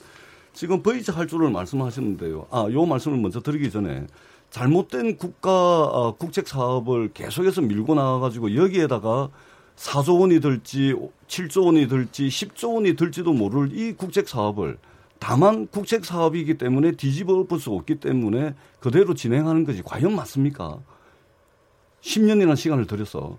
지금 0.52 0.82
V자 0.84 1.12
할줄을 1.12 1.50
말씀하셨는데요. 1.50 2.46
아, 2.50 2.68
요 2.70 2.86
말씀을 2.86 3.18
먼저 3.18 3.40
드리기 3.40 3.72
전에 3.72 4.06
잘못된 4.50 5.16
국가 5.16 5.84
어, 5.84 6.16
국책 6.16 6.48
사업을 6.48 7.12
계속해서 7.12 7.62
밀고 7.62 7.94
나와가지고 7.94 8.56
여기에다가 8.56 9.30
4조 9.76 10.20
원이 10.20 10.40
들지 10.40 10.94
7조 11.28 11.66
원이 11.66 11.88
들지 11.88 12.28
10조 12.28 12.74
원이 12.74 12.96
들지도 12.96 13.32
모를 13.32 13.70
이 13.72 13.92
국책 13.92 14.28
사업을 14.28 14.78
다만 15.18 15.66
국책 15.68 16.04
사업이기 16.04 16.58
때문에 16.58 16.92
뒤집어 16.92 17.34
엎을 17.34 17.58
수 17.58 17.70
없기 17.72 18.00
때문에 18.00 18.54
그대로 18.80 19.14
진행하는 19.14 19.64
것이 19.64 19.82
과연 19.82 20.14
맞습니까? 20.14 20.78
10년이나 22.02 22.56
시간을 22.56 22.86
들여서 22.86 23.38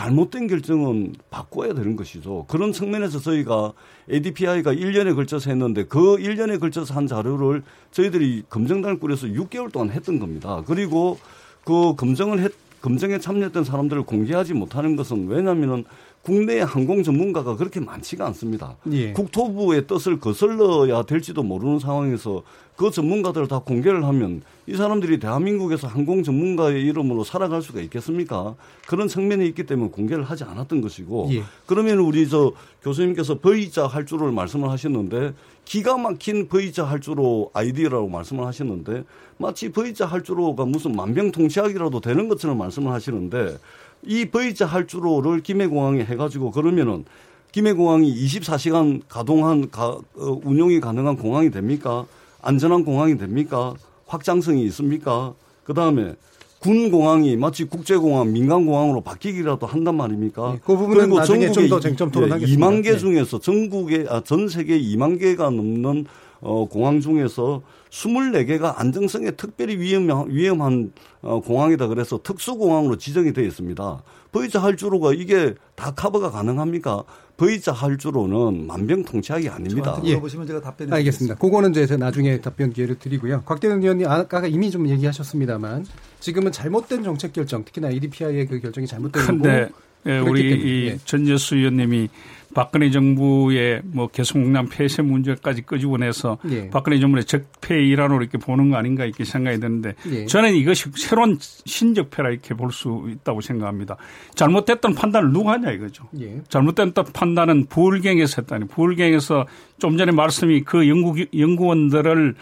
잘못된 0.00 0.46
결정은 0.46 1.14
바꿔야 1.28 1.74
되는 1.74 1.94
것이죠. 1.94 2.46
그런 2.48 2.72
측면에서 2.72 3.18
저희가 3.18 3.74
ADPI가 4.10 4.72
1년에 4.72 5.14
걸쳐서 5.14 5.50
했는데 5.50 5.84
그 5.84 6.16
1년에 6.16 6.58
걸쳐서 6.58 6.94
한 6.94 7.06
자료를 7.06 7.62
저희들이 7.90 8.44
검증단을 8.48 8.98
꾸려서 8.98 9.26
6개월 9.26 9.70
동안 9.70 9.90
했던 9.90 10.18
겁니다. 10.18 10.62
그리고 10.66 11.18
그 11.64 11.94
검증을 11.96 12.40
했, 12.40 12.52
검증에 12.80 13.18
참여했던 13.18 13.64
사람들을 13.64 14.04
공개하지 14.04 14.54
못하는 14.54 14.96
것은 14.96 15.28
왜냐하면은 15.28 15.84
국내의 16.22 16.64
항공 16.64 17.02
전문가가 17.02 17.56
그렇게 17.56 17.80
많지가 17.80 18.26
않습니다. 18.26 18.76
예. 18.92 19.12
국토부의 19.12 19.86
뜻을 19.86 20.20
거슬러야 20.20 21.02
될지도 21.02 21.42
모르는 21.42 21.78
상황에서 21.78 22.42
그 22.76 22.90
전문가들을 22.90 23.48
다 23.48 23.58
공개를 23.58 24.04
하면 24.04 24.42
이 24.66 24.74
사람들이 24.74 25.18
대한민국에서 25.18 25.86
항공 25.86 26.22
전문가의 26.22 26.82
이름으로 26.86 27.24
살아갈 27.24 27.60
수가 27.60 27.80
있겠습니까? 27.82 28.54
그런 28.86 29.08
측면이 29.08 29.46
있기 29.48 29.64
때문에 29.64 29.90
공개를 29.90 30.24
하지 30.24 30.44
않았던 30.44 30.80
것이고 30.80 31.28
예. 31.32 31.42
그러면 31.66 31.98
우리 31.98 32.28
저 32.28 32.52
교수님께서 32.82 33.38
V자 33.40 33.86
할 33.86 34.06
줄을 34.06 34.32
말씀을 34.32 34.70
하셨는데 34.70 35.34
기가 35.64 35.98
막힌 35.98 36.48
V자 36.48 36.84
할 36.84 37.00
줄로 37.00 37.50
아이디어라고 37.52 38.08
말씀을 38.08 38.46
하셨는데 38.46 39.04
마치 39.36 39.70
V자 39.70 40.06
할 40.06 40.22
줄로가 40.22 40.64
무슨 40.64 40.92
만병통치약이라도 40.92 42.00
되는 42.00 42.28
것처럼 42.28 42.58
말씀을 42.58 42.92
하시는데 42.92 43.56
이 44.04 44.26
V자 44.26 44.66
할주로를 44.66 45.40
김해공항에 45.40 46.04
해가지고 46.04 46.50
그러면은 46.50 47.04
김해공항이 47.52 48.14
24시간 48.14 49.02
가동한 49.08 49.70
가, 49.70 49.88
어, 49.88 50.40
운용이 50.44 50.80
가능한 50.80 51.16
공항이 51.16 51.50
됩니까? 51.50 52.06
안전한 52.42 52.84
공항이 52.84 53.18
됩니까? 53.18 53.74
확장성이 54.06 54.64
있습니까? 54.66 55.34
그 55.64 55.74
다음에 55.74 56.14
군 56.60 56.90
공항이 56.90 57.36
마치 57.36 57.64
국제 57.64 57.96
공항, 57.96 58.32
민간 58.32 58.66
공항으로 58.66 59.00
바뀌기라도 59.00 59.66
한단 59.66 59.96
말입니까? 59.96 60.52
네, 60.52 60.60
그 60.64 60.76
부분은 60.76 61.08
나중에 61.08 61.50
좀더 61.50 61.80
쟁점 61.80 62.10
토론하겠습니다. 62.10 62.66
2만 62.66 62.84
개 62.84 62.92
네. 62.92 62.98
중에서 62.98 63.40
전국에 63.40 64.06
아, 64.08 64.20
전 64.20 64.48
세계 64.48 64.78
2만 64.78 65.18
개가 65.18 65.50
넘는 65.50 66.04
어, 66.40 66.66
공항 66.66 67.00
중에서 67.00 67.62
24개가 67.90 68.74
안정성에 68.76 69.32
특별히 69.32 69.76
위험, 69.76 70.08
위험한 70.28 70.92
어, 71.22 71.40
공항이다 71.40 71.88
그래서 71.88 72.20
특수공항으로 72.22 72.96
지정이 72.96 73.32
되어 73.32 73.44
있습니다. 73.44 74.02
V자 74.32 74.62
할주로가 74.62 75.12
이게 75.12 75.54
다 75.74 75.90
커버가 75.92 76.30
가능합니까? 76.30 77.04
V자 77.36 77.72
할주로는 77.72 78.66
만병통치약이 78.66 79.48
아닙니다. 79.48 79.98
물어보시면 80.02 80.46
제가 80.46 80.60
답변을 80.60 80.94
알겠습니다. 80.94 81.36
그거는 81.36 81.70
이제 81.70 81.96
나중에 81.96 82.40
답변 82.40 82.72
기회를 82.72 82.98
드리고요. 82.98 83.42
곽대현 83.44 83.82
의원님 83.82 84.06
아까 84.08 84.46
이미 84.46 84.70
좀 84.70 84.88
얘기하셨습니다만 84.88 85.86
지금은 86.20 86.52
잘못된 86.52 87.02
정책 87.02 87.32
결정, 87.32 87.64
특히나 87.64 87.90
ADPI의 87.90 88.46
그 88.46 88.60
결정이 88.60 88.86
잘못된 88.86 89.26
근데 89.26 89.68
거고 89.68 89.90
예, 90.06 90.20
그렇기 90.20 90.30
우리 90.30 90.86
예. 90.86 90.98
전재수 91.04 91.56
의원님이 91.56 92.08
박근혜 92.54 92.90
정부의 92.90 93.82
뭐 93.84 94.08
개성공단 94.08 94.68
폐쇄 94.68 95.02
문제까지 95.02 95.62
끄집어내서 95.62 96.38
예. 96.50 96.70
박근혜 96.70 96.98
정부의 96.98 97.24
적폐의 97.24 97.88
일환으로 97.88 98.22
이렇게 98.22 98.38
보는 98.38 98.70
거 98.70 98.76
아닌가 98.76 99.04
이렇게 99.04 99.24
생각이 99.24 99.60
드는데 99.60 99.94
예. 100.10 100.26
저는 100.26 100.54
이것이 100.54 100.90
새로운 100.96 101.38
신적폐라 101.40 102.30
이렇게 102.30 102.54
볼 102.54 102.70
수 102.72 103.08
있다고 103.10 103.40
생각합니다. 103.40 103.96
잘못됐던 104.34 104.94
판단을 104.94 105.32
누가 105.32 105.52
하냐 105.52 105.70
이거죠. 105.72 106.04
예. 106.20 106.40
잘못됐던 106.48 107.06
판단은 107.12 107.66
부울경에서 107.66 108.42
했다니. 108.42 108.66
부울경에서 108.68 109.46
좀 109.78 109.96
전에 109.98 110.12
말씀이 110.12 110.62
그 110.62 110.88
연구, 110.88 111.24
연구원들을 111.36 112.34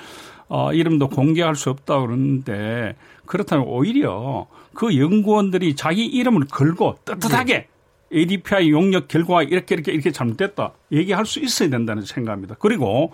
어, 0.48 0.72
이름도 0.72 1.08
공개할 1.08 1.54
수 1.56 1.70
없다고 1.70 2.06
그러는데 2.06 2.96
그렇다면 3.26 3.66
오히려 3.68 4.46
그 4.74 4.96
연구원들이 4.98 5.76
자기 5.76 6.06
이름을 6.06 6.46
걸고 6.50 6.98
떳떳하게 7.04 7.68
ADPI 8.12 8.70
용역 8.70 9.08
결과가 9.08 9.42
이렇게 9.42 9.74
이렇게 9.74 9.92
이렇게 9.92 10.10
잘못됐다 10.10 10.72
얘기할 10.92 11.26
수 11.26 11.40
있어야 11.40 11.68
된다는 11.68 12.04
생각합니다. 12.04 12.56
그리고 12.58 13.12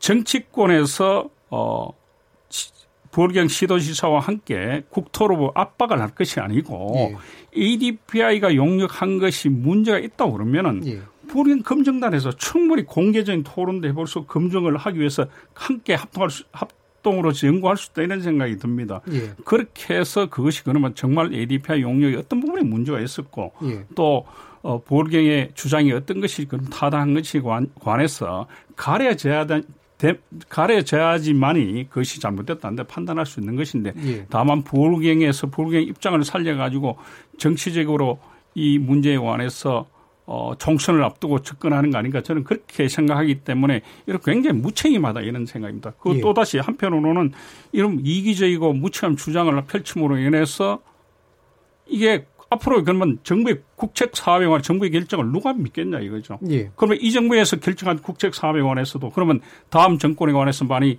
정치권에서 0.00 1.30
어 1.50 1.90
부울경 3.12 3.48
시도지사와 3.48 4.20
함께 4.20 4.82
국토로 4.90 5.52
압박을 5.54 6.00
할 6.00 6.14
것이 6.14 6.38
아니고 6.40 7.16
ADPI가 7.56 8.54
용역한 8.54 9.18
것이 9.18 9.48
문제가 9.48 9.98
있다고 9.98 10.32
그러면은 10.32 10.86
예. 10.86 11.00
부울경 11.28 11.62
검증단에서 11.62 12.32
충분히 12.32 12.84
공개적인 12.84 13.42
토론도 13.42 13.88
해볼 13.88 14.06
수 14.06 14.24
검증을 14.24 14.76
하기 14.76 14.98
위해서 14.98 15.26
함께 15.54 15.94
합동할 15.94 16.30
수, 16.30 16.44
합 16.52 16.68
동으로서 17.10 17.46
연구할 17.46 17.76
수 17.76 17.90
있다 17.92 18.02
이런 18.02 18.20
생각이 18.20 18.56
듭니다. 18.56 19.00
예. 19.12 19.30
그렇게 19.44 19.94
해서 19.94 20.28
그것이 20.28 20.64
그러면 20.64 20.92
정말 20.96 21.32
ADPI 21.32 21.82
용역에 21.82 22.16
어떤 22.16 22.40
부분에 22.40 22.62
문제가 22.64 22.98
있었고 23.00 23.52
예. 23.62 23.84
또 23.94 24.26
어, 24.62 24.82
보울경의 24.82 25.50
주장이 25.54 25.92
어떤 25.92 26.20
것이 26.20 26.46
그럼 26.46 26.64
타당한 26.64 27.14
것이 27.14 27.38
관, 27.38 27.70
관해서 27.80 28.48
가려져야 28.74 29.46
된 29.46 29.62
대- 29.98 30.18
가려져야지만이 30.48 31.86
그것이 31.88 32.20
잘못됐다는데 32.20 32.82
판단할 32.84 33.24
수 33.26 33.38
있는 33.40 33.54
것인데 33.56 33.92
예. 34.04 34.26
다만 34.28 34.62
부울경에서 34.64 35.46
부울경의 35.48 35.86
입장을 35.86 36.22
살려가지고 36.24 36.96
정치적으로 37.38 38.18
이 38.54 38.78
문제에 38.78 39.16
관해서 39.18 39.86
어, 40.26 40.54
총선을 40.58 41.04
앞두고 41.04 41.42
접근하는 41.42 41.90
거 41.90 41.98
아닌가 41.98 42.20
저는 42.20 42.42
그렇게 42.42 42.88
생각하기 42.88 43.42
때문에 43.44 43.82
이렇게 44.06 44.32
굉장히 44.32 44.58
무책임하다 44.60 45.20
이런 45.20 45.46
생각입니다. 45.46 45.92
그 46.00 46.16
예. 46.16 46.20
또다시 46.20 46.58
한편으로는 46.58 47.32
이런 47.72 48.00
이기적이고 48.02 48.72
무책임한 48.72 49.16
주장을 49.16 49.64
펼침으로 49.66 50.18
인해서 50.18 50.80
이게 51.86 52.26
앞으로 52.50 52.82
그러면 52.82 53.18
정부의 53.22 53.62
국책 53.76 54.16
사업에 54.16 54.46
관한 54.46 54.62
정부의 54.62 54.90
결정을 54.90 55.30
누가 55.30 55.52
믿겠냐 55.52 56.00
이거죠. 56.00 56.38
예. 56.50 56.70
그러면 56.74 56.98
이 57.00 57.12
정부에서 57.12 57.56
결정한 57.56 57.98
국책 57.98 58.34
사업에 58.34 58.60
관해서도 58.60 59.10
그러면 59.10 59.40
다음 59.70 59.98
정권에 59.98 60.32
관해서 60.32 60.64
많이 60.64 60.98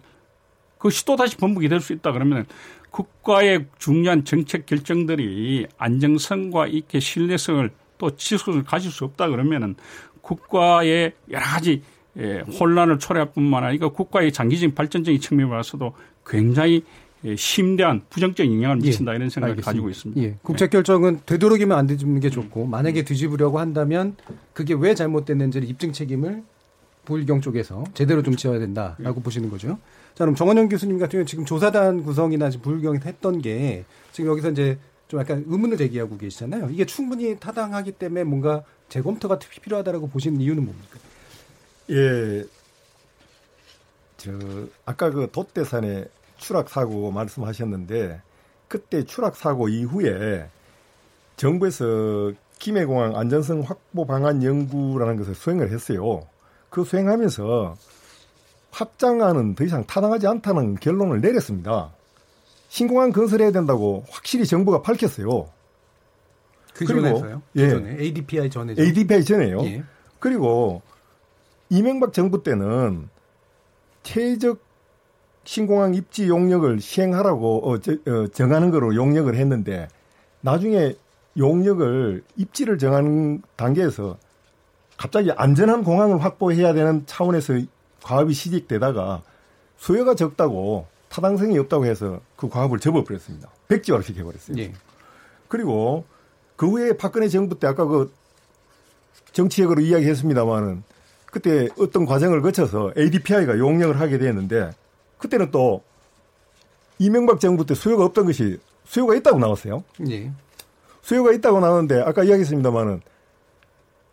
그것이 0.77 1.05
또다시 1.05 1.37
번복이 1.37 1.67
될 1.69 1.81
수 1.81 1.91
있다 1.91 2.11
그러면 2.11 2.45
국가의 2.91 3.65
중요한 3.77 4.23
정책 4.23 4.65
결정들이 4.65 5.67
안정성과 5.77 6.67
이렇게 6.67 6.99
신뢰성을 6.99 7.69
또 7.97 8.15
지속을 8.15 8.63
가질 8.63 8.91
수 8.91 9.05
없다 9.05 9.29
그러면은 9.29 9.75
국가의 10.21 11.13
여러 11.31 11.45
가지 11.45 11.81
예, 12.17 12.39
혼란을 12.59 12.99
초래할 12.99 13.31
뿐만 13.31 13.63
아니라 13.63 13.89
국가의 13.89 14.31
장기적인 14.31 14.73
발전적인 14.75 15.21
측면에 15.21 15.49
봐서도 15.49 15.93
굉장히 16.25 16.83
예, 17.25 17.35
심대한 17.35 18.01
부정적인 18.09 18.53
영향을 18.53 18.77
미친다 18.77 19.13
이런 19.13 19.29
생각을 19.29 19.51
알겠습니다. 19.51 19.65
가지고 19.71 19.89
있습니다. 19.89 20.21
예. 20.21 20.35
국책 20.41 20.69
결정은 20.69 21.19
되도록이면 21.25 21.77
안 21.77 21.87
뒤집는 21.87 22.19
게 22.19 22.29
좋고 22.29 22.65
만약에 22.65 23.03
뒤집으려고 23.03 23.59
한다면 23.59 24.15
그게 24.53 24.73
왜 24.73 24.93
잘못됐는지를 24.93 25.67
입증 25.67 25.91
책임을 25.93 26.43
부일경 27.05 27.41
쪽에서 27.41 27.85
제대로 27.93 28.21
좀 28.21 28.35
지어야 28.35 28.59
된다라고 28.59 29.21
보시는 29.21 29.49
거죠. 29.49 29.79
자, 30.13 30.25
그럼 30.25 30.35
정원영 30.35 30.67
교수님 30.67 30.99
같은 30.99 31.19
경우 31.19 31.25
지금 31.25 31.45
조사단 31.45 32.03
구성이나 32.03 32.49
지금 32.49 32.63
부일경이 32.63 32.99
했던 33.05 33.41
게 33.41 33.85
지금 34.11 34.31
여기서 34.31 34.51
이제 34.51 34.77
좀 35.07 35.19
약간 35.19 35.43
의문을 35.47 35.77
제기하고 35.77 36.17
계시잖아요. 36.17 36.69
이게 36.69 36.85
충분히 36.85 37.37
타당하기 37.39 37.93
때문에 37.93 38.23
뭔가 38.23 38.63
재검토가 38.89 39.39
필요하다라고 39.39 40.07
보시는 40.09 40.41
이유는 40.41 40.65
뭡니까? 40.65 40.99
예, 41.89 42.45
저 44.17 44.31
아까 44.85 45.09
그 45.09 45.29
돛대산의 45.31 46.09
추락 46.37 46.69
사고 46.69 47.11
말씀하셨는데 47.11 48.21
그때 48.67 49.03
추락 49.05 49.35
사고 49.35 49.69
이후에 49.69 50.49
정부에서 51.37 52.33
김해공항 52.59 53.15
안전성 53.15 53.61
확보 53.61 54.05
방안 54.05 54.43
연구라는 54.43 55.17
것을 55.17 55.35
수행을 55.35 55.71
했어요. 55.71 56.27
그 56.69 56.83
수행하면서 56.83 57.75
확장안은 58.71 59.55
더 59.55 59.63
이상 59.63 59.85
타당하지 59.85 60.27
않다는 60.27 60.75
결론을 60.75 61.21
내렸습니다. 61.21 61.91
신공항 62.69 63.11
건설해야 63.11 63.51
된다고 63.51 64.03
확실히 64.09 64.45
정부가 64.45 64.81
밝혔어요. 64.81 65.49
그 66.73 66.85
그리고, 66.85 67.01
전에서요? 67.01 67.41
그 67.53 67.61
예. 67.61 67.69
전에 67.69 67.97
ADPI 67.99 68.49
전에죠. 68.49 68.81
ADPI 68.81 69.23
전에요. 69.23 69.61
예. 69.63 69.83
그리고 70.19 70.81
이명박 71.69 72.13
정부 72.13 72.43
때는 72.43 73.09
최적 74.03 74.59
신공항 75.43 75.95
입지 75.95 76.27
용역을 76.27 76.81
시행하라고 76.81 77.69
어, 77.69 77.79
저, 77.79 77.93
어, 77.93 78.27
정하는 78.33 78.69
거로 78.69 78.95
용역을 78.95 79.35
했는데 79.35 79.87
나중에 80.41 80.95
용역을 81.37 82.23
입지를 82.35 82.77
정하는 82.77 83.41
단계에서 83.55 84.17
갑자기 84.97 85.31
안전한 85.31 85.83
공항을 85.83 86.23
확보해야 86.23 86.73
되는 86.73 87.05
차원에서 87.05 87.53
과업이 88.03 88.33
시작되다가 88.33 89.21
수요가 89.77 90.15
적다고 90.15 90.87
타당성이 91.17 91.57
없다고 91.57 91.87
해서 91.87 92.21
그 92.35 92.47
과업을 92.47 92.79
접어버렸습니다. 92.79 93.49
백지화를 93.69 94.05
시켜 94.05 94.23
버렸어요. 94.23 94.55
예. 94.59 94.71
그리고 95.47 96.05
그 96.55 96.69
후에 96.69 96.95
박근혜 96.95 97.27
정부 97.27 97.57
때 97.57 97.65
아까 97.65 97.85
그 97.85 98.13
정치적으로 99.31 99.81
이야기했습니다마는 99.81 100.83
그때 101.25 101.69
어떤 101.79 102.05
과정을 102.05 102.43
거쳐서 102.43 102.93
ADPI가 102.95 103.57
용역을 103.57 103.99
하게 103.99 104.19
됐는데 104.19 104.71
그때는 105.17 105.49
또 105.49 105.81
이명박 106.99 107.39
정부 107.39 107.65
때 107.65 107.73
수요가 107.73 108.05
없던 108.05 108.27
것이 108.27 108.59
수요가 108.85 109.15
있다고 109.15 109.39
나왔어요. 109.39 109.83
예. 110.09 110.31
수요가 111.01 111.31
있다고 111.33 111.59
나왔는데 111.59 112.01
아까 112.01 112.23
이야기했습니다마는 112.23 113.01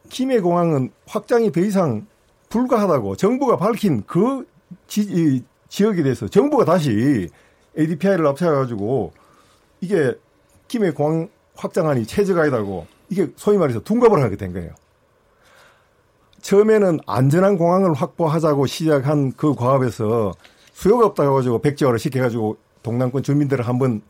김해 0.08 0.40
공항은 0.40 0.90
확장이 1.06 1.52
더 1.52 1.60
이상 1.60 2.06
불가하다고 2.48 3.16
정부가 3.16 3.58
밝힌 3.58 4.04
그 4.06 4.46
지, 4.86 5.02
이 5.02 5.42
지역에 5.74 6.04
대해서 6.04 6.28
정부가 6.28 6.64
다시 6.64 7.28
ADPI를 7.76 8.24
앞세워가지고 8.28 9.12
이게 9.80 10.14
김해 10.68 10.92
공항 10.92 11.28
확장안이 11.56 12.06
최저가이다고 12.06 12.86
이게 13.10 13.32
소위 13.34 13.58
말해서 13.58 13.80
둔갑을 13.80 14.22
하게 14.22 14.36
된 14.36 14.52
거예요. 14.52 14.70
처음에는 16.42 17.00
안전한 17.08 17.58
공항을 17.58 17.92
확보하자고 17.92 18.66
시작한 18.66 19.32
그 19.32 19.56
과업에서 19.56 20.32
수요가 20.72 21.06
없다고 21.06 21.34
가지고 21.34 21.60
백지화를 21.60 21.98
시켜가지고 21.98 22.56
동남권 22.84 23.24
주민들을 23.24 23.66
한번 23.66 24.00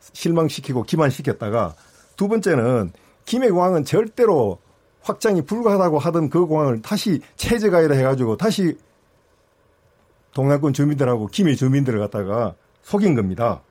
실망시키고 0.00 0.82
기만시켰다가 0.82 1.76
두 2.16 2.26
번째는 2.26 2.90
김해 3.24 3.50
공항은 3.50 3.84
절대로 3.84 4.58
확장이 5.00 5.42
불가하다고 5.42 6.00
하던 6.00 6.28
그 6.28 6.46
공항을 6.46 6.82
다시 6.82 7.20
최저가이라 7.36 7.94
해가지고 7.94 8.36
다시 8.36 8.76
동남권 10.34 10.72
주민들하고 10.72 11.28
김해 11.28 11.54
주민들을 11.54 11.98
갖다가 12.00 12.54
속인 12.82 13.14
겁니다. 13.14 13.62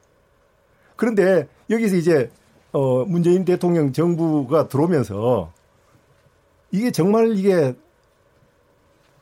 그런데 0.96 1.48
여기서 1.70 1.96
이제 1.98 2.32
어 2.72 3.06
문재인 3.06 3.46
대통령 3.46 3.94
정부가 3.94 4.68
들어오면서 4.68 5.52
이게 6.72 6.92
정말 6.92 7.38
이게 7.38 7.76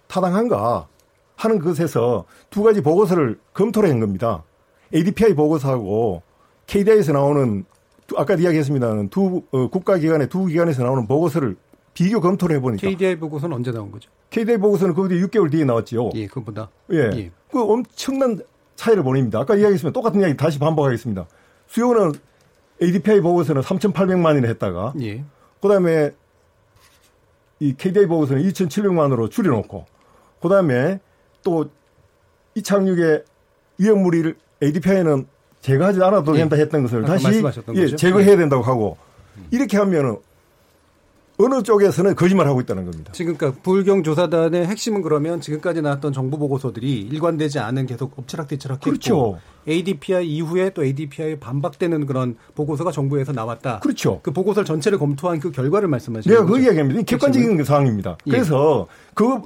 타당한가 0.07 0.87
하는 1.35 1.59
것에서 1.59 2.25
두 2.49 2.63
가지 2.63 2.81
보고서를 2.81 3.39
검토를 3.53 3.89
한 3.89 3.99
겁니다. 3.99 4.43
ADPI 4.93 5.33
보고서하고 5.33 6.21
KDI에서 6.67 7.13
나오는 7.13 7.65
두- 8.07 8.17
아까 8.17 8.35
이야기했습니다는 8.35 9.09
두 9.09 9.41
어, 9.51 9.67
국가기관의 9.67 10.29
두 10.29 10.45
기관에서 10.45 10.83
나오는 10.83 11.07
보고서를 11.07 11.55
비교 12.01 12.19
검토를 12.19 12.55
해보니까 12.55 12.87
KDI 12.87 13.17
보고서는 13.17 13.55
언제 13.55 13.71
나온 13.71 13.91
거죠? 13.91 14.09
KDI 14.31 14.57
보고서는 14.57 14.95
그게 14.95 15.15
6개월 15.21 15.51
뒤에 15.51 15.65
나왔지요. 15.65 16.09
예, 16.15 16.25
그보다. 16.25 16.69
예. 16.91 16.97
예. 17.13 17.31
그 17.51 17.61
엄청난 17.61 18.39
차이를 18.75 19.03
보냅니다. 19.03 19.39
아까 19.39 19.55
이야기했으면 19.55 19.93
똑같은 19.93 20.19
이야기 20.19 20.35
다시 20.35 20.57
반복하겠습니다. 20.57 21.27
수요는 21.67 22.13
ADPI 22.81 23.21
보고서는 23.21 23.61
3,800만이나 23.61 24.45
했다가 24.45 24.93
예. 25.01 25.23
그 25.61 25.67
다음에 25.67 26.09
이 27.59 27.75
KDI 27.77 28.07
보고서는 28.07 28.41
2,700만으로 28.49 29.29
줄여놓고 29.29 29.85
그 30.41 30.49
다음에 30.49 30.99
또 31.43 31.69
이착륙의 32.55 33.23
위험물을 33.77 34.35
ADPI는 34.63 35.27
제거하지 35.61 36.01
않아도 36.01 36.33
된다 36.33 36.55
했던 36.55 36.81
것을 36.81 37.03
다시 37.03 37.27
예, 37.75 37.95
제거해야 37.95 38.37
된다고 38.37 38.63
하고 38.63 38.97
이렇게 39.51 39.77
하면은 39.77 40.17
어느 41.43 41.63
쪽에서는 41.63 42.15
거짓말하고 42.15 42.61
있다는 42.61 42.85
겁니다. 42.85 43.11
지금 43.13 43.35
그러니까 43.35 43.61
불경 43.63 44.03
조사단의 44.03 44.65
핵심은 44.67 45.01
그러면 45.01 45.41
지금까지 45.41 45.81
나왔던 45.81 46.13
정부 46.13 46.37
보고서들이 46.37 47.01
일관되지 47.01 47.59
않은 47.59 47.85
계속 47.85 48.17
엎치락뒤치락했고 48.17 48.85
그렇죠. 48.89 49.39
ADPI 49.67 50.27
이후에 50.27 50.71
또 50.71 50.83
ADPI에 50.83 51.39
반박되는 51.39 52.05
그런 52.05 52.35
보고서가 52.55 52.91
정부에서 52.91 53.31
나왔다. 53.31 53.79
그렇죠. 53.79 54.19
그 54.23 54.31
보고서를 54.31 54.65
전체를 54.65 54.97
검토한 54.97 55.39
그 55.39 55.51
결과를 55.51 55.87
말씀하시는 55.87 56.35
거죠. 56.35 56.51
그 56.51 56.59
이야기입니다. 56.59 57.01
객관적인 57.03 57.63
상황입니다. 57.63 58.17
예. 58.27 58.31
그래서 58.31 58.87
그 59.13 59.41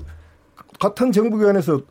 같은 0.80 1.12
정부기관에서 1.12 1.82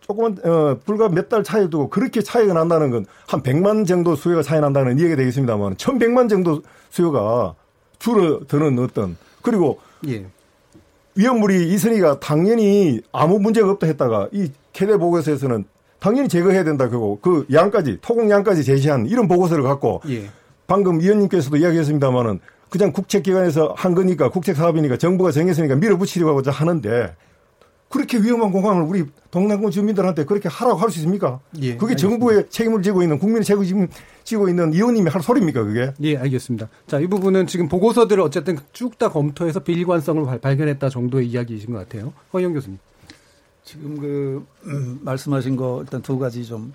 조금만 0.00 0.36
어, 0.44 0.78
불과 0.84 1.08
몇 1.08 1.28
달 1.28 1.42
차이 1.42 1.68
두고 1.68 1.88
그렇게 1.90 2.22
차이가 2.22 2.54
난다는 2.54 2.90
건 2.90 3.04
한 3.26 3.42
100만 3.42 3.86
정도 3.86 4.14
수요가 4.14 4.42
차이 4.42 4.60
난다는 4.60 4.98
이야기가 4.98 5.16
되겠습니다만 5.16 5.74
1100만 5.76 6.28
정도 6.28 6.62
수요가 6.90 7.54
줄어드는 7.98 8.78
어떤 8.78 9.16
그리고 9.46 9.78
예. 10.08 10.26
위험물이 11.14 11.72
있으니까 11.72 12.18
당연히 12.18 13.00
아무 13.12 13.38
문제가 13.38 13.70
없다 13.70 13.86
했다가 13.86 14.28
이 14.32 14.50
캐대 14.72 14.96
보고서에서는 14.96 15.64
당연히 16.00 16.28
제거해야 16.28 16.64
된다 16.64 16.88
그거 16.88 17.16
그 17.22 17.46
양까지 17.52 17.98
토공 18.02 18.28
양까지 18.28 18.64
제시한 18.64 19.06
이런 19.06 19.28
보고서를 19.28 19.62
갖고 19.62 20.02
예. 20.08 20.28
방금 20.66 21.00
위원님께서도 21.00 21.58
이야기했습니다마는 21.58 22.40
그냥 22.68 22.92
국책기관에서 22.92 23.72
한 23.76 23.94
거니까 23.94 24.30
국책사업이니까 24.30 24.96
정부가 24.96 25.30
정했으니까 25.30 25.76
밀어붙이려고 25.76 26.42
하는데 26.44 27.14
그렇게 27.88 28.18
위험한 28.18 28.50
공항을 28.50 28.82
우리 28.82 29.04
동남권 29.30 29.70
주민들한테 29.70 30.24
그렇게 30.24 30.48
하라고 30.48 30.78
할 30.78 30.90
수 30.90 30.98
있습니까? 30.98 31.40
예, 31.60 31.76
그게 31.76 31.92
알겠습니다. 31.92 31.96
정부의 31.96 32.46
책임을 32.50 32.82
지고 32.82 33.02
있는 33.02 33.18
국민의 33.18 33.44
책임을 33.44 33.88
지고 34.24 34.48
있는 34.48 34.72
의원님이 34.74 35.08
할 35.08 35.22
소리입니까 35.22 35.62
그게? 35.64 35.92
예, 36.02 36.16
알겠습니다. 36.16 36.68
자, 36.88 36.98
이 36.98 37.06
부분은 37.06 37.46
지금 37.46 37.68
보고서들을 37.68 38.22
어쨌든 38.22 38.58
쭉 38.72 38.98
다 38.98 39.10
검토해서 39.10 39.60
비일관성을 39.60 40.40
발견했다 40.40 40.88
정도의 40.88 41.28
이야기이신 41.28 41.72
것 41.72 41.78
같아요. 41.78 42.12
허영 42.32 42.54
교수님. 42.54 42.78
지금 43.62 44.00
그 44.00 44.46
음, 44.66 45.00
말씀하신 45.02 45.56
거 45.56 45.80
일단 45.82 46.00
두 46.02 46.18
가지 46.18 46.44
좀. 46.44 46.72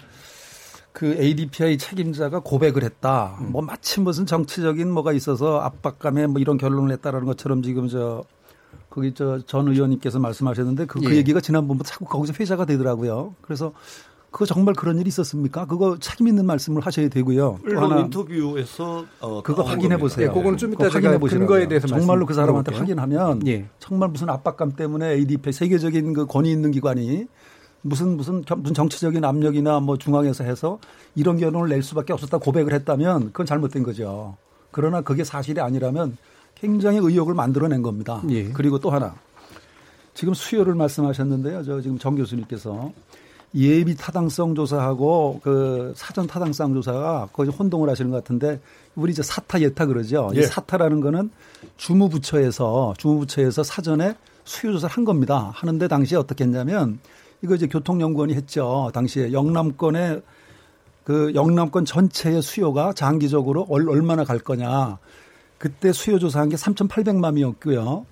그 0.93 1.13
ADPI 1.19 1.77
책임자가 1.77 2.41
고백을 2.41 2.83
했다. 2.83 3.37
음. 3.41 3.53
뭐 3.53 3.61
마침 3.61 4.03
무슨 4.03 4.25
정치적인 4.25 4.91
뭐가 4.91 5.13
있어서 5.13 5.59
압박감에 5.61 6.27
뭐 6.27 6.41
이런 6.41 6.57
결론을 6.57 6.89
냈다라는 6.89 7.25
것처럼 7.25 7.63
지금 7.63 7.87
저 7.87 8.23
거기 8.91 9.13
저 9.13 9.39
전 9.47 9.67
의원님께서 9.69 10.19
말씀하셨는데 10.19 10.85
그, 10.85 10.99
그 10.99 11.05
예. 11.05 11.09
그 11.09 11.15
얘기가 11.15 11.39
지난번부터 11.41 11.89
자꾸 11.89 12.05
거기서 12.05 12.33
회자가 12.39 12.65
되더라고요. 12.65 13.33
그래서 13.41 13.71
그거 14.29 14.45
정말 14.45 14.75
그런 14.75 14.97
일이 14.99 15.07
있었습니까? 15.07 15.65
그거 15.65 15.97
책임 15.99 16.27
있는 16.27 16.45
말씀을 16.45 16.85
하셔야 16.85 17.09
되고요. 17.09 17.59
언론 17.65 17.99
인터뷰에서 18.05 19.05
어, 19.19 19.41
그거 19.41 19.63
확인해 19.63 19.97
보세요. 19.97 20.27
네, 20.27 20.33
그거는 20.33 20.57
좀 20.57 20.73
이따 20.73 20.87
확인해 20.87 21.17
보시요 21.17 21.39
근거에 21.39 21.67
대해서 21.67 21.87
정말로 21.87 22.25
그 22.25 22.33
사람한테 22.33 22.75
확인하면 22.75 23.45
예. 23.47 23.65
정말 23.79 24.09
무슨 24.09 24.29
압박감 24.29 24.73
때문에 24.73 25.13
ADP 25.13 25.51
세계적인 25.51 26.13
그 26.13 26.25
권위 26.25 26.51
있는 26.51 26.71
기관이 26.71 27.27
무슨 27.81 28.15
무슨 28.15 28.43
무슨 28.57 28.73
정치적인 28.73 29.23
압력이나 29.25 29.79
뭐 29.79 29.97
중앙에서 29.97 30.43
해서 30.43 30.79
이런 31.15 31.37
결론을 31.37 31.69
낼 31.69 31.81
수밖에 31.81 32.13
없었다 32.13 32.37
고백을 32.37 32.73
했다면 32.73 33.27
그건 33.27 33.45
잘못된 33.45 33.83
거죠. 33.83 34.37
그러나 34.71 35.01
그게 35.01 35.23
사실이 35.23 35.59
아니라면 35.59 36.17
굉장히 36.61 36.99
의혹을 36.99 37.33
만들어낸 37.33 37.81
겁니다. 37.81 38.21
예. 38.29 38.49
그리고 38.51 38.77
또 38.77 38.91
하나 38.91 39.15
지금 40.13 40.33
수요를 40.33 40.75
말씀하셨는데요. 40.75 41.63
저 41.63 41.81
지금 41.81 41.97
정 41.97 42.15
교수님께서 42.15 42.91
예비 43.55 43.95
타당성 43.95 44.55
조사하고 44.55 45.41
그 45.43 45.91
사전 45.95 46.27
타당성 46.27 46.73
조사가 46.75 47.29
거의 47.33 47.49
혼동을 47.49 47.89
하시는 47.89 48.11
것 48.11 48.17
같은데 48.17 48.61
우리 48.95 49.11
이제 49.11 49.23
사타 49.23 49.59
예타 49.59 49.87
그러죠. 49.87 50.29
예. 50.35 50.41
이 50.41 50.43
사타라는 50.43 51.01
거는 51.01 51.31
주무부처에서 51.77 52.93
주무부처에서 52.97 53.63
사전에 53.63 54.15
수요 54.43 54.73
조사를 54.73 54.95
한 54.95 55.03
겁니다. 55.03 55.51
하는데 55.55 55.87
당시에 55.87 56.17
어떻게 56.17 56.43
했냐면 56.43 56.99
이거 57.41 57.55
이제 57.55 57.67
교통연구원이 57.67 58.35
했죠. 58.35 58.91
당시에 58.93 59.33
영남권의 59.33 60.21
그 61.03 61.31
영남권 61.33 61.85
전체의 61.85 62.43
수요가 62.43 62.93
장기적으로 62.93 63.65
얼마나 63.67 64.23
갈 64.23 64.37
거냐. 64.37 64.99
그때 65.61 65.91
수요 65.91 66.17
조사한 66.17 66.49
게 66.49 66.55
3,800만이었고요. 66.55 68.03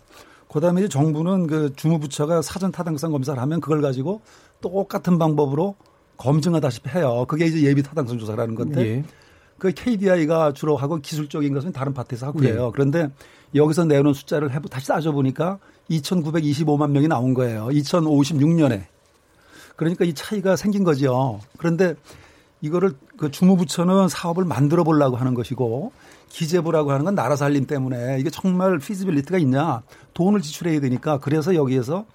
그다음에 0.51 0.81
이제 0.81 0.87
정부는 0.87 1.47
그 1.47 1.73
주무부처가 1.75 2.43
사전 2.43 2.71
타당성 2.71 3.11
검사를 3.11 3.41
하면 3.41 3.59
그걸 3.59 3.81
가지고 3.81 4.21
똑같은 4.61 5.17
방법으로 5.17 5.75
검증하다시피 6.17 6.89
해요. 6.89 7.25
그게 7.27 7.47
이제 7.47 7.63
예비 7.63 7.81
타당성 7.81 8.19
조사라는 8.19 8.53
건데 8.53 8.81
예. 8.81 9.03
그 9.57 9.71
KDI가 9.71 10.53
주로 10.53 10.77
하고 10.77 10.97
기술적인 10.97 11.51
것은 11.55 11.71
다른 11.71 11.95
파트에서 11.95 12.27
하고 12.27 12.37
그래요. 12.37 12.67
예. 12.67 12.71
그런데 12.71 13.09
여기서 13.55 13.85
내놓은 13.85 14.13
숫자를 14.13 14.51
해보 14.51 14.69
다시 14.69 14.87
따져보니까 14.87 15.57
2,925만 15.89 16.91
명이 16.91 17.07
나온 17.07 17.33
거예요. 17.33 17.69
2056년에. 17.69 18.83
그러니까 19.75 20.05
이 20.05 20.13
차이가 20.13 20.55
생긴 20.55 20.83
거죠. 20.83 21.39
그런데 21.57 21.95
이거를 22.61 22.93
그 23.17 23.31
주무부처는 23.31 24.07
사업을 24.07 24.45
만들어 24.45 24.83
보려고 24.83 25.15
하는 25.15 25.33
것이고 25.33 25.91
기재부라고 26.29 26.91
하는 26.91 27.05
건 27.05 27.15
나라 27.15 27.35
살림 27.35 27.65
때문에 27.65 28.17
이게 28.19 28.29
정말 28.29 28.77
feasibility가 28.79 29.37
있냐 29.39 29.81
돈을 30.13 30.41
지출해야 30.41 30.79
되니까 30.79 31.19
그래서 31.19 31.55
여기에서 31.55 32.05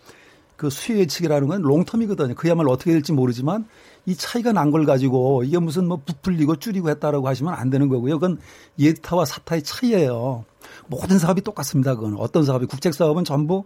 그 0.57 0.71
수요 0.71 0.99
예측이라는 0.99 1.49
건 1.49 1.63
long 1.63 1.78
term이거든요. 1.78 2.37
그야말로 2.37 2.71
어떻게 2.71 2.93
될지 2.93 3.13
모르지만 3.13 3.67
이 4.07 4.15
차이가 4.15 4.53
난 4.53 4.71
걸 4.71 4.87
가지고 4.87 5.43
이게 5.43 5.59
무슨 5.59 5.89
뭐 5.89 6.01
부풀리고 6.05 6.57
줄이고 6.57 6.91
했다라고 6.91 7.27
하시면 7.27 7.53
안 7.53 7.71
되는 7.71 7.89
거고요. 7.89 8.19
그건 8.21 8.39
예타와 8.79 9.25
사타의 9.25 9.63
차이예요. 9.63 10.45
모든 10.87 11.19
사업이 11.19 11.43
똑같습니다. 11.43 11.97
그건 11.97 12.17
어떤 12.19 12.45
사업이 12.45 12.67
국책 12.67 12.95
사업은 12.95 13.25
전부 13.25 13.65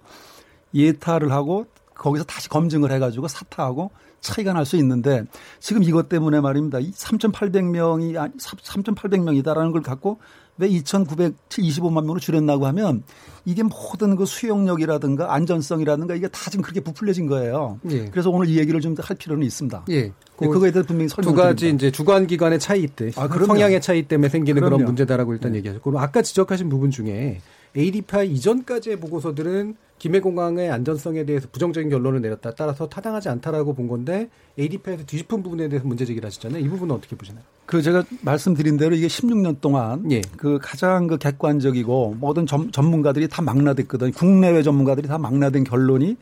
예타를 0.75 1.31
하고 1.31 1.67
거기서 1.95 2.25
다시 2.25 2.49
검증을 2.49 2.91
해가지고 2.93 3.29
사타하고 3.29 3.91
차이가 4.20 4.52
날 4.52 4.64
수 4.66 4.76
있는데 4.76 5.24
지금 5.61 5.83
이것 5.83 6.09
때문에 6.09 6.40
말입니다. 6.40 6.78
3,800명이 6.78 8.14
3,800명이다라는 8.38 9.72
걸 9.72 9.83
갖고 9.83 10.18
왜 10.59 10.68
2,925만 10.68 12.02
명으로 12.02 12.18
줄였나고 12.18 12.66
하면 12.66 13.02
이게 13.44 13.62
모든 13.62 14.16
그 14.16 14.26
수용력이라든가 14.26 15.33
안전성이라든가 15.33 16.14
이게 16.16 16.26
다 16.28 16.50
지금 16.50 16.62
그렇게 16.62 16.81
부풀려진 16.81 17.26
거예요. 17.28 17.78
예. 17.90 18.07
그래서 18.11 18.28
오늘 18.31 18.48
이 18.48 18.59
얘기를 18.59 18.81
좀 18.81 18.96
할 19.00 19.16
필요는 19.16 19.46
있습니다. 19.46 19.85
예. 19.90 20.12
그 20.37 20.48
그거에 20.48 20.72
대해서 20.72 20.87
분명히 20.87 21.09
설명 21.09 21.33
두 21.33 21.40
가지 21.40 21.70
이제 21.70 21.90
주관 21.92 22.26
기관의 22.26 22.59
차이 22.59 22.87
때 22.88 23.11
아, 23.16 23.28
성향의 23.28 23.81
차이 23.81 24.02
때문에 24.02 24.28
생기는 24.28 24.61
그럼요. 24.61 24.76
그런 24.78 24.87
문제다라고 24.87 25.33
일단 25.35 25.52
네. 25.52 25.59
얘기하셨고 25.59 25.98
아까 25.98 26.22
지적하신 26.22 26.68
부분 26.68 26.90
중에 26.90 27.40
ADPI 27.76 28.28
이전까지의 28.33 28.98
보고서들은 28.98 29.76
김해공항의 29.99 30.71
안전성에 30.71 31.25
대해서 31.25 31.49
부정적인 31.51 31.91
결론을 31.91 32.21
내렸다. 32.21 32.53
따라서 32.55 32.89
타당하지 32.89 33.29
않다라고 33.29 33.75
본 33.75 33.89
건데 33.89 34.29
ADP에서 34.59 35.05
뒤집은 35.05 35.43
부분에 35.43 35.69
대해서 35.69 35.87
문제 35.87 36.05
제기를 36.05 36.27
하셨잖아요. 36.27 36.65
이 36.65 36.69
부분은 36.69 36.95
어떻게 36.95 37.17
보시나요? 37.17 37.43
그 37.67 37.83
제가 37.83 38.05
말씀드린 38.23 38.77
대로 38.77 38.94
이게 38.94 39.09
16년 39.09 39.61
동안 39.61 40.11
예. 40.11 40.23
그 40.37 40.59
가장 40.63 41.07
그 41.07 41.19
객관적이고 41.19 42.17
모든 42.19 42.46
점, 42.46 42.71
전문가들이 42.71 43.29
다 43.29 43.42
망라됐거든요. 43.42 44.13
국내외 44.13 44.63
전문가들이 44.63 45.07
다 45.09 45.19
망라된 45.19 45.65
결론이 45.65 46.17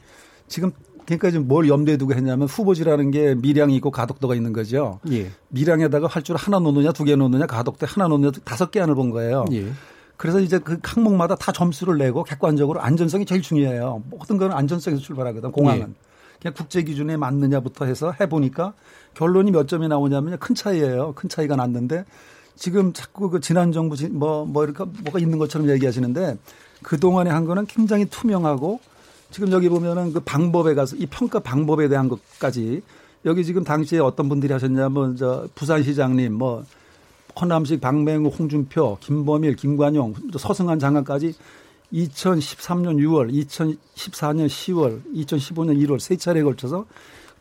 지금 0.48 0.72
그러니까 1.04 1.30
지금 1.30 1.46
뭘 1.46 1.68
염두에 1.68 1.98
두고 1.98 2.14
했냐면 2.14 2.48
후보지라는 2.48 3.12
게 3.12 3.36
미량이 3.36 3.76
있고 3.76 3.92
가덕도가 3.92 4.34
있는 4.34 4.52
거죠. 4.52 4.98
예. 5.12 5.30
미량에다가 5.48 6.08
활줄 6.08 6.34
하나 6.34 6.58
놓느냐 6.58 6.90
두 6.92 7.04
개 7.04 7.14
놓느냐 7.14 7.46
가덕도 7.46 7.86
하나 7.86 8.08
놓느냐 8.08 8.32
다섯 8.44 8.72
개 8.72 8.80
안을 8.80 8.96
본 8.96 9.10
거예요. 9.10 9.44
예. 9.52 9.66
그래서 10.16 10.40
이제 10.40 10.58
그 10.58 10.78
항목마다 10.82 11.34
다 11.34 11.52
점수를 11.52 11.98
내고 11.98 12.24
객관적으로 12.24 12.80
안전성이 12.80 13.26
제일 13.26 13.42
중요해요. 13.42 14.02
모든 14.10 14.38
건 14.38 14.52
안전성에서 14.52 15.02
출발하거든. 15.02 15.52
공항은. 15.52 15.80
예. 15.80 16.06
그냥 16.40 16.54
국제 16.54 16.82
기준에 16.82 17.16
맞느냐부터 17.16 17.86
해서 17.86 18.12
해보니까 18.20 18.74
결론이 19.14 19.50
몇 19.50 19.68
점이 19.68 19.88
나오냐면 19.88 20.38
큰 20.38 20.54
차이예요. 20.54 21.12
큰 21.14 21.28
차이가 21.28 21.56
났는데 21.56 22.04
지금 22.54 22.92
자꾸 22.92 23.30
그 23.30 23.40
지난 23.40 23.72
정부 23.72 23.96
뭐, 24.10 24.44
뭐 24.44 24.64
이렇게 24.64 24.84
뭐가 24.84 25.18
있는 25.18 25.38
것처럼 25.38 25.68
얘기하시는데 25.70 26.38
그동안에 26.82 27.30
한 27.30 27.44
거는 27.44 27.66
굉장히 27.66 28.06
투명하고 28.06 28.80
지금 29.30 29.50
여기 29.52 29.68
보면은 29.68 30.12
그 30.12 30.20
방법에 30.20 30.74
가서 30.74 30.96
이 30.96 31.06
평가 31.06 31.40
방법에 31.40 31.88
대한 31.88 32.08
것까지 32.08 32.82
여기 33.24 33.44
지금 33.44 33.64
당시에 33.64 33.98
어떤 33.98 34.28
분들이 34.28 34.52
하셨냐면 34.52 35.16
저 35.16 35.48
부산시장님 35.54 36.32
뭐 36.32 36.64
허남식, 37.40 37.80
박맹우, 37.80 38.28
홍준표, 38.28 38.98
김범일, 39.00 39.56
김관용, 39.56 40.14
서승환 40.38 40.78
장관까지 40.78 41.34
2013년 41.92 42.96
6월, 42.98 43.32
2014년 43.32 44.46
10월, 44.46 45.02
2015년 45.14 45.78
1월 45.84 46.00
세 46.00 46.16
차례에 46.16 46.42
걸쳐서 46.42 46.86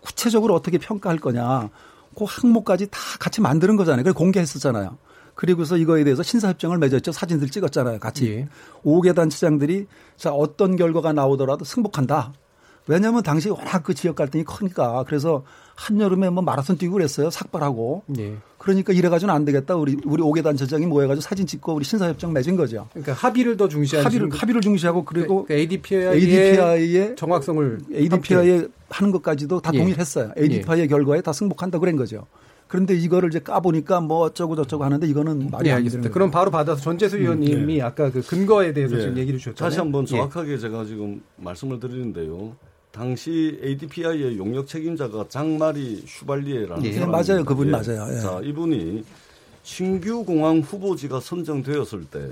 구체적으로 0.02 0.54
어떻게 0.54 0.78
평가할 0.78 1.20
거냐. 1.20 1.70
그 2.16 2.26
항목까지 2.28 2.88
다 2.92 3.00
같이 3.20 3.42
만드는 3.42 3.76
거잖아요. 3.76 4.04
그걸 4.04 4.14
공개했었잖아요. 4.14 4.98
그리고서 5.34 5.76
이거에 5.76 6.04
대해서 6.04 6.24
신사협정을 6.24 6.78
맺었죠. 6.78 7.12
사진들 7.12 7.50
찍었잖아요. 7.50 8.00
같이. 8.00 8.28
예. 8.32 8.48
5개 8.86 9.14
단체장들이 9.14 9.88
자, 10.16 10.32
어떤 10.32 10.76
결과가 10.76 11.12
나오더라도 11.12 11.66
승복한다. 11.66 12.34
왜냐하면 12.88 13.24
당시 13.24 13.50
워낙 13.50 13.84
그 13.84 13.94
지역 13.94 14.16
갈등이 14.16 14.44
크니까 14.46 15.04
그래서 15.08 15.44
한여름에 15.76 16.30
뭐 16.30 16.42
마라톤 16.42 16.78
뛰고 16.78 16.94
그랬어요. 16.94 17.30
삭발하고. 17.30 18.04
예. 18.18 18.36
그러니까 18.58 18.94
이래가지고는 18.94 19.34
안 19.34 19.46
되겠다. 19.46 19.76
우리 19.76 19.98
우리 20.06 20.24
오개 20.24 20.42
단체장이 20.42 20.86
모여가지고 20.88 21.22
사진 21.22 21.46
찍고 21.46 21.76
우리 21.76 21.86
신사협정 21.86 22.34
맺은 22.34 22.56
거죠. 22.56 22.88
그러니까 22.92 23.14
합의를 23.14 23.58
더 23.58 23.68
중시하는 23.68 24.06
합의를 24.06 24.30
합의를 24.32 24.62
중시하고 24.62 25.06
그리고 25.06 25.46
그 25.46 25.54
ADPI의, 25.54 26.16
ADPI의 26.16 27.16
정확성을 27.16 27.80
ADPI에 27.94 28.68
하는 28.90 29.12
것까지도 29.12 29.62
다 29.62 29.72
예. 29.74 29.80
동의했어요. 29.80 30.32
ADPI의 30.38 30.84
예. 30.84 30.88
결과에 30.88 31.22
다 31.22 31.32
승복한다 31.32 31.80
그런 31.80 31.96
거죠. 31.96 32.26
그런데 32.68 32.96
이거를 32.96 33.30
이제 33.30 33.40
까보니까 33.40 34.02
뭐 34.02 34.22
어쩌고 34.22 34.56
저쩌고 34.56 34.84
하는데 34.84 35.06
이거는 35.06 35.50
말이 35.52 35.66
네, 35.66 35.72
안 35.72 35.88
되는 35.88 36.10
그럼 36.10 36.32
바로 36.32 36.50
받아서 36.50 36.82
전재수 36.82 37.18
의원님이 37.18 37.56
음, 37.56 37.68
네. 37.68 37.82
아까 37.82 38.12
그 38.12 38.22
근거에 38.22 38.74
대해서 38.74 38.96
네. 38.96 39.02
지금 39.02 39.18
얘기를 39.18 39.40
주셨잖아요. 39.40 39.70
다시 39.70 39.80
한번 39.80 40.06
정확하게 40.06 40.58
제가 40.58 40.86
지금 40.86 41.22
말씀을 41.38 41.80
드리는데요. 41.80 42.56
당시 42.96 43.60
ADPI의 43.62 44.38
용역 44.38 44.68
책임자가 44.68 45.26
장마리 45.28 46.02
슈발리에라는 46.08 46.86
예, 46.86 46.94
사람 46.94 47.12
맞아요. 47.12 47.44
그분 47.44 47.70
맞아요. 47.70 48.08
예. 48.10 48.22
자, 48.22 48.40
이분이 48.42 49.04
신규 49.64 50.24
공항 50.24 50.60
후보지가 50.60 51.20
선정되었을 51.20 52.06
때 52.06 52.32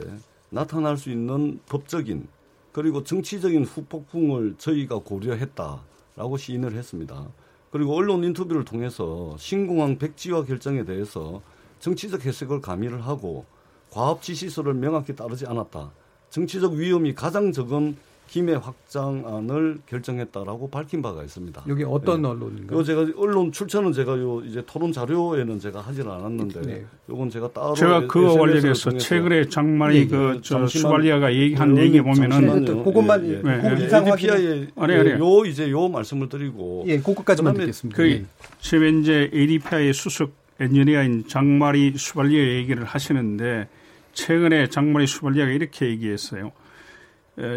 나타날 0.50 0.98
수 0.98 1.10
있는 1.10 1.60
법적인 1.68 2.26
그리고 2.72 3.04
정치적인 3.04 3.66
후폭풍을 3.66 4.56
저희가 4.58 5.00
고려했다라고 5.00 6.38
시인을 6.38 6.76
했습니다. 6.76 7.28
그리고 7.70 7.98
언론 7.98 8.24
인터뷰를 8.24 8.64
통해서 8.64 9.36
신공항 9.38 9.98
백지화 9.98 10.46
결정에 10.46 10.86
대해서 10.86 11.42
정치적 11.82 12.26
해석을 12.26 12.62
가미를 12.62 13.06
하고 13.06 13.44
과업 13.92 14.22
지시서를 14.22 14.76
명확히 14.76 15.14
따르지 15.14 15.46
않았다. 15.46 15.92
정치적 16.30 16.74
위험이 16.74 17.14
가장 17.14 17.52
적은 17.52 17.98
김해 18.34 18.56
확장안을 18.56 19.82
결정했다라고 19.86 20.72
밝힌 20.72 21.04
바가 21.04 21.22
있습니다. 21.22 21.66
여기 21.68 21.84
어떤 21.84 22.24
네. 22.24 22.30
언론인가요? 22.30 22.80
요 22.80 22.84
제가 22.84 23.06
언론 23.16 23.52
출처는 23.52 23.94
제가 23.94 24.18
요 24.18 24.42
이제 24.44 24.64
토론 24.66 24.92
자료에는 24.92 25.60
제가 25.60 25.82
하지는 25.82 26.10
않았는데 26.10 26.62
네. 26.62 26.84
요건 27.12 27.30
제가 27.30 27.52
따로 27.52 27.76
제가 27.76 28.08
그 28.08 28.34
관련해서 28.34 28.98
최근에 28.98 29.50
장만이 29.50 29.98
예, 29.98 30.08
그저 30.08 30.66
수발리아가 30.66 31.32
얘기한 31.32 31.78
얘기 31.78 32.02
보면은 32.02 32.84
그것만 32.84 33.24
예, 33.28 33.34
예. 33.34 33.76
그 33.76 33.84
이상 33.84 34.08
ADPI에 34.08 34.68
아니 34.78 34.94
아니 34.96 35.10
요 35.12 35.46
이제 35.46 35.70
요 35.70 35.88
말씀을 35.88 36.28
드리고 36.28 36.86
예, 36.88 36.98
그것까지만 36.98 37.54
듣겠습니다. 37.54 37.96
그 37.96 38.10
예. 38.10 38.26
최변제 38.62 39.30
ADPI의 39.32 39.94
수석 39.94 40.32
엔지니어인 40.60 41.28
장마리 41.28 41.94
수발리아 41.96 42.56
얘기를 42.56 42.84
하시는데 42.84 43.68
최근에 44.14 44.70
장마리 44.70 45.06
수발리아가 45.06 45.52
이렇게 45.52 45.86
얘기했어요. 45.86 46.52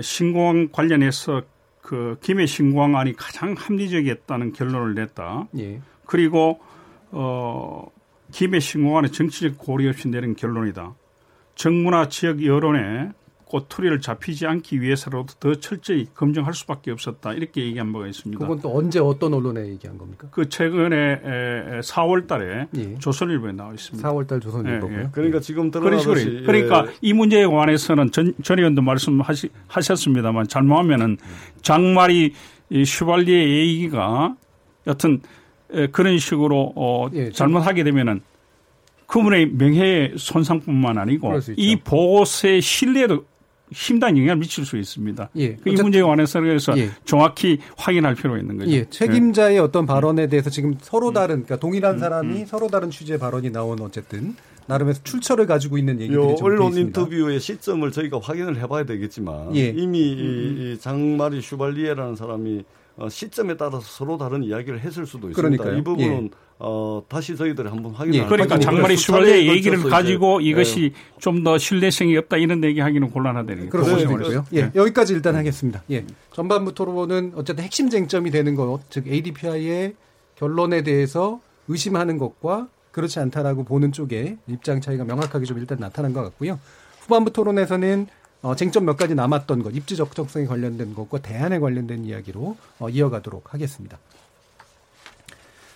신공항 0.03 0.69
관련해서 0.73 1.43
그 1.83 2.19
김해 2.21 2.47
신공항안이 2.47 3.15
가장 3.15 3.55
합리적이었다는 3.57 4.53
결론을 4.53 4.95
냈다. 4.95 5.49
예. 5.59 5.81
그리고 6.05 6.61
어 7.13 7.87
김해 8.33 8.59
신공항의 8.59 9.13
정치적 9.13 9.59
고려 9.59 9.91
없이 9.91 10.09
내린 10.09 10.35
결론이다. 10.35 10.95
정부나 11.55 12.09
지역 12.09 12.45
여론에 12.45 13.11
꼬투리를 13.47 14.01
잡히지 14.01 14.45
않기 14.47 14.81
위해서라도 14.81 15.27
더 15.39 15.55
철저히 15.55 16.07
검증할 16.15 16.53
수밖에 16.53 16.91
없었다. 16.91 17.33
이렇게 17.33 17.65
얘기한 17.65 17.93
바가 17.93 18.09
있습니다. 18.09 18.41
그건 18.41 18.61
또 18.61 18.77
언제 18.77 18.99
어떤 18.99 19.35
언론에 19.35 19.69
얘기한 19.69 19.97
겁니까? 19.97 20.27
그 20.33 20.49
최근에 20.49 21.81
4월 21.81 22.27
달에 22.27 22.67
예. 22.77 22.99
조선일보에 22.99 23.53
나와 23.53 23.73
있습니다. 23.73 24.09
4월 24.09 24.27
달 24.27 24.41
조선일보고요. 24.41 24.99
예, 24.99 25.03
예. 25.05 25.09
그러니까 25.13 25.39
지금 25.39 25.71
들어가듯이 25.71 26.43
그러니까 26.45 26.87
이 27.01 27.13
문제에 27.13 27.47
관해서는 27.47 28.11
전, 28.11 28.35
전 28.43 28.59
의원도 28.59 28.83
말씀하셨습니다만 28.83 30.49
잘못하면은 30.49 31.17
장마리 31.63 32.33
슈발리의 32.85 33.59
얘기가 33.59 34.35
여튼 34.89 35.21
그런 35.93 36.19
식으로 36.19 36.73
어, 36.75 37.09
예, 37.15 37.31
잘못하게 37.31 37.85
되면은 37.85 38.23
그분의 39.07 39.53
명예 39.53 40.15
손상뿐만 40.17 40.99
아니고 40.99 41.39
이 41.57 41.77
보고서의 41.77 42.61
신뢰도 42.61 43.25
심단 43.73 44.17
영향을 44.17 44.37
미칠 44.37 44.65
수 44.65 44.77
있습니다. 44.77 45.31
예. 45.37 45.57
그이 45.57 45.75
문제에 45.75 46.03
관해서 46.03 46.41
그래서 46.41 46.77
예. 46.79 46.91
정확히 47.05 47.59
확인할 47.77 48.15
필요가 48.15 48.39
있는 48.39 48.59
거죠. 48.59 48.71
예. 48.71 48.89
책임자의 48.89 49.57
예. 49.57 49.59
어떤 49.61 49.87
발언에 49.87 50.29
대해서 50.29 50.51
지금 50.51 50.77
서로 50.81 51.13
다른 51.13 51.45
그러니까 51.45 51.57
동일한 51.57 51.95
음, 51.95 51.99
사람이 51.99 52.41
음. 52.43 52.47
서로 52.47 52.69
다른 52.69 52.91
취지의 52.91 53.19
발언이 53.19 53.51
나온 53.51 53.81
어쨌든 53.81 54.37
나름의 54.67 54.95
출처를 55.05 55.47
가지고 55.47 55.79
있는 55.79 56.01
얘기들이 56.01 56.37
좀 56.37 56.47
언론 56.47 56.77
인터뷰의 56.77 57.41
시점을 57.41 57.91
저희가 57.91 58.21
확인을 58.23 58.59
해봐야 58.61 58.85
되겠지만 58.85 59.55
예. 59.57 59.69
이미 59.69 60.15
음. 60.15 60.57
이 60.77 60.81
장마리 60.81 61.41
슈발리에라는 61.41 62.17
사람이 62.17 62.61
어, 62.61 62.65
시점에 63.11 63.57
따라서 63.57 63.81
서로 63.81 64.17
다른 64.17 64.43
이야기를 64.43 64.81
했을 64.81 65.07
수도 65.07 65.29
있습니다. 65.29 65.37
그러니까요. 65.37 65.79
이 65.79 65.85
부분은 65.85 66.25
예. 66.25 66.47
어, 66.59 67.03
다시 67.09 67.37
저희들이 67.37 67.69
한번 67.69 67.93
확인을 67.93 68.21
예. 68.21 68.25
그러니까 68.27 68.59
장마리 68.59 68.97
슈발리의 68.97 69.49
얘기를 69.49 69.83
가지고 69.83 70.41
이것이 70.41 70.93
예. 70.95 71.19
좀더 71.21 71.59
신뢰성이 71.59 72.17
없다 72.17 72.39
이런 72.39 72.65
얘기하기는 72.65 73.11
곤란하다는 73.11 73.69
그렇습니다. 73.69 74.45
예. 74.55 74.59
예. 74.59 74.71
여기까지 74.75 75.13
일단 75.13 75.37
하겠습니다. 75.37 75.83
예. 75.91 76.05
전반부 76.33 76.73
토론은 76.73 77.33
어쨌든 77.35 77.65
핵심 77.65 77.91
쟁점이 77.91 78.31
되는 78.31 78.55
것, 78.55 78.81
즉 78.89 79.07
ADPI의 79.07 79.95
결론에 80.37 80.83
대해서 80.83 81.41
의심하는 81.69 82.17
것과 82.17 82.69
그렇지 82.93 83.19
않다라고 83.19 83.65
보는 83.65 83.93
쪽에 83.93 84.39
입장 84.47 84.81
차이가 84.81 85.05
명확하게 85.05 85.45
좀 85.45 85.59
일단 85.59 85.79
나타난 85.79 86.15
것 86.15 86.23
같고요. 86.23 86.59
후반부 87.01 87.33
토론에서는 87.33 88.07
어, 88.47 88.55
쟁점 88.55 88.85
몇 88.85 88.97
가지 88.97 89.17
남았던 89.17 89.65
것, 89.65 89.75
입지 89.75 89.97
적정성에 89.97 90.47
관련된 90.47 90.95
것과 90.95 91.19
대안에 91.19 91.59
관련된 91.59 92.05
이야기로 92.05 92.57
어, 92.79 92.89
이어가도록 92.89 93.53
하겠습니다. 93.53 93.99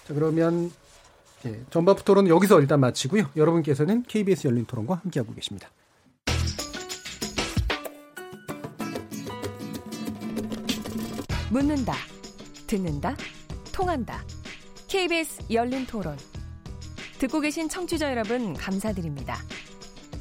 자, 0.07 0.15
그러면 0.15 0.71
예, 1.47 1.61
전반부 1.71 2.05
토론은 2.05 2.31
여기서 2.31 2.61
일단 2.61 2.79
마치고요. 2.79 3.31
여러분께서는 3.35 4.05
KBS 4.05 4.47
열린 4.47 4.67
토론과 4.67 5.01
함께하고 5.03 5.35
계십니다. 5.35 5.69
묻는다, 11.51 11.95
듣는다, 12.69 13.17
통한다. 13.73 14.23
KBS 14.87 15.43
열린 15.51 15.87
토론. 15.87 16.17
듣고 17.19 17.41
계신 17.41 17.69
청취자 17.69 18.13
여러분, 18.13 18.55
감사드립니다. 18.55 19.39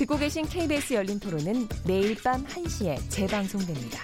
듣고 0.00 0.16
계신 0.16 0.46
KBS 0.46 0.94
열린 0.94 1.20
토론은 1.20 1.68
매일 1.86 2.16
밤 2.22 2.42
1시에 2.46 2.98
재방송됩니다. 3.10 3.98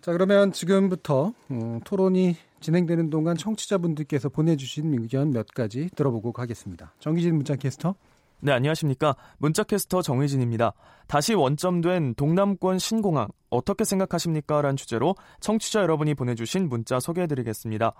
자, 0.00 0.10
그러면 0.10 0.50
지금부터 0.50 1.32
음, 1.52 1.78
토론이 1.84 2.34
진행되는 2.58 3.10
동안 3.10 3.36
청취자분들께서 3.36 4.28
보내주신 4.28 4.92
의견 4.92 5.30
몇 5.30 5.46
가지 5.46 5.88
들어보고 5.94 6.32
가겠습니다. 6.32 6.94
정기진 6.98 7.36
문자 7.36 7.54
캐스터. 7.54 7.94
네, 8.40 8.50
안녕하십니까. 8.50 9.14
문자캐스터 9.38 10.02
정의진입니다. 10.02 10.72
다시 11.06 11.34
원점된 11.34 12.16
동남권 12.16 12.80
신공항 12.80 13.28
어떻게 13.50 13.84
생각하십니까? 13.84 14.62
라는 14.62 14.76
주제로 14.76 15.14
청취자 15.38 15.80
여러분이 15.80 16.14
보내주신 16.14 16.68
문자 16.68 16.98
소개해드리겠습니다. 16.98 17.94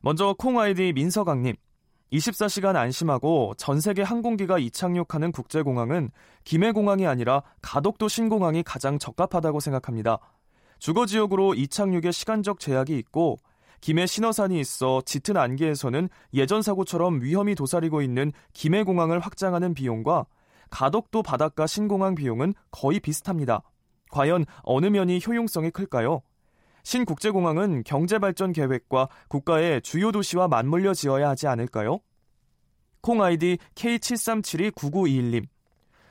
먼저 0.00 0.34
콩 0.38 0.58
아이디 0.58 0.94
민서강님. 0.94 1.54
24시간 2.12 2.76
안심하고 2.76 3.54
전 3.56 3.80
세계 3.80 4.02
항공기가 4.02 4.58
이착륙하는 4.58 5.32
국제공항은 5.32 6.10
김해공항이 6.44 7.06
아니라 7.06 7.42
가덕도 7.62 8.08
신공항이 8.08 8.62
가장 8.62 8.98
적합하다고 8.98 9.60
생각합니다. 9.60 10.18
주거 10.78 11.06
지역으로 11.06 11.54
이착륙에 11.54 12.12
시간적 12.12 12.60
제약이 12.60 12.96
있고 12.98 13.38
김해 13.80 14.06
신어산이 14.06 14.58
있어 14.60 15.02
짙은 15.04 15.36
안개에서는 15.36 16.08
예전 16.34 16.62
사고처럼 16.62 17.22
위험이 17.22 17.54
도사리고 17.54 18.02
있는 18.02 18.32
김해공항을 18.52 19.18
확장하는 19.18 19.74
비용과 19.74 20.26
가덕도 20.70 21.22
바닷가 21.22 21.66
신공항 21.66 22.14
비용은 22.14 22.54
거의 22.70 23.00
비슷합니다. 23.00 23.62
과연 24.10 24.44
어느 24.62 24.86
면이 24.86 25.20
효용성이 25.26 25.70
클까요? 25.70 26.22
신국제공항은 26.86 27.82
경제발전 27.82 28.52
계획과 28.52 29.08
국가의 29.26 29.82
주요 29.82 30.12
도시와 30.12 30.46
맞물려 30.46 30.94
지어야 30.94 31.30
하지 31.30 31.48
않을까요? 31.48 31.98
콩 33.00 33.24
아이디 33.24 33.58
K73729921님. 33.74 35.48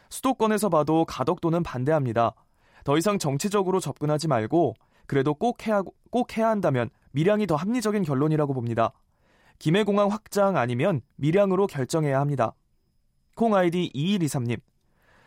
수도권에서 0.09 0.67
봐도 0.67 1.05
가덕도는 1.05 1.63
반대합니다. 1.63 2.35
더 2.83 2.97
이상 2.97 3.17
정치적으로 3.17 3.79
접근하지 3.79 4.27
말고 4.27 4.73
그래도 5.07 5.33
꼭 5.33 5.65
해야, 5.65 5.81
꼭 6.11 6.37
해야 6.37 6.49
한다면 6.49 6.89
밀양이 7.11 7.47
더 7.47 7.55
합리적인 7.55 8.03
결론이라고 8.03 8.53
봅니다. 8.53 8.91
김해공항 9.59 10.11
확장 10.11 10.57
아니면 10.57 10.99
밀양으로 11.15 11.67
결정해야 11.67 12.19
합니다. 12.19 12.53
콩 13.35 13.55
아이디 13.55 13.93
2123님. 13.95 14.59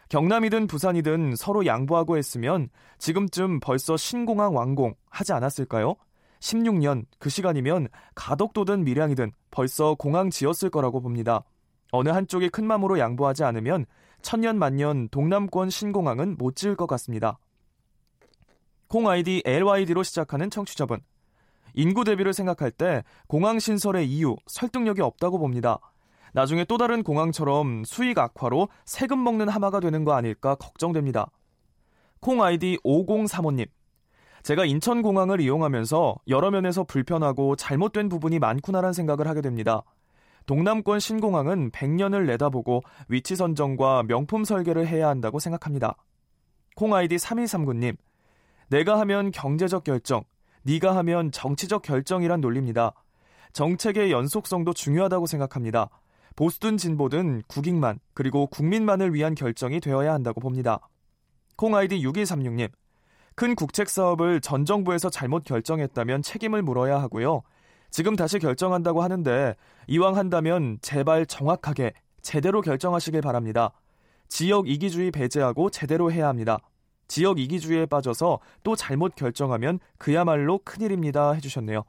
경남이든 0.09 0.69
부산이든 0.69 1.37
서로 1.37 1.67
양보하고 1.67 2.17
했으면 2.17 2.71
지금쯤 2.99 3.61
벌써 3.61 3.97
신공항 3.97 4.57
완공 4.57 4.95
하지 5.11 5.33
않았을까요? 5.33 5.97
16년 6.41 7.05
그 7.19 7.29
시간이면 7.29 7.89
가덕도든 8.15 8.85
밀양이든 8.85 9.33
벌써 9.51 9.95
공항 9.95 10.31
지었을 10.31 10.71
거라고 10.71 11.01
봅니다. 11.01 11.45
어느 11.93 12.09
한쪽이 12.09 12.49
큰 12.49 12.67
맘으로 12.67 12.99
양보하지 12.99 13.45
않으면 13.45 13.87
천년 14.23 14.59
만년 14.59 15.09
동남권 15.11 15.71
신공항은 15.71 16.37
못 16.39 16.57
지을 16.57 16.77
것 16.77 16.87
같습니다. 16.87 17.39
콩 18.89 19.09
아이디 19.09 19.43
LYD로 19.45 20.03
시작하는 20.03 20.49
청취자분. 20.49 21.01
인구 21.75 22.05
대비를 22.05 22.33
생각할 22.33 22.71
때 22.71 23.05
공항 23.27 23.59
신설의 23.59 24.09
이유, 24.09 24.37
설득력이 24.47 25.03
없다고 25.03 25.39
봅니다. 25.39 25.79
나중에 26.39 26.65
또 26.67 26.79
다른 26.79 27.03
공항처럼 27.03 27.83
수익 27.85 28.17
악화로 28.17 28.69
세금 28.85 29.25
먹는 29.25 29.49
하마가 29.49 29.81
되는 29.81 30.05
거 30.05 30.13
아닐까 30.13 30.55
걱정됩니다. 30.55 31.33
콩 32.21 32.45
아이디 32.45 32.79
5035님. 32.85 33.67
제가 34.45 34.65
인천공항을 34.65 35.41
이용하면서 35.41 36.15
여러 36.29 36.53
면에서 36.53 36.85
불편하고 36.85 37.57
잘못된 37.57 38.09
부분이 38.09 38.39
많구나란 38.39 38.93
생각을 38.93 39.27
하게 39.27 39.41
됩니다. 39.41 39.83
동남권 40.47 41.01
신공항은 41.01 41.73
100년을 41.73 42.27
내다보고 42.27 42.83
위치 43.09 43.35
선정과 43.35 44.05
명품 44.05 44.45
설계를 44.45 44.87
해야 44.87 45.09
한다고 45.09 45.41
생각합니다. 45.41 45.97
콩 46.77 46.95
아이디 46.95 47.17
3139님. 47.17 47.97
내가 48.69 49.01
하면 49.01 49.33
경제적 49.33 49.83
결정, 49.83 50.23
네가 50.63 50.95
하면 50.99 51.33
정치적 51.33 51.83
결정이란 51.83 52.41
논리입니다. 52.41 52.93
정책의 53.55 54.13
연속성도 54.13 54.73
중요하다고 54.73 55.27
생각합니다. 55.27 55.91
보수든 56.39 56.77
진보든 56.77 57.43
국익만 57.49 57.99
그리고 58.15 58.47
국민만을 58.47 59.13
위한 59.13 59.35
결정이 59.35 59.81
되어야 59.81 60.13
한다고 60.13 60.41
봅니다. 60.41 60.79
콩 61.57 61.75
아이디 61.75 62.01
6136님. 62.01 62.71
큰 63.35 63.57
국책 63.57 63.89
사업을 63.89 64.41
전 64.41 64.65
정부에서 64.65 65.11
잘못 65.11 65.43
결정했다면 65.43 66.23
책임을 66.23 66.63
물어야 66.63 67.03
하고요. 67.03 67.43
지금 67.91 68.15
다시 68.15 68.39
결정한다고 68.39 69.03
하는데 69.03 69.57
이왕 69.89 70.17
한다면 70.17 70.79
제발 70.81 71.27
정확하게 71.27 71.93
제대로 72.23 72.61
결정하시길 72.61 73.21
바랍니다. 73.21 73.73
지역 74.29 74.69
이기주의 74.69 75.11
배제하고 75.11 75.71
제대로 75.71 76.13
해야 76.13 76.29
합니다. 76.29 76.61
지역 77.09 77.41
이기주의에 77.41 77.87
빠져서 77.87 78.39
또 78.63 78.77
잘못 78.77 79.17
결정하면 79.17 79.81
그야말로 79.99 80.59
큰일입니다 80.59 81.33
해주셨네요. 81.33 81.83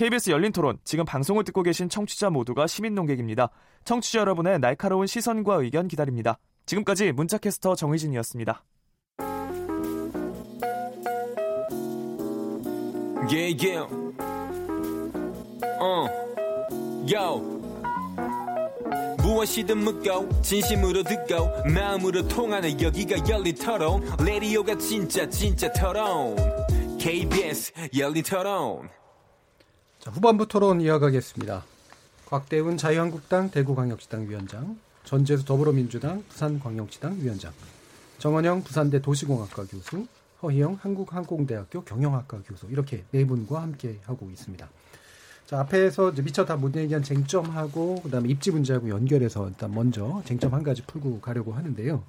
KBS 0.00 0.30
열린 0.30 0.50
토론, 0.50 0.78
지금 0.82 1.04
방송을 1.04 1.44
듣고 1.44 1.62
계신 1.62 1.90
청취자 1.90 2.30
모두가 2.30 2.66
시민 2.66 2.94
농객입니다. 2.94 3.50
청취자 3.84 4.20
여러분의 4.20 4.58
날카로운 4.58 5.06
시선과 5.06 5.56
의견 5.56 5.88
기다립니다. 5.88 6.38
지금까지 6.64 7.12
문자캐스터 7.12 7.74
정의진이었습니다. 7.74 8.64
Yeah, 13.30 13.54
yeah. 13.62 13.94
어, 15.78 16.06
yo. 17.06 17.60
무엇이든 19.18 19.76
묻고 19.76 20.40
진심으로 20.40 21.02
듣고 21.02 21.68
마음으로 21.74 22.26
통하는 22.26 22.80
여기가 22.80 23.28
열린 23.28 23.54
토론 23.54 24.02
레디오가 24.24 24.78
진짜 24.78 25.28
진짜 25.28 25.70
토론 25.74 26.36
KBS 26.98 27.74
열린 27.94 28.22
토론 28.22 28.88
자, 30.00 30.10
후반부 30.10 30.48
토론 30.48 30.80
이어가겠습니다. 30.80 31.62
곽대훈 32.26 32.76
자유한국당 32.76 33.50
대구광역시당 33.50 34.28
위원장, 34.28 34.78
전재수 35.04 35.44
더불어민주당 35.44 36.24
부산광역시당 36.28 37.18
위원장, 37.20 37.52
정원영 38.18 38.62
부산대 38.62 39.02
도시공학과 39.02 39.64
교수, 39.66 40.06
허희영 40.42 40.78
한국항공대학교 40.80 41.82
경영학과 41.84 42.40
교수 42.46 42.66
이렇게 42.70 43.04
네 43.10 43.26
분과 43.26 43.60
함께 43.60 43.98
하고 44.04 44.30
있습니다. 44.30 44.66
자, 45.46 45.60
앞에서 45.60 46.12
미처 46.22 46.46
다 46.46 46.56
못 46.56 46.74
얘기한 46.76 47.02
쟁점하고 47.02 48.02
그다음에 48.02 48.28
입지 48.28 48.52
문제하고 48.52 48.88
연결해서 48.88 49.48
일단 49.48 49.74
먼저 49.74 50.22
쟁점 50.24 50.54
한 50.54 50.62
가지 50.62 50.82
풀고 50.82 51.20
가려고 51.20 51.52
하는데요. 51.52 52.02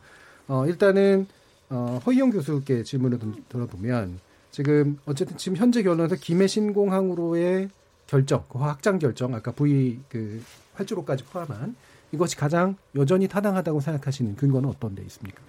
어, 0.47 0.65
일단은 0.65 1.27
어, 1.69 1.99
허희영 2.05 2.29
교수께 2.29 2.83
질문을 2.83 3.19
들어보면 3.49 4.19
지금 4.51 4.99
어쨌든 5.05 5.37
지금 5.37 5.57
현재 5.57 5.81
결론에서 5.81 6.15
김해 6.15 6.45
신공항으로의 6.47 7.69
결정, 8.11 8.43
그 8.49 8.59
확장 8.59 8.99
결정, 8.99 9.33
아까 9.33 9.53
V 9.53 9.97
그 10.09 10.43
활주로까지 10.73 11.23
포함한 11.23 11.77
이것이 12.11 12.35
가장 12.35 12.75
여전히 12.93 13.25
타당하다고 13.25 13.79
생각하시는 13.79 14.35
근거는 14.35 14.67
어떤 14.67 14.93
데 14.93 15.01
있습니까? 15.03 15.41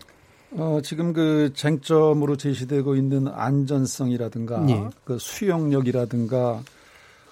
어, 0.52 0.78
지금 0.84 1.12
그 1.12 1.52
쟁점으로 1.54 2.36
제시되고 2.36 2.94
있는 2.94 3.26
안전성이라든가 3.26 4.64
예. 4.68 4.88
그 5.04 5.18
수용력이라든가 5.18 6.62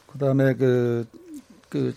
그다음에 0.08 0.54
그, 0.54 1.06
그 1.68 1.94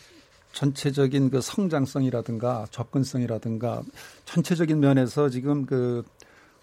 전체적인 0.52 1.32
그 1.32 1.42
성장성이라든가 1.42 2.68
접근성이라든가 2.70 3.82
전체적인 4.26 4.80
면에서 4.80 5.30
지금 5.30 5.66
그, 5.66 6.04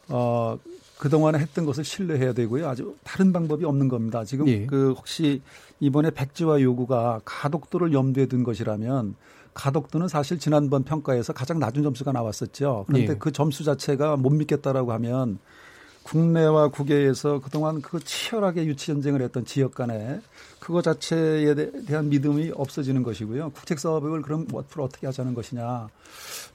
어, 0.09 0.57
그동안에 1.01 1.39
했던 1.39 1.65
것을 1.65 1.83
신뢰해야 1.83 2.35
되고요. 2.35 2.69
아주 2.69 2.95
다른 3.05 3.33
방법이 3.33 3.65
없는 3.65 3.89
겁니다. 3.89 4.23
지금 4.23 4.47
예. 4.49 4.67
그 4.67 4.93
혹시 4.93 5.41
이번에 5.81 6.11
백지화 6.11 6.61
요구가 6.61 7.23
가덕도를 7.25 7.95
염두에 7.95 8.27
둔 8.27 8.45
것이라면 8.45 9.15
가덕도는 9.55 10.09
사실 10.09 10.39
지난번 10.39 10.85
평가에서 10.85 11.33
가장 11.33 11.59
낮은 11.59 11.83
점수가 11.83 12.13
나왔었죠. 12.13 12.85
그런데 12.87 13.13
예. 13.15 13.17
그 13.19 13.33
점수 13.33 13.65
자체가 13.65 14.19
못 14.19 14.29
믿겠다라고 14.29 14.93
하면 14.93 15.39
국내와 16.03 16.69
국외에서 16.69 17.41
그동안 17.41 17.81
그 17.81 17.99
치열하게 17.99 18.67
유치 18.67 18.89
전쟁을 18.89 19.23
했던 19.23 19.47
지역 19.47 19.75
간에 19.75 20.21
그거 20.59 20.83
자체에 20.83 21.55
대한 21.87 22.11
믿음이 22.11 22.53
없어지는 22.55 23.03
것이고요. 23.03 23.51
국책 23.51 23.79
사업을 23.79 24.21
그럼 24.21 24.47
앞으로 24.55 24.85
어떻게 24.85 25.07
하자는 25.07 25.33
것이냐. 25.33 25.89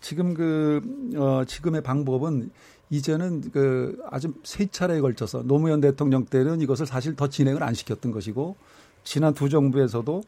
지금 0.01 0.35
그, 0.35 0.81
어, 1.15 1.43
지금의 1.45 1.81
방법은 1.81 2.51
이제는 2.89 3.51
그 3.51 3.99
아주 4.09 4.33
세 4.43 4.67
차례에 4.67 5.01
걸쳐서 5.01 5.43
노무현 5.43 5.81
대통령 5.81 6.25
때는 6.25 6.61
이것을 6.61 6.85
사실 6.85 7.15
더 7.15 7.27
진행을 7.27 7.63
안 7.63 7.73
시켰던 7.73 8.11
것이고 8.11 8.55
지난 9.03 9.33
두 9.33 9.49
정부에서도 9.49 10.23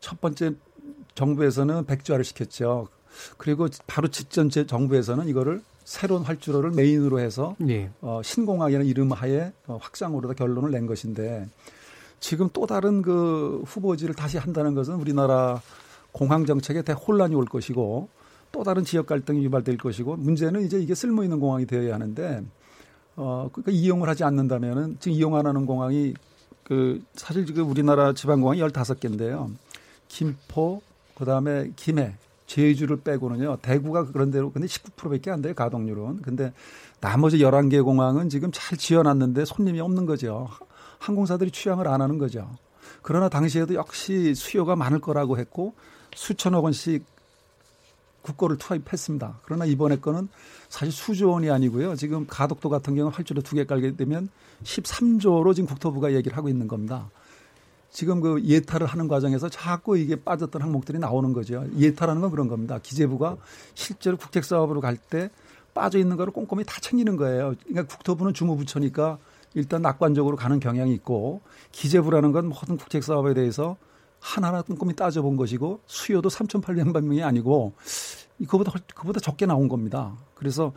첫 0.00 0.20
번째 0.20 0.52
정부에서는 1.14 1.86
백주화를 1.86 2.24
시켰죠. 2.24 2.88
그리고 3.38 3.68
바로 3.86 4.08
직전 4.08 4.50
정부에서는 4.50 5.26
이거를 5.28 5.62
새로운 5.84 6.22
활주로를 6.22 6.72
메인으로 6.72 7.20
해서 7.20 7.54
네. 7.58 7.90
어, 8.00 8.20
신공항이라는 8.22 8.86
이름 8.86 9.12
하에 9.12 9.52
어, 9.66 9.78
확장으로 9.80 10.28
다 10.28 10.34
결론을 10.34 10.72
낸 10.72 10.86
것인데 10.86 11.48
지금 12.18 12.50
또 12.52 12.66
다른 12.66 13.02
그 13.02 13.62
후보지를 13.66 14.14
다시 14.14 14.36
한다는 14.36 14.74
것은 14.74 14.94
우리나라 14.94 15.62
공항 16.12 16.44
정책에 16.44 16.82
대혼란이 16.82 17.34
올 17.34 17.44
것이고 17.44 18.08
또 18.52 18.62
다른 18.62 18.84
지역 18.84 19.06
갈등이 19.06 19.44
유발될 19.44 19.76
것이고 19.76 20.16
문제는 20.16 20.64
이제 20.64 20.78
이게 20.78 20.94
쓸모 20.94 21.22
있는 21.22 21.40
공항이 21.40 21.66
되어야 21.66 21.94
하는데 21.94 22.42
어 23.16 23.48
그러니까 23.52 23.72
이용을 23.72 24.08
하지 24.08 24.24
않는다면은 24.24 24.96
지금 25.00 25.16
이용 25.16 25.36
안 25.36 25.46
하는 25.46 25.66
공항이 25.66 26.14
그 26.64 27.02
사실 27.14 27.46
지금 27.46 27.68
우리나라 27.70 28.12
지방 28.12 28.40
공항이 28.40 28.60
15개인데요. 28.60 29.52
김포 30.08 30.82
그다음에 31.14 31.70
김해 31.76 32.14
제주를 32.46 32.98
빼고는요. 33.00 33.58
대구가 33.62 34.06
그런 34.06 34.30
대로 34.30 34.50
근데 34.50 34.66
19%밖에 34.66 35.30
안 35.30 35.42
돼요. 35.42 35.54
가동률은. 35.54 36.22
근데 36.22 36.52
나머지 37.00 37.38
11개 37.38 37.84
공항은 37.84 38.28
지금 38.28 38.50
잘 38.52 38.78
지어 38.78 39.02
놨는데 39.02 39.44
손님이 39.44 39.80
없는 39.80 40.06
거죠. 40.06 40.48
항공사들이 40.98 41.50
취향을 41.50 41.88
안 41.88 42.00
하는 42.00 42.18
거죠. 42.18 42.48
그러나 43.02 43.28
당시에도 43.28 43.74
역시 43.74 44.34
수요가 44.34 44.76
많을 44.76 45.00
거라고 45.00 45.38
했고 45.38 45.74
수천억 46.14 46.64
원씩 46.64 47.04
국고를 48.26 48.58
투입했습니다. 48.58 49.40
그러나 49.44 49.64
이번에 49.64 49.96
거는 49.96 50.28
사실 50.68 50.92
수조 50.92 51.30
원이 51.30 51.50
아니고요. 51.50 51.94
지금 51.96 52.26
가덕도 52.26 52.68
같은 52.68 52.94
경우 52.94 53.10
활주로 53.12 53.40
두 53.42 53.56
개 53.56 53.64
깔게 53.64 53.96
되면 53.96 54.28
13조로 54.64 55.54
지금 55.54 55.68
국토부가 55.68 56.12
얘기를 56.12 56.36
하고 56.36 56.48
있는 56.48 56.66
겁니다. 56.68 57.08
지금 57.90 58.20
그 58.20 58.42
예타를 58.44 58.86
하는 58.86 59.08
과정에서 59.08 59.48
자꾸 59.48 59.96
이게 59.96 60.16
빠졌던 60.16 60.60
항목들이 60.60 60.98
나오는 60.98 61.32
거죠. 61.32 61.64
예타라는 61.78 62.20
건 62.20 62.30
그런 62.30 62.48
겁니다. 62.48 62.78
기재부가 62.82 63.36
실제로 63.74 64.16
국책 64.16 64.44
사업으로 64.44 64.80
갈 64.80 64.96
때 64.96 65.30
빠져 65.72 65.98
있는 65.98 66.16
거를 66.16 66.32
꼼꼼히 66.32 66.64
다 66.64 66.80
챙기는 66.80 67.16
거예요. 67.16 67.54
그러니까 67.64 67.94
국토부는 67.94 68.32
주무부처니까 68.34 69.18
일단 69.54 69.82
낙관적으로 69.82 70.36
가는 70.36 70.58
경향이 70.58 70.92
있고 70.94 71.42
기재부라는 71.72 72.32
건 72.32 72.48
모든 72.48 72.76
국책 72.76 73.04
사업에 73.04 73.34
대해서 73.34 73.76
하나하나 74.26 74.62
꼼꼼히 74.62 74.94
따져본 74.94 75.36
것이고 75.36 75.80
수요도 75.86 76.28
3,800만 76.28 77.04
명이 77.04 77.22
아니고 77.22 77.74
이거보다 78.40 78.72
그보다 78.94 79.20
적게 79.20 79.46
나온 79.46 79.68
겁니다. 79.68 80.16
그래서 80.34 80.72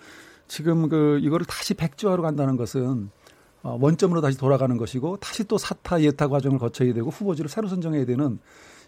지금 0.48 0.88
그 0.88 1.20
이거를 1.22 1.46
다시 1.46 1.74
백지화로 1.74 2.22
간다는 2.22 2.58
것은 2.58 3.10
어, 3.64 3.78
원점으로 3.82 4.22
다시 4.22 4.38
돌아가는 4.38 4.78
것이고 4.78 5.18
다시 5.18 5.44
또 5.46 5.58
사타 5.58 6.02
예타 6.02 6.28
과정을 6.28 6.60
거쳐야 6.60 6.94
되고 6.94 7.10
후보지를 7.10 7.50
새로 7.50 7.68
선정해야 7.68 8.06
되는 8.06 8.40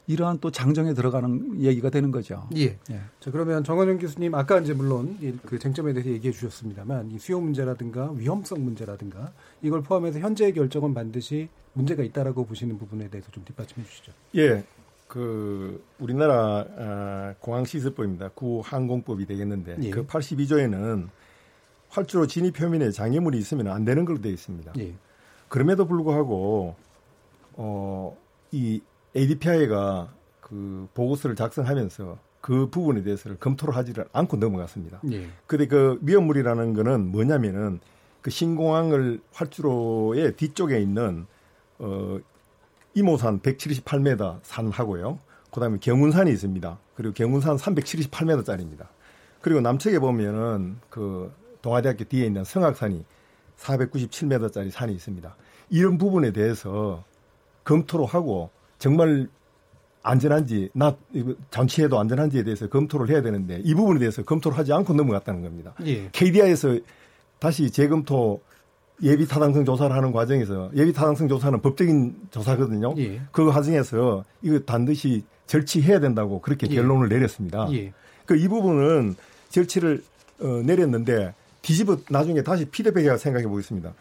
이러한 0.08 0.40
또 0.40 0.52
장정에 0.52 0.94
들어가는 0.94 1.62
얘기가 1.62 1.90
되는 1.90 2.12
거죠. 2.12 2.48
예. 2.56 2.78
예. 2.90 3.02
자 3.20 3.32
그러면 3.32 3.64
정원영 3.64 3.98
교수님 3.98 4.34
아까 4.36 4.60
이제 4.60 4.74
물론 4.74 5.18
그 5.46 5.60
쟁점에 5.60 5.94
대해서 5.94 6.10
얘기해 6.12 6.32
주셨습니다만 6.32 7.12
이 7.12 7.20
수요 7.20 7.40
문제라든가 7.40 8.12
위험성 8.12 8.64
문제라든가 8.64 9.34
이걸 9.62 9.82
포함해서 9.82 10.20
현재의 10.20 10.54
결정은 10.54 10.94
반드시 10.94 11.50
문제가 11.74 12.04
있다라고 12.04 12.46
보시는 12.46 12.78
부분에 12.78 13.10
대해서 13.10 13.30
좀 13.32 13.44
뒷받침해 13.46 13.86
주시죠. 13.86 14.12
예. 14.36 14.64
그 15.08 15.84
우리나라 16.00 16.66
아, 16.78 17.36
공항 17.40 17.66
시설법입니다. 17.66 18.30
구 18.30 18.62
항공법이 18.64 19.26
되겠는데 19.26 19.78
예. 19.82 19.90
그 19.90 20.06
82조에는 20.06 21.10
활주로 21.90 22.28
진입 22.28 22.54
표면에 22.56 22.92
장애물이 22.92 23.38
있으면 23.38 23.68
안 23.68 23.84
되는 23.84 24.06
걸로 24.06 24.22
되어 24.22 24.32
있습니다. 24.32 24.74
예. 24.80 24.94
그럼에도 25.50 25.86
불구하고 25.86 26.76
어 27.56 28.16
이 28.52 28.82
ADPI가 29.16 30.14
그 30.42 30.88
보고서를 30.94 31.36
작성하면서 31.36 32.18
그 32.42 32.70
부분에 32.70 33.04
대해서를 33.04 33.38
검토를 33.38 33.76
하지를 33.76 34.06
않고 34.12 34.38
넘어갔습니다. 34.38 35.02
예. 35.12 35.28
근데 35.48 35.68
그 35.68 36.00
위험물이라는 36.02 36.74
거는 36.74 37.12
뭐냐면은 37.12 37.80
그 38.22 38.30
신공항을 38.30 39.22
활주로의 39.34 40.36
뒤쪽에 40.36 40.80
있는 40.80 41.26
어 41.82 42.20
이모산 42.94 43.42
178m 43.42 44.40
산하고요. 44.44 45.20
그다음에 45.52 45.78
경운산이 45.80 46.32
있습니다. 46.32 46.78
그리고 46.96 47.14
경운산 47.14 47.58
378m짜리입니다. 47.58 48.88
그리고 49.42 49.60
남측에 49.62 50.00
보면은 50.00 50.78
그 50.90 51.32
동아대학교 51.62 52.06
뒤에 52.06 52.26
있는 52.26 52.44
성악산이 52.44 53.04
497m짜리 53.58 54.72
산이 54.72 54.94
있습니다. 54.94 55.36
이런 55.70 55.98
부분에 55.98 56.32
대해서 56.32 57.04
검토를 57.64 58.06
하고 58.06 58.50
정말 58.78 59.28
안전한지 60.04 60.70
나 60.74 60.96
장치해도 61.52 62.00
안전한지에 62.00 62.44
대해서 62.44 62.68
검토를 62.68 63.10
해야 63.10 63.22
되는데 63.22 63.62
이 63.64 63.74
부분에 63.76 64.00
대해서 64.00 64.24
검토를 64.24 64.58
하지 64.58 64.74
않고 64.74 64.94
넘어갔다는 64.94 65.44
겁니다. 65.44 65.74
예. 65.86 66.10
KDI에서 66.12 66.80
다시 67.40 67.70
재검토 67.72 68.42
예비 69.04 69.28
타당성 69.28 69.66
조사를 69.66 69.96
하는 69.96 70.12
과정에서 70.12 70.70
예비 70.76 70.94
타당성 70.94 71.28
조사는 71.28 71.62
법적인 71.62 72.16
조사거든요. 72.30 72.94
예. 72.98 73.22
그 73.32 73.46
과정에서 73.46 74.24
이거 74.42 74.60
반드시 74.66 75.24
절치해야 75.48 76.00
된다고 76.00 76.40
그렇게 76.40 76.68
예. 76.70 76.76
결론을 76.76 77.10
내렸습니다. 77.10 77.68
예. 77.74 77.94
그이 78.26 78.48
부분은 78.48 79.16
절치를 79.50 80.04
어, 80.42 80.46
내렸는데 80.66 81.34
뒤집어 81.62 81.98
나중에 82.10 82.44
다시 82.44 82.66
피드백이라 82.66 83.18
생각해 83.18 83.48
보겠습니다. 83.48 83.94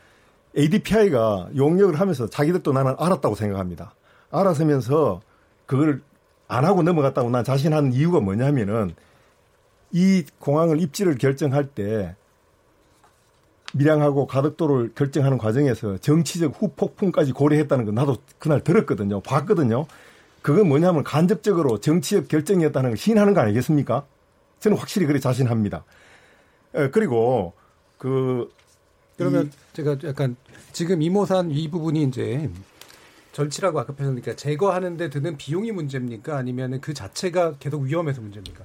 ADPI가 0.56 1.50
용역을 1.56 1.98
하면서 1.98 2.28
자기들도 2.28 2.72
나는 2.72 2.94
알았다고 2.98 3.34
생각합니다. 3.34 3.94
알았으면서 4.30 5.20
그걸 5.66 6.02
안 6.48 6.64
하고 6.64 6.82
넘어갔다고 6.82 7.30
난 7.30 7.44
자신하는 7.44 7.92
이유가 7.92 8.20
뭐냐면은 8.20 8.94
이 9.92 10.24
공항을 10.38 10.80
입지를 10.80 11.16
결정할 11.16 11.66
때 11.68 12.16
밀양하고 13.72 14.26
가덕도를 14.26 14.92
결정하는 14.94 15.38
과정에서 15.38 15.98
정치적 15.98 16.60
후폭풍까지 16.60 17.32
고려했다는 17.32 17.84
건 17.84 17.94
나도 17.94 18.16
그날 18.38 18.62
들었거든요. 18.62 19.20
봤거든요. 19.20 19.86
그건 20.42 20.68
뭐냐면 20.68 21.04
간접적으로 21.04 21.78
정치적 21.78 22.28
결정이었다는 22.28 22.90
걸 22.90 22.96
시인하는 22.96 23.34
거 23.34 23.40
아니겠습니까? 23.40 24.06
저는 24.60 24.76
확실히 24.76 25.06
그래 25.06 25.18
자신합니다. 25.18 25.84
에, 26.74 26.90
그리고 26.90 27.52
그 27.98 28.50
그러면 29.16 29.52
제가 29.74 29.98
약간 30.04 30.36
지금 30.72 31.02
이모산 31.02 31.50
이 31.50 31.68
부분이 31.68 32.02
이제 32.04 32.50
절치라고 33.32 33.78
아까 33.78 33.92
표현하니까 33.92 34.34
제거하는데 34.34 35.10
드는 35.10 35.36
비용이 35.36 35.72
문제입니까? 35.72 36.36
아니면 36.36 36.80
그 36.80 36.94
자체가 36.94 37.56
계속 37.58 37.82
위험해서 37.82 38.20
문제입니까? 38.20 38.64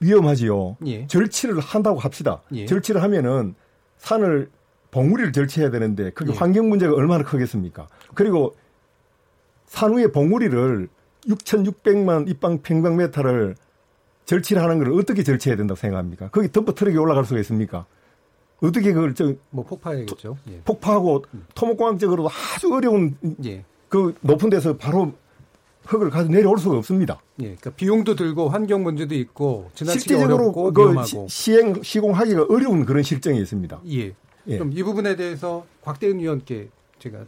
위험하지요. 0.00 0.76
예. 0.86 1.06
절취를 1.06 1.60
한다고 1.60 1.98
합시다. 1.98 2.42
예. 2.52 2.66
절취를 2.66 3.02
하면은 3.02 3.54
산을 3.98 4.50
봉우리를 4.90 5.32
절취해야 5.32 5.70
되는데 5.70 6.10
그게 6.10 6.32
예. 6.32 6.36
환경 6.36 6.68
문제가 6.68 6.94
얼마나 6.94 7.24
크겠습니까? 7.24 7.88
그리고 8.14 8.56
산 9.66 9.94
위에 9.94 10.08
봉우리를 10.08 10.88
6,600만 11.26 12.28
입방 12.28 12.62
평방메타를 12.62 13.54
절취를 14.24 14.62
하는 14.62 14.78
걸 14.78 14.92
어떻게 14.92 15.22
절취해야 15.22 15.56
된다고 15.56 15.76
생각합니까? 15.76 16.28
거기 16.30 16.50
덤프 16.50 16.74
트럭이 16.74 16.96
올라갈 16.96 17.24
수가 17.24 17.40
있습니까? 17.40 17.86
어떻게 18.60 18.92
그걸 18.92 19.14
저뭐 19.14 19.64
폭파해야겠죠. 19.66 20.36
예. 20.50 20.60
폭파하고 20.64 21.24
토목공학적으로도 21.54 22.28
아주 22.28 22.72
어려운 22.72 23.16
예. 23.44 23.64
그 23.88 24.14
높은 24.20 24.50
데서 24.50 24.76
바로 24.76 25.12
흙을 25.88 26.10
가져 26.10 26.28
내려올 26.28 26.58
수가 26.58 26.76
없습니다. 26.76 27.20
예. 27.40 27.44
그러니까 27.44 27.70
비용도 27.70 28.14
들고 28.14 28.50
환경 28.50 28.82
문제도 28.82 29.14
있고 29.14 29.70
지나치기 29.74 30.00
실제적으로 30.00 30.44
어렵고 30.44 30.72
그 30.72 30.82
위험하고. 30.82 31.26
시, 31.28 31.52
행 31.52 31.82
시공하기가 31.82 32.46
어려운 32.50 32.84
그런 32.84 33.02
실정이 33.02 33.40
있습니다. 33.40 33.80
예. 33.90 34.14
예. 34.46 34.58
그럼 34.58 34.72
이 34.74 34.82
부분에 34.82 35.16
대해서 35.16 35.66
곽대은 35.82 36.20
위원께 36.20 36.68
제가 36.98 37.20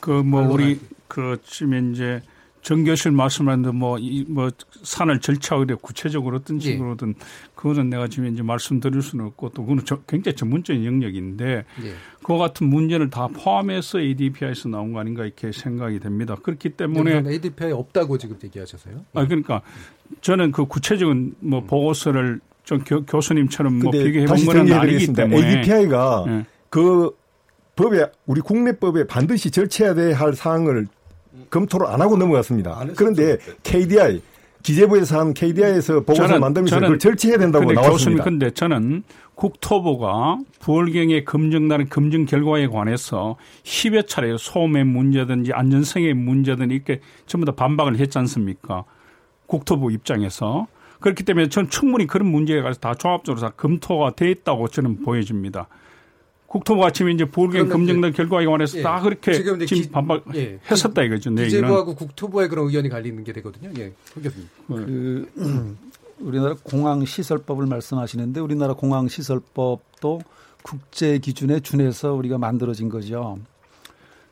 그 0.00 0.10
뭐. 0.10 0.42
우리 0.42 0.78
그 1.08 1.38
지금 1.44 1.92
이제 1.92 2.22
정 2.64 2.82
교실 2.82 3.12
말씀하는데 3.12 3.72
뭐이뭐 3.76 4.50
산을 4.82 5.20
절차하되 5.20 5.74
구체적으로 5.82 6.38
어떤 6.38 6.56
예. 6.56 6.60
식으로든 6.62 7.14
그거는 7.54 7.90
내가 7.90 8.08
지금 8.08 8.32
이제 8.32 8.42
말씀드릴 8.42 9.02
수는 9.02 9.26
없고 9.26 9.50
또 9.50 9.62
그거는 9.64 9.84
저- 9.84 10.00
굉장히 10.08 10.34
전문적인 10.34 10.82
영역인데 10.82 11.44
예. 11.84 11.92
그와 12.22 12.38
같은 12.38 12.66
문제를 12.68 13.10
다 13.10 13.28
포함해서 13.28 14.00
ADPI에서 14.00 14.70
나온 14.70 14.94
거 14.94 15.00
아닌가 15.00 15.24
이렇게 15.26 15.52
생각이 15.52 16.00
됩니다. 16.00 16.36
그렇기 16.42 16.70
때문에 16.70 17.02
그러면 17.12 17.32
ADPI 17.32 17.70
없다고 17.72 18.16
지금 18.16 18.38
얘기하셔서요. 18.42 19.04
아 19.12 19.26
그러니까 19.26 19.60
저는 20.22 20.50
그 20.50 20.64
구체적인 20.64 21.34
뭐 21.40 21.60
보고서를 21.64 22.40
좀 22.64 22.82
교, 22.86 23.04
교수님처럼 23.04 23.78
뭐 23.78 23.90
비교해 23.92 24.24
본 24.24 24.42
거는 24.46 24.72
아니기. 24.72 25.12
때문에 25.12 25.58
ADPI가 25.58 26.24
예. 26.28 26.46
그 26.70 27.10
법에 27.76 28.06
우리 28.24 28.40
국내법에 28.40 29.06
반드시 29.06 29.50
절차해야 29.50 30.16
할 30.18 30.32
사항을 30.32 30.86
검토를 31.50 31.86
안 31.86 32.00
하고 32.00 32.16
넘어갔습니다. 32.16 32.84
그런데 32.96 33.38
KDI 33.62 34.20
기재부에서 34.62 35.20
한 35.20 35.34
KDI에서 35.34 36.00
보고서 36.00 36.38
만들면서 36.38 36.80
그걸 36.80 36.98
절차해야 36.98 37.38
된다고 37.38 37.66
근데 37.66 37.74
교수님 37.74 37.86
나왔습니다. 38.16 38.24
근데 38.24 38.50
저는 38.50 39.02
국토부가 39.34 40.38
부월경의 40.60 41.26
검증나는 41.26 41.88
검증 41.90 42.24
결과에 42.24 42.66
관해서 42.66 43.36
10여 43.62 44.06
차례 44.06 44.34
소음의 44.38 44.84
문제든지 44.84 45.52
안전성의 45.52 46.14
문제든 46.14 46.70
이렇게 46.70 47.00
전부 47.26 47.44
다 47.44 47.52
반박을 47.52 47.98
했지 47.98 48.16
않습니까? 48.18 48.84
국토부 49.46 49.92
입장에서. 49.92 50.66
그렇기 51.00 51.24
때문에 51.24 51.50
저는 51.50 51.68
충분히 51.68 52.06
그런 52.06 52.28
문제에 52.30 52.62
관해서 52.62 52.80
다 52.80 52.94
종합적으로 52.94 53.40
다 53.42 53.52
검토가 53.54 54.12
돼 54.12 54.30
있다고 54.30 54.68
저는 54.68 55.02
보여집니다. 55.02 55.68
국토부가 56.54 56.90
지금 56.90 57.10
이제 57.10 57.24
그러면 57.24 57.68
검증된 57.68 58.12
결과에 58.12 58.46
관해서 58.46 58.78
예. 58.78 58.82
다 58.82 59.00
그렇게 59.00 59.32
지금 59.32 59.58
지금 59.66 59.82
기- 59.82 59.90
반박 59.90 60.22
예. 60.36 60.60
했었다 60.70 61.02
이거죠. 61.02 61.30
내 61.30 61.42
얘기는. 61.42 61.62
기재부하고 61.62 61.96
국토부의 61.96 62.48
그런 62.48 62.66
의견이 62.66 62.88
갈리는 62.88 63.24
게 63.24 63.32
되거든요. 63.32 63.70
예. 63.76 63.92
홍 64.14 64.22
교수님. 64.22 64.48
그 64.68 65.28
우리나라 66.20 66.54
공항 66.62 67.04
시설법을 67.04 67.66
말씀하시는데 67.66 68.38
우리나라 68.38 68.74
공항 68.74 69.08
시설법도 69.08 70.20
국제 70.62 71.18
기준에 71.18 71.58
준해서 71.58 72.12
우리가 72.12 72.38
만들어진 72.38 72.88
거죠. 72.88 73.36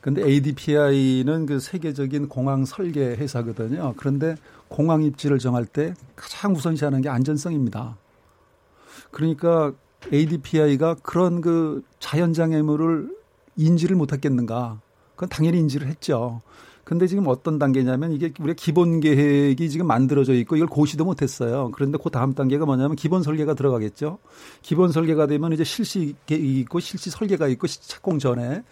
근데 0.01 0.23
ADPI는 0.25 1.47
그 1.47 1.59
세계적인 1.59 2.29
공항 2.29 2.65
설계 2.65 3.01
회사거든요. 3.17 3.95
그런데 3.97 4.37
공항 4.69 5.03
입지를 5.03 5.41
정할 5.41 5.67
때 5.67 5.95
가장 6.15 6.55
우선시하는 6.55 7.03
게 7.03 7.09
안전성입니다. 7.09 7.97
그러니까 9.11 9.73
ADPI가 10.13 10.97
그런 11.03 11.41
그 11.41 11.83
자연장애물을 11.99 13.11
인지를 13.57 13.97
못했겠는가? 13.97 14.81
그건 15.15 15.29
당연히 15.29 15.59
인지를 15.59 15.87
했죠. 15.89 16.41
근데 16.85 17.07
지금 17.07 17.27
어떤 17.29 17.59
단계냐면 17.59 18.13
이게 18.13 18.33
우리가 18.41 18.55
기본 18.59 19.01
계획이 19.01 19.71
지금 19.71 19.87
만들어져 19.87 20.35
있고 20.35 20.57
이걸 20.57 20.69
고시도 20.69 21.05
못했어요. 21.05 21.71
그런데 21.73 21.97
그 22.03 22.11
다음 22.11 22.35
단계가 22.35 22.67
뭐냐면 22.67 22.97
기본 22.97 23.23
설계가 23.23 23.55
들어가겠죠. 23.55 24.19
기본 24.63 24.91
설계가 24.91 25.27
되면 25.27 25.53
이제 25.53 25.63
실시 25.65 26.15
있고 26.29 26.81
실시 26.81 27.11
설계가 27.11 27.47
있고 27.49 27.67
착공 27.69 28.19
전에 28.19 28.65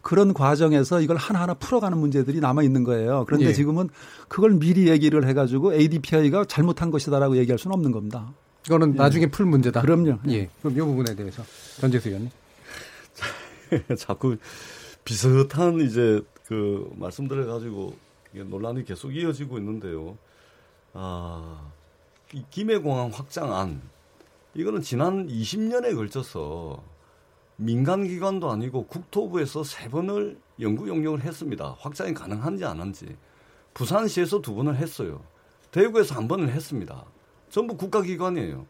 그런 0.00 0.32
과정에서 0.32 1.00
이걸 1.00 1.16
하나하나 1.16 1.54
풀어가는 1.54 1.98
문제들이 1.98 2.38
남아 2.38 2.62
있는 2.62 2.84
거예요. 2.84 3.24
그런데 3.26 3.46
예. 3.46 3.52
지금은 3.52 3.88
그걸 4.28 4.52
미리 4.52 4.88
얘기를 4.88 5.26
해가지고 5.26 5.74
ADPI가 5.74 6.44
잘못한 6.44 6.92
것이다라고 6.92 7.36
얘기할 7.38 7.58
수는 7.58 7.74
없는 7.74 7.90
겁니다. 7.90 8.32
이거는 8.66 8.94
예. 8.94 8.98
나중에 8.98 9.26
풀 9.26 9.46
문제다. 9.46 9.80
그럼요. 9.80 10.18
예. 10.28 10.48
그럼 10.60 10.76
이 10.76 10.80
부분에 10.80 11.14
대해서 11.14 11.42
전재수 11.80 12.08
의원님. 12.08 12.30
자꾸 13.98 14.36
비슷한 15.04 15.80
이제 15.80 16.20
그 16.46 16.90
말씀들을 16.96 17.46
가지고 17.46 17.96
논란이 18.32 18.84
계속 18.84 19.14
이어지고 19.14 19.58
있는데요. 19.58 20.18
아, 20.92 21.70
이 22.32 22.42
김해공항 22.50 23.10
확장안 23.12 23.80
이거는 24.54 24.82
지난 24.82 25.28
20년에 25.28 25.94
걸쳐서 25.94 26.82
민간 27.56 28.06
기관도 28.06 28.50
아니고 28.50 28.86
국토부에서 28.86 29.64
세 29.64 29.88
번을 29.88 30.38
연구 30.60 30.88
용역을 30.88 31.22
했습니다. 31.22 31.76
확장이 31.78 32.14
가능한지 32.14 32.64
안 32.64 32.80
한지. 32.80 33.16
부산시에서 33.74 34.40
두 34.40 34.54
번을 34.54 34.76
했어요. 34.76 35.22
대구에서 35.70 36.14
한 36.14 36.28
번을 36.28 36.50
했습니다. 36.50 37.04
전부 37.50 37.76
국가기관이에요. 37.76 38.66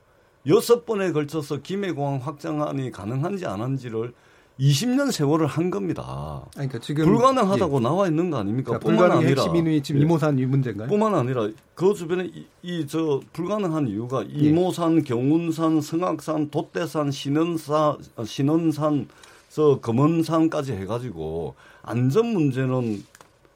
여섯 0.49 0.87
번에 0.87 1.12
걸쳐서 1.12 1.59
김해공항 1.62 2.20
확장안이 2.22 2.91
가능한지 2.93 3.47
안 3.47 3.61
한지를 3.61 4.12
20년 4.61 5.12
세월을 5.12 5.47
한 5.47 5.70
겁니다. 5.70 6.43
그러니까 6.55 6.79
지금 6.79 7.05
불가능하다고 7.05 7.77
예. 7.79 7.83
나와 7.83 8.07
있는 8.09 8.31
거 8.31 8.39
아닙니까? 8.39 8.79
그러니까 8.79 8.87
뿐만 8.89 9.18
아니라 9.18 9.43
핵심 9.43 9.57
인이 9.57 9.83
지금 9.83 10.01
예. 10.01 10.05
이모산 10.05 10.39
이 10.39 10.47
문제인가요? 10.47 10.89
뿐만 10.89 11.14
아니라 11.14 11.49
그 11.74 11.93
주변에 11.95 12.31
이 12.62 12.87
저 12.87 13.20
불가능한 13.35 13.89
이유가 13.89 14.22
이모산, 14.27 15.05
경운산, 15.05 15.81
성악산, 15.83 16.51
돛대산, 16.51 17.11
신원사, 17.11 17.99
신원산, 18.24 19.09
저 19.51 19.79
금원산까지 19.81 20.72
해가지고 20.72 21.55
안전 21.83 22.27
문제는 22.29 23.03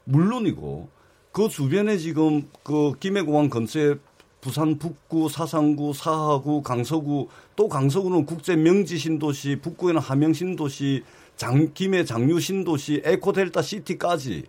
물론이고 0.03 0.89
그 1.31 1.47
주변에 1.47 1.97
지금 1.97 2.47
그 2.63 2.93
김해공항 2.99 3.49
근처에 3.49 3.95
부산 4.41 4.77
북구, 4.77 5.29
사상구, 5.29 5.93
사하구, 5.93 6.63
강서구 6.63 7.29
또 7.55 7.69
강서구는 7.69 8.25
국제 8.25 8.55
명지 8.55 8.97
신도시, 8.97 9.59
북구에는 9.61 10.01
하명 10.01 10.33
신도시, 10.33 11.03
장 11.37 11.71
김해 11.73 12.03
장류 12.03 12.39
신도시, 12.39 13.03
에코델타 13.05 13.61
시티까지 13.61 14.43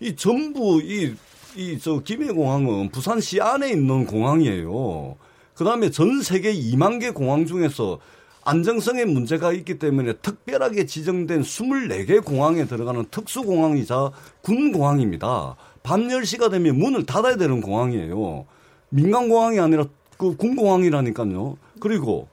이 0.00 0.16
전부 0.16 0.80
이 0.82 1.14
이 1.56 1.78
저 1.80 2.00
김해공항은 2.00 2.90
부산시 2.90 3.40
안에 3.40 3.70
있는 3.70 4.06
공항이에요. 4.06 5.16
그 5.54 5.64
다음에 5.64 5.90
전 5.90 6.22
세계 6.22 6.52
2만 6.52 7.00
개 7.00 7.10
공항 7.10 7.46
중에서 7.46 7.98
안정성에 8.44 9.04
문제가 9.06 9.52
있기 9.52 9.78
때문에 9.78 10.14
특별하게 10.14 10.86
지정된 10.86 11.42
24개 11.42 12.24
공항에 12.24 12.64
들어가는 12.66 13.06
특수공항이자 13.10 14.12
군공항입니다. 14.42 15.56
밤 15.82 16.08
10시가 16.08 16.50
되면 16.50 16.78
문을 16.78 17.04
닫아야 17.06 17.36
되는 17.36 17.60
공항이에요. 17.60 18.46
민간 18.90 19.28
공항이 19.28 19.58
아니라 19.60 19.84
그 20.16 20.36
군공항이라니까요. 20.36 21.56
그리고 21.80 22.28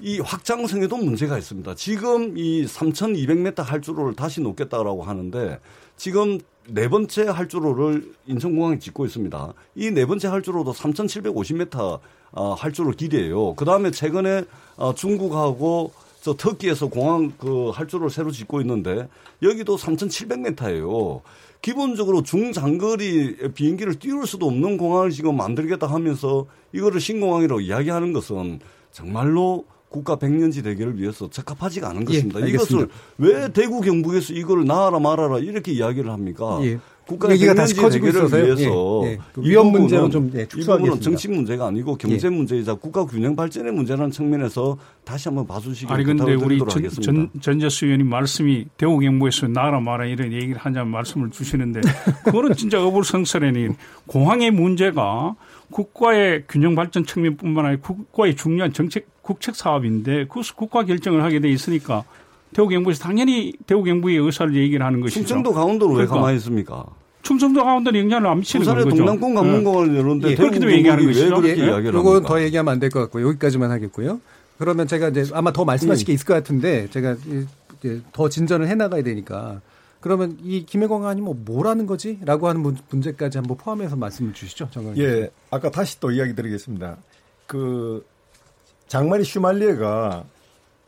이 0.00 0.18
확장성에도 0.20 0.96
문제가 0.96 1.38
있습니다. 1.38 1.74
지금 1.74 2.36
이 2.36 2.64
3,200m 2.64 3.62
활주로를 3.64 4.14
다시 4.14 4.40
놓겠다라고 4.40 5.02
하는데 5.02 5.58
지금 5.96 6.38
네 6.68 6.88
번째 6.88 7.24
활주로를 7.24 8.12
인천공항에 8.26 8.78
짓고 8.78 9.04
있습니다. 9.06 9.52
이 9.76 9.90
네 9.90 10.06
번째 10.06 10.28
활주로도 10.28 10.72
3,750m 10.72 12.00
아, 12.34 12.54
활주로 12.58 12.92
길이에요. 12.92 13.54
그 13.54 13.64
다음에 13.64 13.90
최근에 13.90 14.44
아, 14.76 14.92
중국하고 14.96 15.92
저 16.22 16.34
터키에서 16.34 16.86
공항 16.86 17.32
그 17.36 17.70
활주로를 17.70 18.08
새로 18.08 18.30
짓고 18.30 18.60
있는데 18.60 19.08
여기도 19.42 19.76
3,700m예요. 19.76 21.20
기본적으로 21.60 22.22
중장거리 22.22 23.52
비행기를 23.54 23.96
띄울 23.96 24.26
수도 24.28 24.46
없는 24.46 24.76
공항을 24.76 25.10
지금 25.10 25.36
만들겠다 25.36 25.88
하면서 25.88 26.46
이거를 26.72 27.00
신공항이라고 27.00 27.60
이야기하는 27.62 28.12
것은 28.12 28.60
정말로 28.92 29.64
국가 29.88 30.16
백년지 30.16 30.62
대계를 30.62 30.96
위해서 30.98 31.28
적합하지가 31.28 31.90
않은 31.90 32.04
것입니다. 32.04 32.40
예, 32.40 32.50
이것을. 32.50 32.88
왜 33.18 33.52
대구 33.52 33.80
경북에서 33.80 34.32
이거를 34.32 34.64
나아라 34.64 35.00
말아라 35.00 35.40
이렇게 35.40 35.72
이야기를 35.72 36.10
합니까? 36.10 36.60
예. 36.62 36.78
국가의 37.06 37.34
얘기가 37.34 37.54
다시 37.54 37.74
커지고 37.74 38.08
있어서요. 38.08 38.44
위해서 38.44 39.02
예, 39.04 39.10
예. 39.12 39.18
그이 39.32 39.50
위험 39.50 39.72
문제는 39.72 40.10
좀, 40.10 40.30
예, 40.34 40.42
이 40.42 40.48
축소하겠습니다. 40.48 40.76
부분은 40.76 41.00
정치 41.00 41.28
문제가 41.28 41.66
아니고 41.66 41.96
경제 41.96 42.26
예. 42.26 42.30
문제이자 42.30 42.74
국가 42.74 43.04
균형 43.04 43.34
발전의 43.34 43.72
문제라는 43.72 44.10
측면에서 44.10 44.78
다시 45.04 45.28
한번 45.28 45.46
봐주시기 45.46 45.92
아니 45.92 46.04
근데 46.04 46.34
우리 46.34 46.58
전. 46.58 46.90
전, 47.02 47.30
전재수 47.40 47.86
의원님 47.86 48.08
말씀이 48.08 48.66
대구 48.76 48.98
경북에서 48.98 49.48
나라 49.48 49.80
마라 49.80 50.06
이런 50.06 50.32
얘기를 50.32 50.56
하자는 50.56 50.88
말씀을 50.88 51.30
주시는데 51.30 51.80
그거는 52.24 52.54
진짜 52.54 52.84
어불성설하니 52.84 53.68
공항의 54.06 54.50
문제가 54.52 55.34
국가의 55.70 56.44
균형 56.48 56.74
발전 56.74 57.04
측면뿐만 57.04 57.66
아니라 57.66 57.80
국가의 57.82 58.36
중요한 58.36 58.72
정책 58.72 59.06
국책 59.22 59.56
사업인데 59.56 60.26
그것을 60.26 60.54
국가 60.56 60.84
결정을 60.84 61.22
하게 61.22 61.40
돼 61.40 61.48
있으니까 61.48 62.04
대구 62.52 62.68
경북에서 62.68 63.02
당연히 63.02 63.52
대구 63.66 63.82
경북의 63.84 64.16
의사를 64.18 64.54
얘기를 64.54 64.84
하는 64.84 65.00
것이죠. 65.00 65.20
충청도 65.20 65.52
강원도는 65.52 65.94
왜 65.94 65.96
그러니까 66.04 66.14
가만히 66.16 66.36
있습니까? 66.38 66.84
충청도 67.22 67.64
강원도는 67.64 68.00
영향을 68.00 68.28
안 68.28 68.38
미치는 68.40 68.66
거죠. 68.66 68.88
동남권 68.90 69.34
관문공원을 69.34 69.94
열었는데 69.96 70.30
예. 70.30 70.34
대구 70.34 70.48
그렇게도 70.50 70.72
얘기하는 70.72 71.04
왜 71.06 71.12
것이죠. 71.12 71.28
그렇게 71.36 71.54
이야기를 71.54 71.94
요건 71.94 72.14
합니까? 72.16 72.28
더 72.28 72.42
얘기하면 72.42 72.72
안 72.72 72.80
될 72.80 72.90
것 72.90 73.00
같고요. 73.00 73.28
여기까지만 73.28 73.70
하겠고요. 73.70 74.20
그러면 74.58 74.86
제가 74.86 75.08
이제 75.08 75.24
아마 75.32 75.52
더 75.52 75.64
말씀하실 75.64 76.02
예. 76.02 76.06
게 76.06 76.12
있을 76.12 76.26
것 76.26 76.34
같은데 76.34 76.88
제가 76.90 77.16
이제 77.80 78.00
더 78.12 78.28
진전을 78.28 78.68
해 78.68 78.74
나가야 78.74 79.02
되니까 79.02 79.60
그러면 80.00 80.36
이 80.42 80.66
김해공항이 80.66 81.20
뭐 81.20 81.34
뭐라는 81.44 81.86
거지?라고 81.86 82.48
하는 82.48 82.60
문- 82.60 82.76
문제까지 82.90 83.38
한번 83.38 83.56
포함해서 83.56 83.94
말씀을 83.96 84.34
주시죠, 84.34 84.68
정강 84.72 84.98
예, 84.98 85.30
아까 85.50 85.70
다시 85.70 86.00
또 86.00 86.10
이야기 86.10 86.34
드리겠습니다. 86.34 86.96
그 87.46 88.04
장마리 88.88 89.22
슈말리에가 89.24 90.24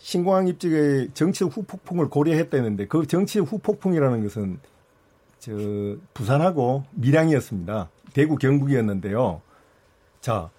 신공항 0.04 0.48
입지의 0.48 1.08
정치 1.14 1.44
후폭풍을 1.44 2.10
고려했다는데 2.10 2.88
그 2.88 3.06
정치 3.06 3.38
후폭풍이라는 3.38 4.22
것은 4.22 4.58
저 5.38 5.52
부산하고 6.12 6.84
밀양이었습니다. 6.90 7.88
대구 8.12 8.36
경북이었는데요. 8.36 9.40
자, 10.20 10.50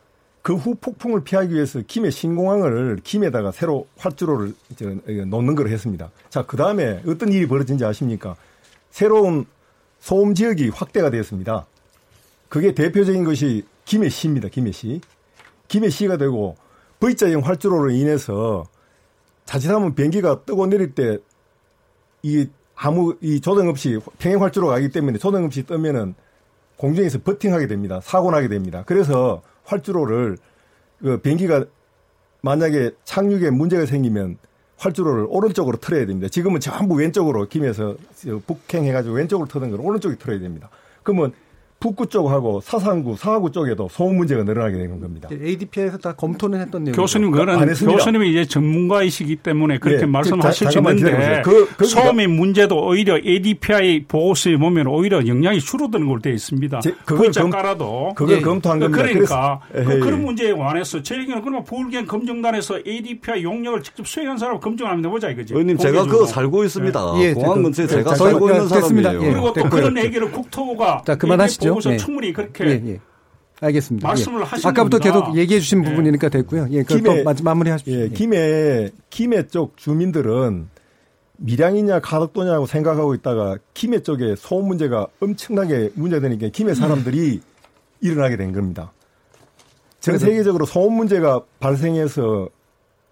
그 0.41 0.55
후폭풍을 0.55 1.23
피하기 1.23 1.53
위해서 1.53 1.79
김해 1.85 2.09
신공항을 2.09 3.01
김에다가 3.03 3.51
새로 3.51 3.87
활주로를 3.97 4.55
저, 4.77 4.87
어, 4.89 5.25
놓는 5.27 5.53
걸 5.53 5.67
했습니다. 5.67 6.09
자, 6.29 6.43
그 6.43 6.57
다음에 6.57 7.03
어떤 7.05 7.31
일이 7.31 7.47
벌어진지 7.47 7.85
아십니까? 7.85 8.35
새로운 8.89 9.45
소음 9.99 10.33
지역이 10.33 10.69
확대가 10.69 11.11
되었습니다. 11.11 11.67
그게 12.49 12.73
대표적인 12.73 13.23
것이 13.23 13.63
김해시입니다. 13.85 14.49
김해시. 14.49 15.01
김해시가 15.67 16.17
되고 16.17 16.57
V자형 16.99 17.41
활주로로 17.45 17.91
인해서 17.91 18.65
자칫하면 19.45 19.95
비행기가 19.95 20.43
뜨고 20.43 20.67
내릴 20.67 20.93
때 20.93 21.19
이 22.25 22.47
아무 22.75 23.15
이 23.21 23.39
조정 23.39 23.69
없이 23.69 23.99
평행 24.17 24.41
활주로가 24.41 24.73
가기 24.73 24.89
때문에 24.89 25.19
조정 25.19 25.45
없이 25.45 25.61
뜨면은 25.61 26.15
공중에서 26.77 27.19
버팅하게 27.19 27.67
됩니다. 27.67 28.01
사고 28.01 28.31
나게 28.31 28.47
됩니다. 28.47 28.83
그래서 28.87 29.43
활주로를 29.63 30.37
그 30.99 31.19
비행기가 31.19 31.65
만약에 32.41 32.91
착륙에 33.03 33.51
문제가 33.51 33.85
생기면 33.85 34.39
활주로를 34.77 35.27
오른쪽으로 35.29 35.77
틀어야 35.77 36.07
됩니다. 36.07 36.27
지금은 36.27 36.59
전부 36.59 36.95
왼쪽으로 36.95 37.47
김에서 37.47 37.95
북행해가지고 38.47 39.15
왼쪽으로 39.15 39.47
트는 39.47 39.69
걸 39.69 39.79
오른쪽에 39.79 40.15
틀어야 40.15 40.39
됩니다. 40.39 40.69
그러면 41.03 41.31
북구 41.85 42.07
쪽하고 42.07 42.61
사상구, 42.61 43.15
사하구 43.15 43.51
쪽에도 43.51 43.87
소음 43.91 44.17
문제가 44.17 44.41
늘어나게 44.43 44.75
되는 44.75 44.99
겁니다. 44.99 45.29
ADP에서 45.31 45.99
다 45.99 46.13
검토는 46.13 46.59
했던 46.59 46.83
내용. 46.83 46.95
교수님 46.95 47.31
했습니다. 47.35 47.95
교수님이 47.99 48.31
이제 48.31 48.43
전문가이시기 48.45 49.35
때문에 49.35 49.77
그렇게 49.77 50.01
예, 50.01 50.05
말씀하실 50.07 50.65
자, 50.65 50.71
수 50.71 50.77
있는데 50.79 50.95
기다려보세요. 51.11 51.41
그- 51.43 51.67
거기가- 51.77 51.85
소음의 51.85 52.25
문제도 52.27 52.75
오히려 52.87 53.19
ADPI 53.23 54.05
보고서에 54.07 54.57
보면 54.57 54.87
오히려 54.87 55.27
영향이 55.27 55.59
줄어드는 55.59 56.07
걸로 56.07 56.19
되어 56.21 56.33
있습니다. 56.33 56.79
제- 56.79 56.95
그걸 57.05 57.31
검- 57.31 57.51
깔아도 57.51 58.13
그걸 58.15 58.41
검토한 58.41 58.79
겁니다. 58.79 59.03
그러니까 59.03 59.59
그래서- 59.71 59.85
그, 59.85 59.91
에헤이. 59.93 59.99
그런 59.99 60.25
문제에 60.25 60.53
관해서 60.53 61.03
저희는 61.03 61.41
그러면 61.41 61.63
보울경 61.65 62.07
검증단에서 62.07 62.79
ADPI 62.87 63.43
용역을 63.43 63.83
직접 63.83 64.07
수행한 64.07 64.39
사람 64.39 64.59
검증 64.59 64.87
한번 64.87 65.05
해보자 65.05 65.29
이거지. 65.29 65.53
의원님 65.53 65.77
제가. 65.77 66.05
그거 66.05 66.25
살고 66.25 66.63
있습니다. 66.63 66.99
예, 67.19 67.33
공항 67.33 67.57
그- 67.57 67.61
근처에 67.65 67.85
그- 67.85 67.91
제가 67.91 68.09
자, 68.09 68.15
살고 68.15 68.49
있는. 68.49 68.67
사람이에요. 68.67 69.21
예. 69.21 69.29
그리고 69.31 69.53
또. 69.53 69.69
그런 69.69 69.95
얘기를 69.99 70.31
국토부가 70.31 71.03
자, 71.05 71.15
그만하시죠. 71.15 71.74
보고서 71.75 71.89
네. 71.91 71.97
충분히 71.97 72.33
그렇게 72.33 72.65
예, 72.65 72.81
예. 72.87 72.99
알겠습니다. 73.61 74.07
말씀을 74.07 74.41
예. 74.41 74.45
하시는 74.45 74.69
아까부터. 74.69 74.99
계속 74.99 75.35
얘기해 75.37 75.59
주신 75.59 75.83
예. 75.85 75.89
부분이니까 75.89 76.29
됐고요. 76.29 76.67
예, 76.71 76.83
그 76.83 76.97
김해- 76.97 77.17
또 77.19 77.23
마- 77.23 77.33
마무리 77.43 77.69
하십시오. 77.69 77.93
예, 77.95 78.01
예. 78.05 78.09
김해 78.09 78.91
김해 79.09 79.47
쪽 79.47 79.77
주민들은 79.77 80.67
밀양이냐 81.37 81.99
가덕도냐고 81.99 82.65
생각하고 82.65 83.13
있다가 83.13 83.57
김해 83.73 83.99
쪽에 84.01 84.35
소음 84.37 84.67
문제가 84.67 85.07
엄청나게 85.19 85.91
문제되니까 85.95 86.47
김해 86.49 86.73
사람들이 86.73 87.41
일어나게 88.01 88.37
된 88.37 88.51
겁니다. 88.53 88.91
전 89.99 90.17
세계적으로 90.17 90.65
소음 90.65 90.93
문제가 90.93 91.41
발생해서 91.59 92.49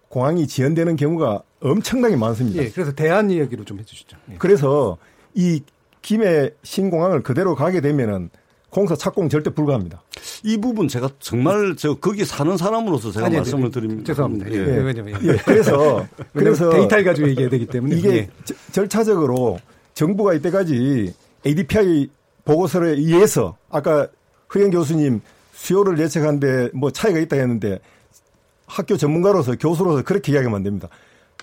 공항이 0.10 0.46
지연되는 0.48 0.96
경우가 0.96 1.42
엄청나게 1.60 2.16
많습니다. 2.16 2.62
예, 2.64 2.70
그래서 2.70 2.92
대안 2.94 3.32
이야기로 3.32 3.64
좀 3.66 3.80
해주시죠. 3.80 4.16
예. 4.32 4.36
그래서 4.38 4.98
이 5.34 5.62
김해 6.02 6.52
신공항을 6.64 7.24
그대로 7.24 7.56
가게 7.56 7.82
되면은 7.82 8.30
공사 8.74 8.96
착공 8.96 9.30
절대 9.30 9.52
불가합니다. 9.52 10.02
이 10.44 10.58
부분 10.58 10.88
제가 10.88 11.08
정말 11.20 11.76
저 11.78 11.94
거기 11.94 12.26
사는 12.26 12.58
사람으로서 12.58 13.12
제가 13.12 13.28
아니, 13.28 13.36
말씀을 13.36 13.70
드립니다. 13.70 14.04
죄송합니다. 14.08 14.50
예. 14.52 14.56
예, 14.56 14.60
왜냐면 14.82 15.14
예, 15.24 15.36
그래서 15.46 16.06
그래서 16.34 16.72
데이터를 16.72 17.04
가지고 17.04 17.30
얘기해야 17.30 17.50
되기 17.52 17.68
때문에 17.68 17.96
이게 17.96 18.10
예. 18.16 18.30
저- 18.44 18.56
절차적으로 18.72 19.60
정부가 19.94 20.34
이때까지 20.34 21.14
ADPI 21.46 22.10
보고서에 22.46 22.94
의해서 22.94 23.56
아까 23.70 24.08
허영 24.56 24.72
교수님 24.72 25.22
수요를 25.54 26.00
예측하는데 26.00 26.72
뭐 26.74 26.90
차이가 26.90 27.20
있다 27.20 27.36
했는데 27.36 27.80
학교 28.66 28.98
전문가로서 28.98 29.56
교수로서 29.56 30.02
그렇게 30.02 30.32
이야기하면 30.32 30.58
안 30.58 30.64
됩니다. 30.64 30.88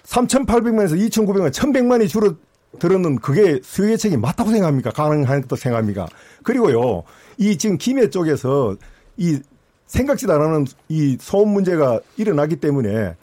3,800만에서 0.05 0.99
2,900만, 1.09 1.53
1,100만이 1.53 2.09
줄어들었는 2.09 3.21
그게 3.21 3.61
수요 3.63 3.93
예측이 3.93 4.17
맞다고 4.17 4.51
생각합니까? 4.51 4.91
가능한 4.91 5.43
것도 5.43 5.55
생각합니까? 5.55 6.09
그리고요, 6.43 7.05
이 7.39 7.57
지금 7.57 7.79
김해 7.79 8.11
쪽에서 8.11 8.77
이 9.17 9.39
생각지도 9.87 10.33
않은 10.33 10.67
이 10.89 11.17
소음 11.21 11.49
문제가 11.51 12.01
일어나기 12.17 12.57
때문에 12.57 13.15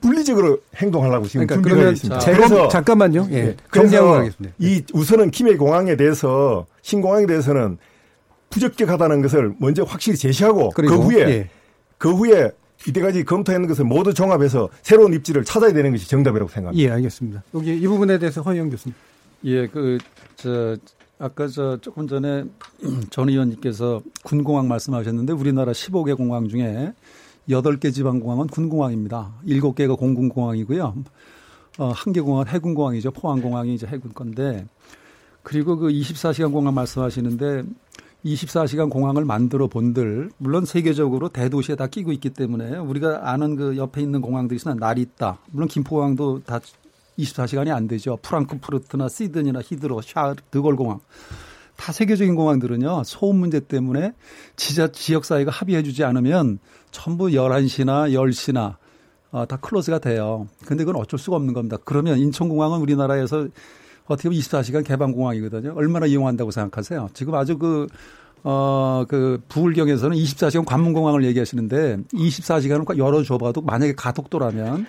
물리적으로 0.00 0.58
행동하려고 0.76 1.26
지금 1.28 1.46
그러니까 1.46 1.54
준비가 1.54 1.74
그러면 1.76 1.92
있습니다. 1.94 2.18
재검- 2.18 2.68
잠깐만요. 2.68 3.28
예. 3.30 3.56
그래서 3.70 3.88
정리하고 3.90 4.10
가겠습니다. 4.18 4.54
이 4.58 4.82
우선은 4.92 5.30
김해 5.30 5.56
공항에 5.56 5.96
대해서 5.96 6.66
신공항에 6.82 7.26
대해서는 7.26 7.78
부적격하다는 8.50 9.22
것을 9.22 9.54
먼저 9.58 9.84
확실히 9.84 10.18
제시하고 10.18 10.70
그 10.70 10.82
그리고, 10.82 10.96
후에 11.04 11.20
예. 11.28 11.50
그 11.98 12.12
후에 12.12 12.50
이때까지 12.86 13.22
검토했는 13.24 13.68
것을 13.68 13.84
모두 13.84 14.12
종합해서 14.12 14.68
새로운 14.82 15.14
입지를 15.14 15.44
찾아야 15.44 15.72
되는 15.72 15.92
것이 15.92 16.08
정답이라고 16.08 16.50
생각합니다. 16.50 16.84
예, 16.84 16.90
알겠습니다. 16.92 17.44
여기 17.54 17.76
이 17.76 17.86
부분에 17.86 18.18
대해서 18.18 18.42
허영 18.42 18.70
교수님. 18.70 18.94
예, 19.44 19.68
그, 19.68 19.98
저, 20.34 20.76
아까 21.22 21.46
저 21.46 21.76
조금 21.76 22.08
전에 22.08 22.44
전 23.10 23.28
의원님께서 23.28 24.02
군공항 24.24 24.66
말씀하셨는데 24.66 25.32
우리나라 25.32 25.70
15개 25.70 26.16
공항 26.16 26.48
중에 26.48 26.92
8개 27.48 27.92
지방공항은 27.94 28.48
군공항입니다. 28.48 29.32
7개가 29.46 29.96
공군공항이고요. 29.96 30.94
어, 31.78 31.92
1개 31.92 32.24
공항은 32.24 32.48
해군공항이죠. 32.48 33.12
포항공항이 33.12 33.72
이제 33.72 33.86
해군 33.86 34.12
건데 34.12 34.66
그리고 35.44 35.76
그 35.76 35.90
24시간 35.90 36.50
공항 36.50 36.74
말씀하시는데 36.74 37.62
24시간 38.24 38.90
공항을 38.90 39.24
만들어 39.24 39.68
본들 39.68 40.30
물론 40.38 40.64
세계적으로 40.64 41.28
대도시에 41.28 41.76
다 41.76 41.86
끼고 41.86 42.10
있기 42.10 42.30
때문에 42.30 42.78
우리가 42.78 43.30
아는 43.30 43.54
그 43.54 43.76
옆에 43.76 44.02
있는 44.02 44.22
공항들이 44.22 44.56
있으나 44.56 44.74
날이 44.74 45.02
있다. 45.02 45.38
물론 45.52 45.68
김포공항도 45.68 46.42
다 46.42 46.58
24시간이 47.18 47.70
안 47.74 47.88
되죠. 47.88 48.18
프랑크푸르트나 48.22 49.08
시드니나 49.08 49.60
히드로, 49.62 50.00
샤, 50.02 50.34
드골 50.50 50.76
공항. 50.76 51.00
다 51.76 51.92
세계적인 51.92 52.34
공항들은요, 52.34 53.02
소음 53.04 53.36
문제 53.36 53.60
때문에 53.60 54.12
지자, 54.56 54.92
지역 54.92 55.24
사회가 55.24 55.50
합의해 55.50 55.82
주지 55.82 56.04
않으면 56.04 56.58
전부 56.90 57.26
11시나 57.26 58.12
10시나 58.12 58.76
어, 59.32 59.46
다 59.46 59.56
클로즈가 59.56 59.98
돼요. 59.98 60.46
근데 60.66 60.84
그건 60.84 61.00
어쩔 61.00 61.18
수가 61.18 61.36
없는 61.36 61.54
겁니다. 61.54 61.78
그러면 61.84 62.18
인천공항은 62.18 62.80
우리나라에서 62.80 63.48
어떻게 64.06 64.28
보면 64.28 64.40
24시간 64.40 64.84
개방공항이거든요. 64.84 65.72
얼마나 65.74 66.06
이용한다고 66.06 66.50
생각하세요? 66.50 67.08
지금 67.14 67.34
아주 67.34 67.56
그, 67.56 67.86
어, 68.44 69.04
그, 69.08 69.40
부울경에서는 69.48 70.16
24시간 70.16 70.66
관문공항을 70.66 71.24
얘기하시는데 71.24 71.98
24시간을 72.12 72.98
열어줘봐도 72.98 73.62
만약에 73.62 73.94
가덕도라면 73.94 74.86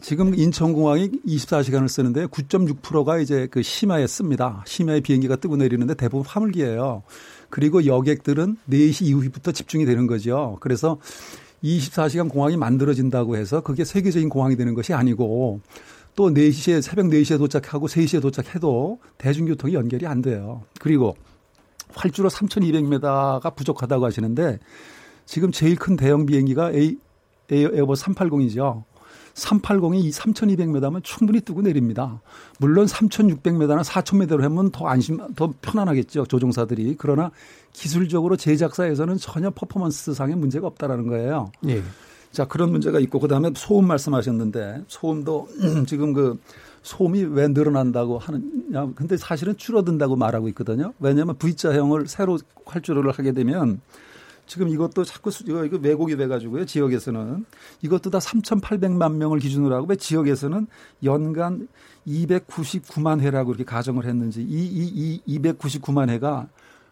지금 0.00 0.34
인천공항이 0.34 1.10
24시간을 1.26 1.88
쓰는데 1.88 2.26
9.6%가 2.26 3.18
이제 3.18 3.48
그 3.50 3.62
심야에 3.62 4.06
씁니다. 4.06 4.62
심야에 4.66 5.00
비행기가 5.00 5.36
뜨고 5.36 5.56
내리는데 5.56 5.94
대부분 5.94 6.26
화물기예요. 6.26 7.02
그리고 7.50 7.84
여객들은 7.84 8.56
4시 8.70 9.06
이후부터 9.06 9.52
집중이 9.52 9.84
되는 9.84 10.06
거죠. 10.06 10.58
그래서 10.60 10.98
24시간 11.62 12.28
공항이 12.28 12.56
만들어진다고 12.56 13.36
해서 13.36 13.60
그게 13.60 13.84
세계적인 13.84 14.28
공항이 14.28 14.56
되는 14.56 14.74
것이 14.74 14.94
아니고 14.94 15.60
또 16.14 16.30
4시에 16.30 16.82
새벽 16.82 17.06
4시에 17.06 17.38
도착하고 17.38 17.86
3시에 17.86 18.20
도착해도 18.20 19.00
대중교통이 19.18 19.74
연결이 19.74 20.06
안 20.06 20.22
돼요. 20.22 20.62
그리고 20.80 21.16
활주로 21.94 22.28
3,200m가 22.28 23.54
부족하다고 23.54 24.04
하시는데 24.04 24.58
지금 25.26 25.52
제일 25.52 25.76
큰 25.76 25.96
대형 25.96 26.26
비행기가 26.26 26.72
A, 26.72 26.96
에어버스 27.50 28.04
380이죠. 28.06 28.84
380이 29.38 30.12
3,200m면 30.12 31.02
충분히 31.04 31.40
뜨고 31.40 31.62
내립니다. 31.62 32.20
물론 32.58 32.86
3,600m나 32.86 33.82
4,000m로 33.82 34.40
하면 34.42 34.70
더 34.70 34.86
안심, 34.86 35.18
더 35.34 35.52
편안하겠죠. 35.62 36.26
조종사들이. 36.26 36.96
그러나 36.98 37.30
기술적으로 37.72 38.36
제작사에서는 38.36 39.16
전혀 39.18 39.50
퍼포먼스 39.50 40.12
상의 40.14 40.36
문제가 40.36 40.66
없다라는 40.66 41.06
거예요. 41.06 41.52
예. 41.68 41.82
자, 42.32 42.44
그런 42.46 42.70
문제가 42.70 42.98
있고 43.00 43.20
그 43.20 43.28
다음에 43.28 43.50
소음 43.54 43.86
말씀하셨는데 43.86 44.84
소음도 44.88 45.48
지금 45.86 46.12
그 46.12 46.38
소음이 46.82 47.22
왜 47.24 47.48
늘어난다고 47.48 48.18
하느냐. 48.18 48.88
근데 48.94 49.16
사실은 49.16 49.56
줄어든다고 49.56 50.16
말하고 50.16 50.48
있거든요. 50.48 50.92
왜냐하면 51.00 51.36
V자형을 51.38 52.08
새로 52.08 52.38
활주로를 52.64 53.12
하게 53.12 53.32
되면 53.32 53.80
지금 54.48 54.68
이것도 54.68 55.04
자꾸 55.04 55.30
수- 55.30 55.44
이거, 55.46 55.60
왜곡이 55.80 56.16
돼가지고요. 56.16 56.64
지역에서는 56.64 57.44
이것도 57.82 58.10
다 58.10 58.18
3,800만 58.18 59.14
명을 59.16 59.38
기준으로 59.38 59.74
하고 59.76 59.86
왜 59.88 59.94
지역에서는 59.96 60.66
연간 61.04 61.68
299만 62.06 63.20
회라고 63.20 63.50
이렇게 63.52 63.64
가정을 63.64 64.06
했는지 64.06 64.42
이, 64.42 64.46
이, 64.66 65.20
이 65.26 65.38
299만 65.38 66.08
회가 66.08 66.48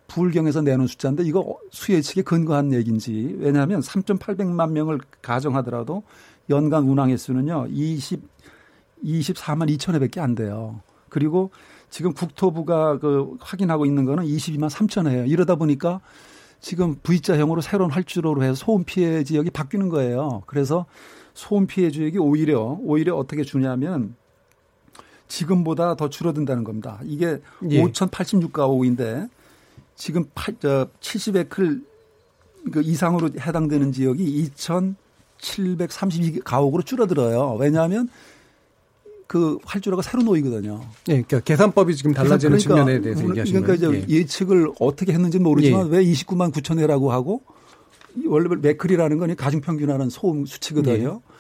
부울경에서 0.09 0.63
내놓은 0.63 0.87
숫자인데 0.87 1.25
이거 1.25 1.59
수예측에 1.73 2.23
근거한 2.23 2.73
얘기인지 2.75 3.37
왜냐하면 3.41 3.81
3,800만 3.81 4.71
명을 4.73 5.01
가정하더라도 5.23 6.03
연간 6.51 6.85
운항 6.85 7.11
횟수는요 7.11 7.67
20 7.71 8.23
24만 9.03 9.69
2천 9.77 9.95
회밖에 9.95 10.21
안 10.21 10.35
돼요. 10.35 10.81
그리고 11.09 11.51
지금 11.91 12.13
국토부가 12.13 12.99
그 12.99 13.37
확인하고 13.41 13.85
있는 13.87 14.05
거는 14.05 14.25
22만 14.25 14.69
3천 14.71 15.07
회예요. 15.09 15.25
이러다 15.27 15.57
보니까 15.57 16.01
지금 16.67 16.97
V자형으로 17.05 17.61
새로운 17.61 17.93
활주로로 17.93 18.43
해서 18.43 18.57
소음 18.57 18.83
피해 18.83 19.23
지역이 19.23 19.51
바뀌는 19.51 19.89
거예요. 19.89 20.43
그래서 20.47 20.85
소음 21.33 21.69
피해 21.69 21.93
지역이 21.93 22.19
오히려 22.19 22.77
오히려 22.83 23.15
어떻게 23.15 23.45
주냐면 23.45 24.17
지금보다 25.29 25.95
더 25.95 26.11
줄어든다는 26.11 26.65
겁니다. 26.65 26.99
이게 27.05 27.41
예. 27.71 27.83
5,086가옥인데 27.85 29.31
지금 29.95 30.25
8, 30.35 30.57
저 30.59 30.89
70에클 30.99 31.85
그 32.73 32.83
이상으로 32.83 33.31
해당되는 33.39 33.93
지역이 33.93 34.51
2,732가옥으로 34.57 36.85
줄어들어요. 36.85 37.55
왜냐하면 37.61 38.09
그 39.27 39.59
활주로가 39.65 40.03
새로 40.03 40.23
놓이거든요. 40.23 40.81
예, 41.09 41.13
그러니까 41.23 41.41
계산법이 41.41 41.97
지금 41.97 42.13
달라지는 42.15 42.59
그러니까 42.59 42.85
측면에 42.85 43.01
대해서 43.01 43.21
우리- 43.23 43.31
얘기하시는 43.31 43.63
그러니까 43.63 43.89
거예요. 43.89 44.03
이제 44.05 44.15
예측을 44.17 44.71
어떻게 44.81 45.13
했는지는 45.13 45.43
모르지만 45.45 45.87
예. 45.93 45.99
왜 45.99 46.05
29만 46.05 46.53
9천 46.53 46.79
회라고 46.79 47.11
하고 47.13 47.43
원래 48.27 48.49
매클이라는 48.61 49.19
건 49.19 49.35
가중평균하는 49.37 50.09
소음 50.11 50.47
수치거든요. 50.47 51.21
예. 51.23 51.33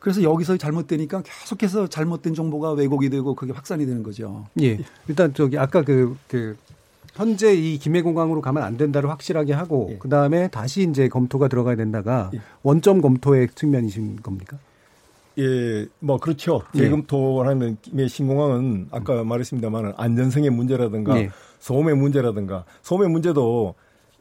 그래서 0.00 0.22
여기서 0.22 0.56
잘못되니까 0.56 1.22
계속해서 1.22 1.88
잘못된 1.88 2.34
정보가 2.34 2.72
왜곡이 2.72 3.10
되고 3.10 3.34
그게 3.34 3.52
확산이 3.52 3.86
되는 3.86 4.02
거죠. 4.02 4.46
예. 4.60 4.78
일단 5.08 5.34
저기 5.34 5.58
아까 5.58 5.82
그, 5.82 6.16
그, 6.28 6.56
현재 7.14 7.54
이 7.54 7.78
김해공항으로 7.78 8.40
가면 8.40 8.62
안 8.62 8.76
된다를 8.78 9.10
확실하게 9.10 9.52
하고, 9.52 9.88
예. 9.92 9.98
그 9.98 10.08
다음에 10.08 10.48
다시 10.48 10.82
이제 10.88 11.08
검토가 11.08 11.48
들어가야 11.48 11.76
된다가 11.76 12.30
원점 12.62 13.00
검토의 13.02 13.48
측면이신 13.54 14.22
겁니까? 14.22 14.58
예, 15.38 15.86
뭐 16.00 16.18
그렇죠. 16.18 16.62
예. 16.74 16.80
재검토하는 16.80 17.76
김해 17.82 18.06
신공항은 18.08 18.88
아까 18.90 19.24
말했습니다만 19.24 19.94
안전성의 19.96 20.50
문제라든가 20.50 21.18
예. 21.18 21.30
소음의 21.60 21.96
문제라든가 21.96 22.64
소음의 22.82 23.08
문제도 23.08 23.74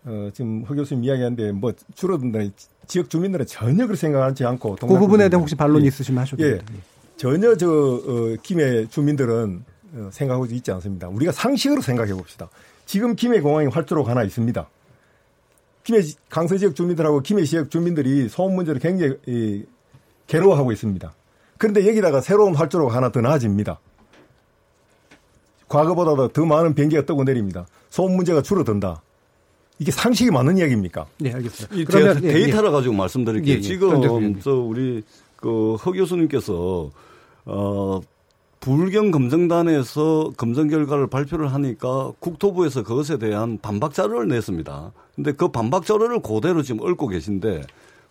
어, 0.03 0.29
지금 0.33 0.63
허 0.67 0.73
교수님 0.73 1.03
이야기하는데 1.03 1.51
뭐 1.51 1.73
줄어든다. 1.95 2.39
지역 2.87 3.09
주민들은 3.09 3.45
전혀 3.45 3.85
그렇게 3.85 3.95
생각하지 3.95 4.45
않고 4.45 4.75
그 4.77 4.87
부분에 4.87 5.29
대한 5.29 5.41
혹시 5.41 5.55
반론 5.55 5.83
예. 5.83 5.87
있으시면 5.87 6.21
하셔도 6.21 6.43
예. 6.43 6.57
됩니다. 6.57 6.73
전혀 7.17 7.55
저 7.55 7.69
어, 7.69 8.35
김해 8.41 8.87
주민들은 8.87 9.63
어, 9.93 10.09
생각하고 10.11 10.45
있지 10.45 10.71
않습니다. 10.71 11.07
우리가 11.09 11.31
상식으로 11.31 11.81
생각해 11.81 12.13
봅시다. 12.13 12.49
지금 12.85 13.15
김해 13.15 13.39
공항에 13.41 13.67
활주로가 13.67 14.11
하나 14.11 14.23
있습니다. 14.23 14.67
김해 15.83 16.01
지- 16.01 16.15
강서 16.29 16.57
지역 16.57 16.75
주민들하고 16.75 17.21
김해 17.21 17.43
지역 17.43 17.69
주민들이 17.69 18.29
소음 18.29 18.55
문제를 18.55 18.79
굉장히 18.79 19.15
이, 19.27 19.63
괴로워하고 20.31 20.71
있습니다. 20.71 21.13
그런데 21.57 21.87
여기다가 21.87 22.21
새로운 22.21 22.55
활주로가 22.55 22.95
하나 22.95 23.11
더 23.11 23.19
나아집니다. 23.21 23.79
과거보다도 25.67 26.29
더 26.29 26.45
많은 26.45 26.73
비행기가 26.73 27.05
뜨고 27.05 27.23
내립니다. 27.23 27.65
소음 27.89 28.15
문제가 28.15 28.41
줄어든다. 28.41 29.01
이게 29.79 29.91
상식이 29.91 30.31
맞는 30.31 30.57
이야기입니까? 30.57 31.05
네, 31.19 31.33
알겠습니다. 31.33 31.75
이 31.75 31.85
그러면 31.85 32.15
제가 32.15 32.27
예, 32.27 32.33
데이터를 32.33 32.69
예. 32.69 32.71
가지고 32.71 32.93
말씀드릴게요. 32.95 33.53
예, 33.53 33.57
예. 33.57 33.61
지금 33.61 34.39
저 34.41 34.53
우리 34.53 35.03
그 35.35 35.75
허 35.79 35.91
교수님께서 35.91 36.91
어 37.45 38.01
불경 38.59 39.09
검증단에서 39.09 40.33
검증 40.37 40.67
결과를 40.67 41.07
발표를 41.07 41.51
하니까 41.53 42.11
국토부에서 42.19 42.83
그것에 42.83 43.17
대한 43.17 43.57
반박 43.59 43.93
자료를 43.93 44.27
냈습니다. 44.27 44.91
근데 45.15 45.31
그 45.31 45.47
반박 45.47 45.85
자료를 45.85 46.21
그대로 46.21 46.61
지금 46.61 46.81
얽고 46.81 47.07
계신데 47.07 47.63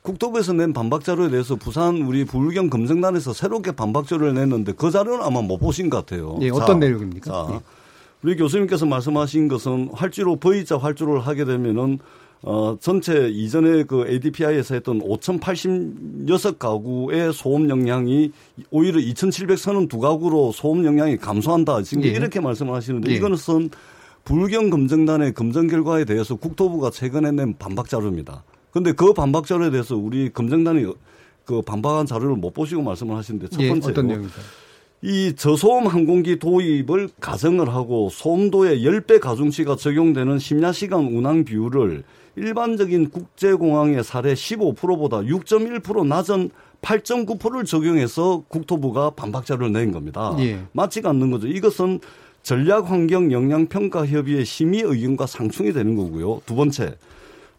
국토부에서 0.02 0.54
낸 0.54 0.72
반박 0.72 1.04
자료에 1.04 1.28
대해서 1.28 1.56
부산 1.56 2.02
우리 2.02 2.24
불경 2.24 2.70
검증단에서 2.70 3.32
새롭게 3.32 3.72
반박 3.72 4.06
자료를 4.06 4.34
냈는데 4.34 4.72
그 4.72 4.90
자료는 4.90 5.24
아마 5.24 5.42
못 5.42 5.58
보신 5.58 5.90
것 5.90 5.98
같아요. 5.98 6.38
예, 6.40 6.50
어떤 6.50 6.80
자, 6.80 6.86
내용입니까? 6.86 7.30
자, 7.30 7.48
예. 7.54 7.60
우리 8.22 8.36
교수님께서 8.36 8.86
말씀하신 8.86 9.48
것은 9.48 9.90
활주로 9.92 10.36
V자 10.36 10.78
활주로를 10.78 11.26
하게 11.26 11.44
되면은 11.44 11.98
어, 12.42 12.78
전체 12.80 13.28
이전에 13.28 13.84
그 13.84 14.06
ADPI에서 14.08 14.74
했던 14.74 15.00
5,086가구의 15.00 17.34
소음 17.34 17.68
영향이 17.68 18.32
오히려 18.70 18.98
2,732가구로 18.98 20.50
소음 20.52 20.86
영향이 20.86 21.18
감소한다. 21.18 21.82
지금 21.82 22.02
예. 22.04 22.08
이렇게 22.08 22.40
말씀을 22.40 22.74
하시는데 22.74 23.10
예. 23.10 23.16
이거는 23.16 23.36
불경 24.24 24.70
검증단의 24.70 25.34
검증 25.34 25.66
결과에 25.66 26.06
대해서 26.06 26.36
국토부가 26.36 26.88
최근에 26.90 27.32
낸 27.32 27.58
반박 27.58 27.90
자료입니다. 27.90 28.42
그런데 28.70 28.92
그 28.92 29.12
반박 29.12 29.46
자료에 29.46 29.70
대해서 29.70 29.96
우리 29.96 30.30
검증단이 30.30 30.86
그 31.44 31.62
반박한 31.62 32.06
자료를 32.06 32.36
못 32.36 32.54
보시고 32.54 32.82
말씀을 32.82 33.16
하시는데 33.16 33.48
첫 33.48 33.58
번째로 33.58 33.86
예, 33.86 33.90
어떤 33.90 34.06
내용입니까? 34.06 34.40
이 35.02 35.34
저소음 35.34 35.86
항공기 35.86 36.38
도입을 36.38 37.08
가정을 37.20 37.72
하고 37.72 38.10
소음도의 38.10 38.84
10배 38.84 39.18
가중치가 39.18 39.76
적용되는 39.76 40.38
심야시간 40.38 41.06
운항 41.06 41.44
비율을 41.44 42.04
일반적인 42.36 43.10
국제공항의 43.10 44.04
사례 44.04 44.34
15%보다 44.34 45.18
6.1% 45.18 46.06
낮은 46.06 46.50
8.9%를 46.82 47.64
적용해서 47.64 48.44
국토부가 48.48 49.10
반박자를 49.10 49.72
낸 49.72 49.90
겁니다. 49.90 50.36
예. 50.38 50.60
맞지가 50.72 51.10
않는 51.10 51.30
거죠. 51.30 51.48
이것은 51.48 52.00
전략환경영향평가협의회 52.42 54.44
심의 54.44 54.82
의견과 54.82 55.26
상충이 55.26 55.72
되는 55.72 55.96
거고요. 55.96 56.40
두 56.46 56.54
번째, 56.54 56.94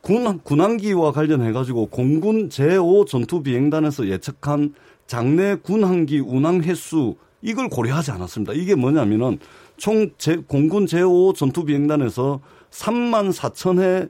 군, 0.01 0.39
군항기와 0.39 1.11
관련해 1.11 1.51
가지고 1.51 1.85
공군 1.87 2.49
제5 2.49 3.07
전투 3.07 3.43
비행단에서 3.43 4.07
예측한 4.07 4.73
장내 5.07 5.55
군항기 5.55 6.19
운항 6.19 6.63
횟수 6.63 7.15
이걸 7.41 7.69
고려하지 7.69 8.11
않았습니다. 8.11 8.53
이게 8.53 8.75
뭐냐면은 8.75 9.39
총 9.77 10.09
제, 10.17 10.37
공군 10.37 10.85
제5 10.85 11.35
전투 11.35 11.65
비행단에서 11.65 12.39
3만 12.71 13.33
4천 13.33 13.79
회 13.79 14.09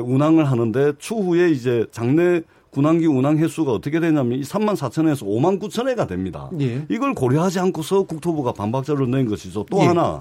운항을 0.00 0.50
하는데 0.50 0.92
추후에 0.98 1.50
이제 1.50 1.86
장내 1.90 2.42
군항기 2.70 3.06
운항 3.06 3.38
횟수가 3.38 3.72
어떻게 3.72 4.00
되냐면 4.00 4.38
이 4.38 4.42
3만 4.42 4.76
4천 4.76 5.06
회에서 5.06 5.26
5만 5.26 5.60
9천 5.60 5.88
회가 5.88 6.06
됩니다. 6.06 6.50
예. 6.60 6.84
이걸 6.88 7.14
고려하지 7.14 7.58
않고서 7.60 8.04
국토부가 8.04 8.52
반박자를 8.52 9.10
낸 9.10 9.26
것이죠. 9.26 9.66
또 9.70 9.78
예. 9.80 9.86
하나 9.86 10.20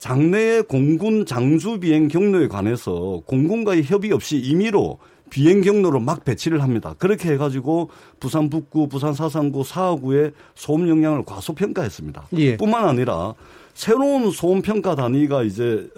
장내의 0.00 0.62
공군 0.62 1.26
장주 1.26 1.78
비행 1.78 2.08
경로에 2.08 2.48
관해서 2.48 3.20
공군과의 3.26 3.84
협의 3.84 4.12
없이 4.12 4.38
임의로 4.38 4.98
비행 5.28 5.60
경로로 5.60 6.00
막 6.00 6.24
배치를 6.24 6.62
합니다. 6.62 6.94
그렇게 6.98 7.30
해가지고 7.32 7.90
부산 8.18 8.48
북구, 8.48 8.88
부산 8.88 9.12
사상구, 9.12 9.62
사하구의 9.62 10.32
소음 10.54 10.88
영향을 10.88 11.24
과소평가했습니다. 11.24 12.28
예. 12.38 12.56
뿐만 12.56 12.88
아니라 12.88 13.34
새로운 13.74 14.30
소음 14.30 14.62
평가 14.62 14.96
단위가 14.96 15.42
이제 15.42 15.88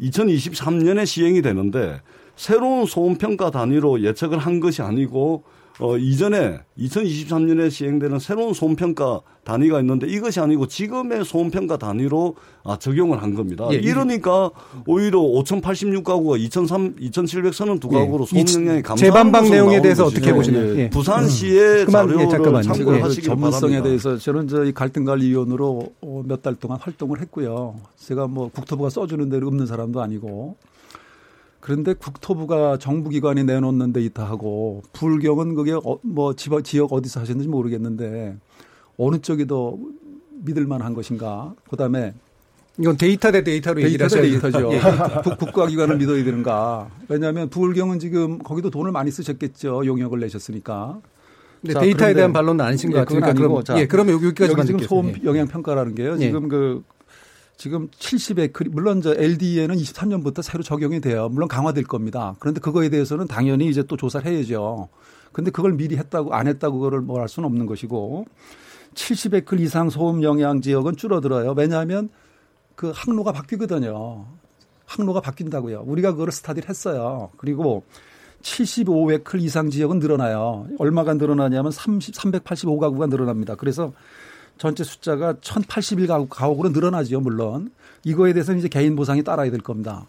2023년에 0.00 1.06
시행이 1.06 1.42
되는데 1.42 2.00
새로운 2.34 2.86
소음 2.86 3.16
평가 3.16 3.52
단위로 3.52 4.02
예측을 4.02 4.36
한 4.36 4.58
것이 4.58 4.82
아니고 4.82 5.44
어, 5.80 5.96
이전에 5.96 6.60
2023년에 6.78 7.70
시행되는 7.70 8.18
새로운 8.18 8.54
소음평가 8.54 9.20
단위가 9.44 9.80
있는데 9.80 10.06
이것이 10.06 10.38
아니고 10.38 10.66
지금의 10.66 11.24
소음평가 11.24 11.76
단위로 11.76 12.36
아, 12.64 12.78
적용을 12.78 13.22
한 13.22 13.34
겁니다. 13.34 13.66
예, 13.72 13.76
이러니까 13.76 14.50
오히려 14.86 15.18
5,086가구가 15.20 16.38
2,003, 16.38 16.96
2,700선은 16.96 17.80
두 17.80 17.88
가구로 17.88 18.26
예, 18.34 18.44
소음 18.44 18.62
영향이 18.62 18.82
감소하는 18.82 19.12
재반박 19.12 19.50
내용에 19.50 19.82
대해서 19.82 20.04
것이죠. 20.04 20.20
어떻게 20.20 20.32
보시나요? 20.32 20.78
예. 20.78 20.90
부산시의 20.90 21.86
그만, 21.86 22.04
예, 22.04 22.12
자료를 22.12 22.28
잠깐만요. 22.28 22.62
참고를 22.62 22.98
예, 22.98 23.02
하시기 23.02 23.26
전문성에 23.26 23.60
바랍니다. 23.80 23.84
대해서 23.84 24.16
저는 24.18 24.48
저희 24.48 24.72
갈등관리위원으로 24.72 25.92
어, 26.02 26.22
몇달 26.24 26.54
동안 26.54 26.78
활동을 26.80 27.20
했고요. 27.22 27.74
제가 27.96 28.28
뭐 28.28 28.48
국토부가 28.52 28.90
써주는 28.90 29.28
대로 29.28 29.48
읽는 29.48 29.66
사람도 29.66 30.00
아니고 30.00 30.56
그런데 31.62 31.94
국토부가 31.94 32.76
정부기관이 32.76 33.44
내놓는 33.44 33.92
데이터하고 33.92 34.82
부울경은 34.92 35.54
그게 35.54 35.72
어, 35.72 35.96
뭐 36.02 36.34
지역, 36.34 36.64
지역 36.64 36.92
어디서 36.92 37.20
하셨는지 37.20 37.48
모르겠는데 37.48 38.36
어느 38.98 39.18
쪽이 39.20 39.46
더 39.46 39.78
믿을 40.44 40.66
만한 40.66 40.92
것인가. 40.92 41.54
그다음에 41.70 42.14
이건 42.80 42.96
데이터 42.96 43.30
대 43.30 43.44
데이터로 43.44 43.80
데이터 43.80 44.08
대 44.08 44.22
데이터죠. 44.22 44.72
예. 44.72 44.80
국- 45.22 45.38
국가기관을 45.38 45.98
믿어야 45.98 46.24
되는가. 46.24 46.90
왜냐하면 47.08 47.48
부울경은 47.48 48.00
지금 48.00 48.38
거기도 48.38 48.68
돈을 48.68 48.90
많이 48.90 49.12
쓰셨겠죠. 49.12 49.86
용역을 49.86 50.18
내셨으니까. 50.18 50.98
근데 51.60 51.78
데이터에 51.78 52.12
대한 52.12 52.32
반론은 52.32 52.64
아니신 52.64 52.90
것 52.90 52.96
예, 52.96 53.00
같으니까 53.04 53.34
그럼- 53.34 53.62
자, 53.62 53.78
예, 53.78 53.86
그러면 53.86 54.14
여기- 54.14 54.26
여기까지만 54.26 54.58
여기 54.66 54.66
지금. 54.82 54.84
소음 54.88 55.08
예. 55.10 55.14
영향 55.22 55.46
평가라는 55.46 55.94
게요. 55.94 56.14
예. 56.14 56.18
지금 56.18 56.48
그 56.48 56.82
지금 57.56 57.88
70에 57.90 58.70
물론 58.70 59.00
저 59.02 59.14
LD에는 59.14 59.76
23년부터 59.76 60.42
새로 60.42 60.62
적용이 60.62 61.00
돼요. 61.00 61.28
물론 61.28 61.48
강화될 61.48 61.84
겁니다. 61.84 62.34
그런데 62.40 62.60
그거에 62.60 62.88
대해서는 62.88 63.26
당연히 63.28 63.68
이제 63.68 63.82
또 63.84 63.96
조사를 63.96 64.30
해야죠. 64.30 64.88
근데 65.32 65.50
그걸 65.50 65.72
미리 65.72 65.96
했다고 65.96 66.34
안 66.34 66.46
했다고 66.46 66.78
그거를 66.78 67.00
뭘할 67.00 67.28
수는 67.28 67.46
없는 67.46 67.66
것이고 67.66 68.26
70에클 68.94 69.60
이상 69.60 69.90
소음 69.90 70.22
영향 70.22 70.60
지역은 70.60 70.96
줄어들어요. 70.96 71.54
왜냐하면 71.56 72.10
그 72.74 72.92
항로가 72.94 73.32
바뀌거든요. 73.32 74.26
항로가 74.86 75.20
바뀐다고요. 75.20 75.84
우리가 75.86 76.12
그거를 76.12 76.32
스타디를 76.32 76.68
했어요. 76.68 77.30
그리고 77.36 77.84
75에클 78.42 79.40
이상 79.40 79.70
지역은 79.70 79.98
늘어나요. 80.00 80.66
얼마가 80.78 81.14
늘어나냐면 81.14 81.70
30, 81.72 82.14
385가구가 82.14 83.08
늘어납니다. 83.08 83.54
그래서 83.54 83.92
전체 84.62 84.84
숫자가 84.84 85.34
1081가구 85.40 86.28
가옥으로 86.30 86.68
늘어나지요, 86.68 87.18
물론. 87.18 87.72
이거에 88.04 88.32
대해서는 88.32 88.60
이제 88.60 88.68
개인 88.68 88.94
보상이 88.94 89.24
따라야 89.24 89.50
될 89.50 89.58
겁니다. 89.60 90.06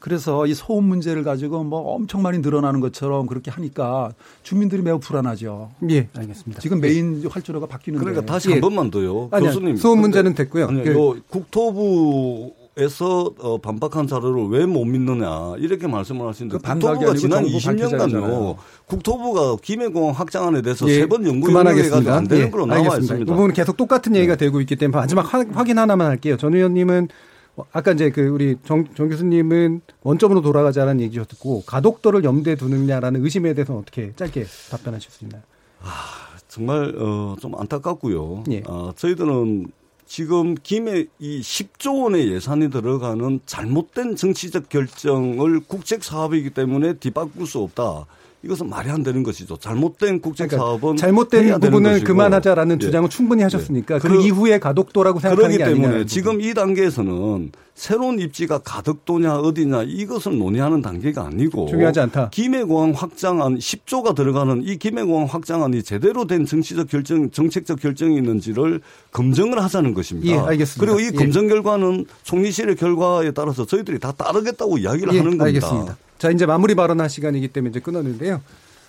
그래서 0.00 0.46
이 0.46 0.52
소음 0.52 0.84
문제를 0.84 1.22
가지고 1.24 1.64
뭐 1.64 1.94
엄청 1.94 2.20
많이 2.20 2.40
늘어나는 2.40 2.80
것처럼 2.80 3.24
그렇게 3.26 3.50
하니까 3.50 4.12
주민들이 4.42 4.82
매우 4.82 4.98
불안하죠. 4.98 5.70
예, 5.88 6.10
알겠습니다. 6.14 6.60
지금 6.60 6.78
메인 6.82 7.26
활주로가 7.26 7.64
바뀌는데. 7.66 8.04
그러니까 8.04 8.30
다시 8.30 8.52
한 8.52 8.60
번만 8.60 8.90
더요. 8.90 9.28
아니요, 9.30 9.48
교수님. 9.48 9.76
소음 9.78 10.02
문제는 10.02 10.34
됐고요. 10.34 10.66
아니요, 10.68 10.84
그- 10.84 10.92
요 10.92 11.16
국토부 11.30 12.52
에서 12.76 13.32
어, 13.38 13.58
반박한 13.58 14.08
자료를 14.08 14.48
왜 14.48 14.66
못 14.66 14.84
믿느냐 14.84 15.54
이렇게 15.58 15.86
말씀을 15.86 16.26
하시는데 16.26 16.58
그 16.58 16.62
국토부가 16.62 17.14
지난 17.14 17.44
정부 17.44 17.56
20년간요. 17.58 17.90
발표자잖아요. 17.90 18.56
국토부가 18.86 19.56
김해공항 19.62 20.12
확장안에 20.12 20.60
대해서 20.62 20.88
예, 20.88 20.94
세번 20.94 21.24
연구 21.24 21.46
그만하겠습니다. 21.46 21.96
해가지고 21.98 22.14
안 22.16 22.26
되는 22.26 22.46
예, 22.46 22.50
걸로 22.50 22.66
나와 22.66 22.80
알겠습니다. 22.80 23.14
있습니다. 23.14 23.46
이 23.46 23.52
계속 23.54 23.76
똑같은 23.76 24.16
얘기가 24.16 24.34
되고 24.34 24.60
있기 24.60 24.74
때문에 24.74 24.96
마지막 24.98 25.32
하- 25.32 25.44
확인 25.52 25.78
하나만 25.78 26.08
할게요. 26.08 26.36
전 26.36 26.52
의원님은 26.54 27.08
어, 27.56 27.64
아까 27.70 27.92
이제 27.92 28.10
그 28.10 28.26
우리 28.26 28.56
정, 28.64 28.84
정 28.96 29.08
교수님은 29.08 29.82
원점으로 30.02 30.40
돌아가자라는 30.40 31.00
얘기 31.00 31.16
듣고 31.24 31.62
가덕도를 31.66 32.24
염두에 32.24 32.56
두느냐라는 32.56 33.22
의심에 33.24 33.54
대해서는 33.54 33.82
어떻게 33.82 34.12
짧게 34.16 34.46
답변하실 34.72 35.10
수 35.12 35.24
있나요? 35.24 35.42
정말 36.48 36.92
어, 36.98 37.36
좀 37.40 37.52
안타깝고요. 37.56 38.44
예. 38.50 38.62
어, 38.66 38.90
저희들은 38.96 39.68
지금 40.06 40.54
김해 40.62 41.06
이 41.18 41.40
10조 41.40 42.02
원의 42.02 42.32
예산이 42.32 42.70
들어가는 42.70 43.40
잘못된 43.46 44.16
정치적 44.16 44.68
결정을 44.68 45.60
국책 45.60 46.04
사업이기 46.04 46.50
때문에 46.50 46.94
뒤바꿀 46.94 47.46
수 47.46 47.60
없다. 47.60 48.06
이것은 48.44 48.68
말이 48.68 48.90
안 48.90 49.02
되는 49.02 49.22
것이죠. 49.22 49.56
잘못된 49.56 50.20
국책 50.20 50.48
그러니까 50.50 50.66
사업은 50.66 50.96
잘못된 50.96 51.58
것이고. 51.60 52.04
그만하자라는 52.06 52.76
예. 52.76 52.78
주장을 52.84 53.08
충분히 53.08 53.42
하셨으니까 53.42 53.98
그 53.98 54.08
그러- 54.08 54.20
이후에 54.20 54.58
가덕도라고 54.58 55.18
생각하는 55.20 55.56
그렇기 55.56 55.58
게 55.58 55.64
때문에 55.64 55.88
아니냐. 55.94 56.06
지금 56.06 56.40
이 56.40 56.52
단계에서는 56.52 57.52
새로운 57.74 58.20
입지가 58.20 58.58
가덕도냐 58.58 59.38
어디냐 59.38 59.82
이것을 59.84 60.38
논의하는 60.38 60.80
단계가 60.82 61.26
아니고 61.26 61.66
중요하지 61.68 62.00
않다. 62.00 62.28
김해공항 62.30 62.92
확장안 62.94 63.58
10조가 63.58 64.14
들어가는 64.14 64.62
이 64.62 64.76
김해공항 64.76 65.26
확장안이 65.28 65.82
제대로 65.82 66.26
된 66.26 66.44
정치적 66.46 66.88
결정, 66.88 67.30
정책적 67.30 67.80
결정이 67.80 68.16
있는지를 68.16 68.80
검증을 69.12 69.60
하자는 69.62 69.94
것입니다. 69.94 70.30
예, 70.30 70.38
알겠습니다. 70.38 70.80
그리고 70.92 71.00
이 71.00 71.10
예. 71.12 71.16
검증 71.18 71.48
결과는 71.48 72.04
총리실의 72.22 72.76
결과에 72.76 73.30
따라서 73.32 73.64
저희들이 73.66 73.98
다 73.98 74.12
따르겠다고 74.12 74.78
이야기를 74.78 75.14
예, 75.14 75.18
하는 75.18 75.38
겁니다. 75.38 75.44
알겠습니다. 75.66 75.96
자, 76.18 76.30
이제 76.30 76.46
마무리 76.46 76.74
발언할 76.74 77.08
시간이기 77.10 77.48
때문에 77.48 77.70
이제 77.70 77.80
끊었는데요. 77.80 78.40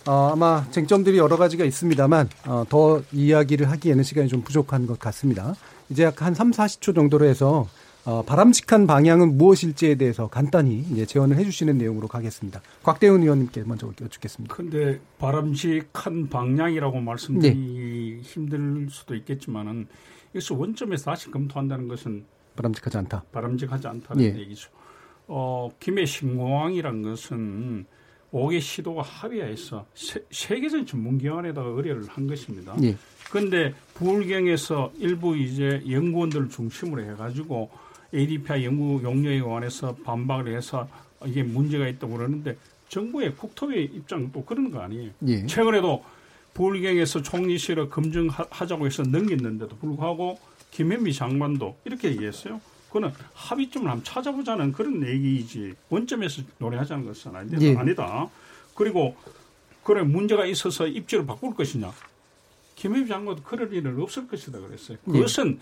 어, 0.08 0.30
아마 0.34 0.66
쟁점들이 0.70 1.18
여러 1.18 1.36
가지가 1.36 1.66
있습니다만 1.66 2.30
어, 2.46 2.64
더 2.70 3.02
이야기를 3.12 3.72
하기에는 3.72 4.04
시간이 4.04 4.28
좀 4.28 4.42
부족한 4.44 4.86
것 4.86 5.00
같습니다. 5.00 5.56
이제 5.90 6.04
약 6.04 6.22
한 6.22 6.34
3, 6.36 6.52
40초 6.52 6.94
정도로 6.94 7.26
해서 7.26 7.68
어, 8.06 8.22
바람직한 8.24 8.86
방향은 8.86 9.36
무엇일지에 9.36 9.96
대해서 9.96 10.28
간단히 10.28 10.86
이제 10.92 11.08
제언을 11.08 11.38
해주시는 11.38 11.80
내용으로 11.80 12.08
가겠습니다. 12.08 12.62
곽대훈 12.84 13.24
의원님께 13.24 13.64
먼저 13.66 13.92
여쭙겠습니다. 14.00 14.54
근데 14.56 15.00
바람직한 15.18 16.30
방향이라고 16.30 17.00
말씀드리기 17.02 18.20
힘들 18.22 18.88
수도 18.92 19.16
있겠지만은 19.16 19.88
그래서 20.32 20.54
원점에서 20.54 21.06
다시 21.06 21.32
검토한다는 21.32 21.88
것은 21.88 22.26
바람직하지 22.56 22.98
않다. 23.00 23.24
바람직하지 23.32 23.88
않다는 23.88 24.24
예. 24.24 24.38
얘기죠. 24.38 24.70
어, 25.28 25.72
김해 25.80 26.06
신공항이란 26.06 27.02
것은 27.02 27.86
5개 28.32 28.60
시도가 28.60 29.02
합의해서 29.02 29.86
세, 29.94 30.24
세계적인 30.30 30.86
전문기관에다가 30.86 31.70
의뢰를 31.70 32.08
한 32.08 32.28
것입니다. 32.28 32.76
예. 32.84 32.96
그런데 33.32 33.74
부울경에서 33.96 34.92
일부 35.00 35.38
이제 35.38 35.82
연구원들을 35.90 36.50
중심으로 36.50 37.04
해가지고 37.12 37.70
ADPI 38.14 38.66
연구 38.66 39.02
용역에 39.04 39.42
관해서 39.42 39.96
반박을 40.04 40.56
해서 40.56 40.88
이게 41.26 41.44
문제가 41.44 41.88
있다고 41.88 42.18
그러는데 42.18 42.56
정부의 42.90 43.36
국토부의 43.36 43.86
입장은 43.86 44.32
또 44.32 44.44
그런 44.44 44.70
거 44.70 44.80
아니에요. 44.80 45.12
예. 45.28 45.46
최근에도 45.46 46.04
부울경에서 46.54 47.22
총리실을 47.22 47.90
검증하자고 47.90 48.86
해서 48.86 49.04
넘겼는데도 49.04 49.76
불구하고 49.78 50.40
김현미 50.72 51.14
장관도 51.14 51.78
이렇게 51.86 52.10
얘기했어요. 52.10 52.62
그거는 52.96 53.12
합의점을 53.34 53.90
한번 53.90 54.04
찾아보자는 54.06 54.72
그런 54.72 55.06
얘기이지 55.06 55.74
원점에서 55.90 56.44
논의하자는 56.60 57.06
것은 57.06 57.36
아니다. 57.36 57.62
예. 57.62 57.76
아니다. 57.76 58.30
그리고 58.74 59.18
그래 59.84 60.02
문제가 60.02 60.46
있어서 60.46 60.88
입지를 60.88 61.26
바꿀 61.26 61.54
것이냐. 61.54 61.92
김현미 62.76 63.08
장관도 63.08 63.44
그럴 63.44 63.74
일은 63.74 64.02
없을 64.02 64.28
것이다 64.28 64.60
그랬어요. 64.60 64.98
예. 65.08 65.12
그것은 65.12 65.60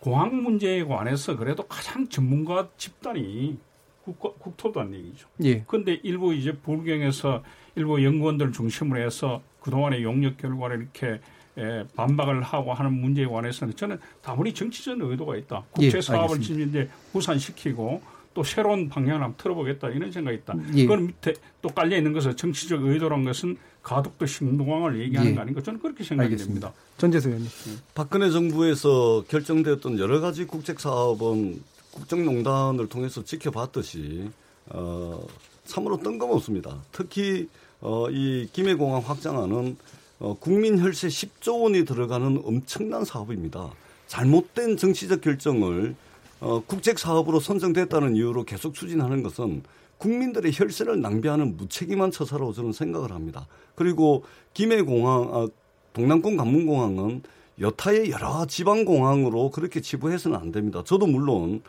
공항 0.00 0.42
문제에 0.42 0.82
관해서 0.82 1.36
그래도 1.36 1.62
가장 1.68 2.08
전문가 2.08 2.68
집단이 2.76 3.58
국가, 4.02 4.32
국토부란 4.32 4.92
얘기죠. 4.92 5.28
예. 5.44 5.62
그런데 5.68 6.00
일부 6.02 6.34
이제 6.34 6.52
불경에서 6.52 7.44
일부 7.76 8.02
연구원들 8.02 8.50
중심으로 8.50 9.00
해서 9.00 9.40
그동안의 9.60 10.02
용역 10.02 10.36
결과를 10.36 10.80
이렇게 10.80 11.20
에, 11.58 11.84
반박을 11.94 12.42
하고 12.42 12.72
하는 12.72 12.92
문제에 12.92 13.26
관해서는 13.26 13.76
저는 13.76 13.98
다분히 14.22 14.54
정치적 14.54 15.00
의도가 15.00 15.36
있다. 15.36 15.64
예, 15.80 15.86
국제 15.90 16.00
사업을 16.00 16.34
알겠습니다. 16.36 16.70
이제 16.80 16.90
구산시키고 17.12 18.00
또 18.34 18.42
새로운 18.42 18.88
방향을 18.88 19.22
한번 19.22 19.34
틀어보겠다 19.36 19.90
이런 19.90 20.10
생각이 20.10 20.38
있다. 20.38 20.54
예. 20.74 20.82
그건 20.86 21.06
밑에 21.08 21.34
또 21.60 21.68
깔려 21.68 21.98
있는 21.98 22.12
것은 22.14 22.34
정치적 22.36 22.82
의도란 22.84 23.24
것은 23.24 23.58
가덕도 23.82 24.24
신동항을 24.24 25.00
얘기하는 25.00 25.32
예. 25.32 25.34
거 25.34 25.40
아닌가 25.42 25.62
저는 25.62 25.80
그렇게 25.80 26.02
생각이. 26.04 26.36
됩니다. 26.36 26.72
전재수 26.96 27.28
의원님. 27.28 27.50
박근혜 27.94 28.30
정부에서 28.30 29.24
결정되었던 29.28 29.98
여러 29.98 30.20
가지 30.20 30.46
국책 30.46 30.80
사업은 30.80 31.62
국정농단을 31.90 32.88
통해서 32.88 33.22
지켜봤듯이 33.22 34.30
어, 34.70 35.22
참으로 35.64 35.98
뜬금없습니다. 35.98 36.76
특히 36.92 37.48
어, 37.82 38.08
이 38.10 38.48
김해공항 38.52 39.02
확장안은 39.04 39.76
어, 40.22 40.36
국민 40.38 40.78
혈세 40.78 41.08
10조 41.08 41.62
원이 41.62 41.84
들어가는 41.84 42.42
엄청난 42.44 43.04
사업입니다. 43.04 43.72
잘못된 44.06 44.76
정치적 44.76 45.20
결정을 45.20 45.96
어, 46.38 46.60
국책 46.64 47.00
사업으로 47.00 47.40
선정됐다는 47.40 48.14
이유로 48.14 48.44
계속 48.44 48.72
추진하는 48.72 49.24
것은 49.24 49.64
국민들의 49.98 50.52
혈세를 50.54 51.00
낭비하는 51.00 51.56
무책임한 51.56 52.12
처사라고 52.12 52.52
저는 52.52 52.72
생각을 52.72 53.10
합니다. 53.10 53.48
그리고 53.74 54.22
김해공항, 54.54 55.30
아, 55.34 55.48
동남권 55.92 56.36
관문공항은 56.36 57.22
여타의 57.60 58.10
여러 58.12 58.46
지방공항으로 58.46 59.50
그렇게 59.50 59.80
치부해서는 59.80 60.38
안 60.38 60.52
됩니다. 60.52 60.82
저도 60.84 61.06
물론 61.08 61.62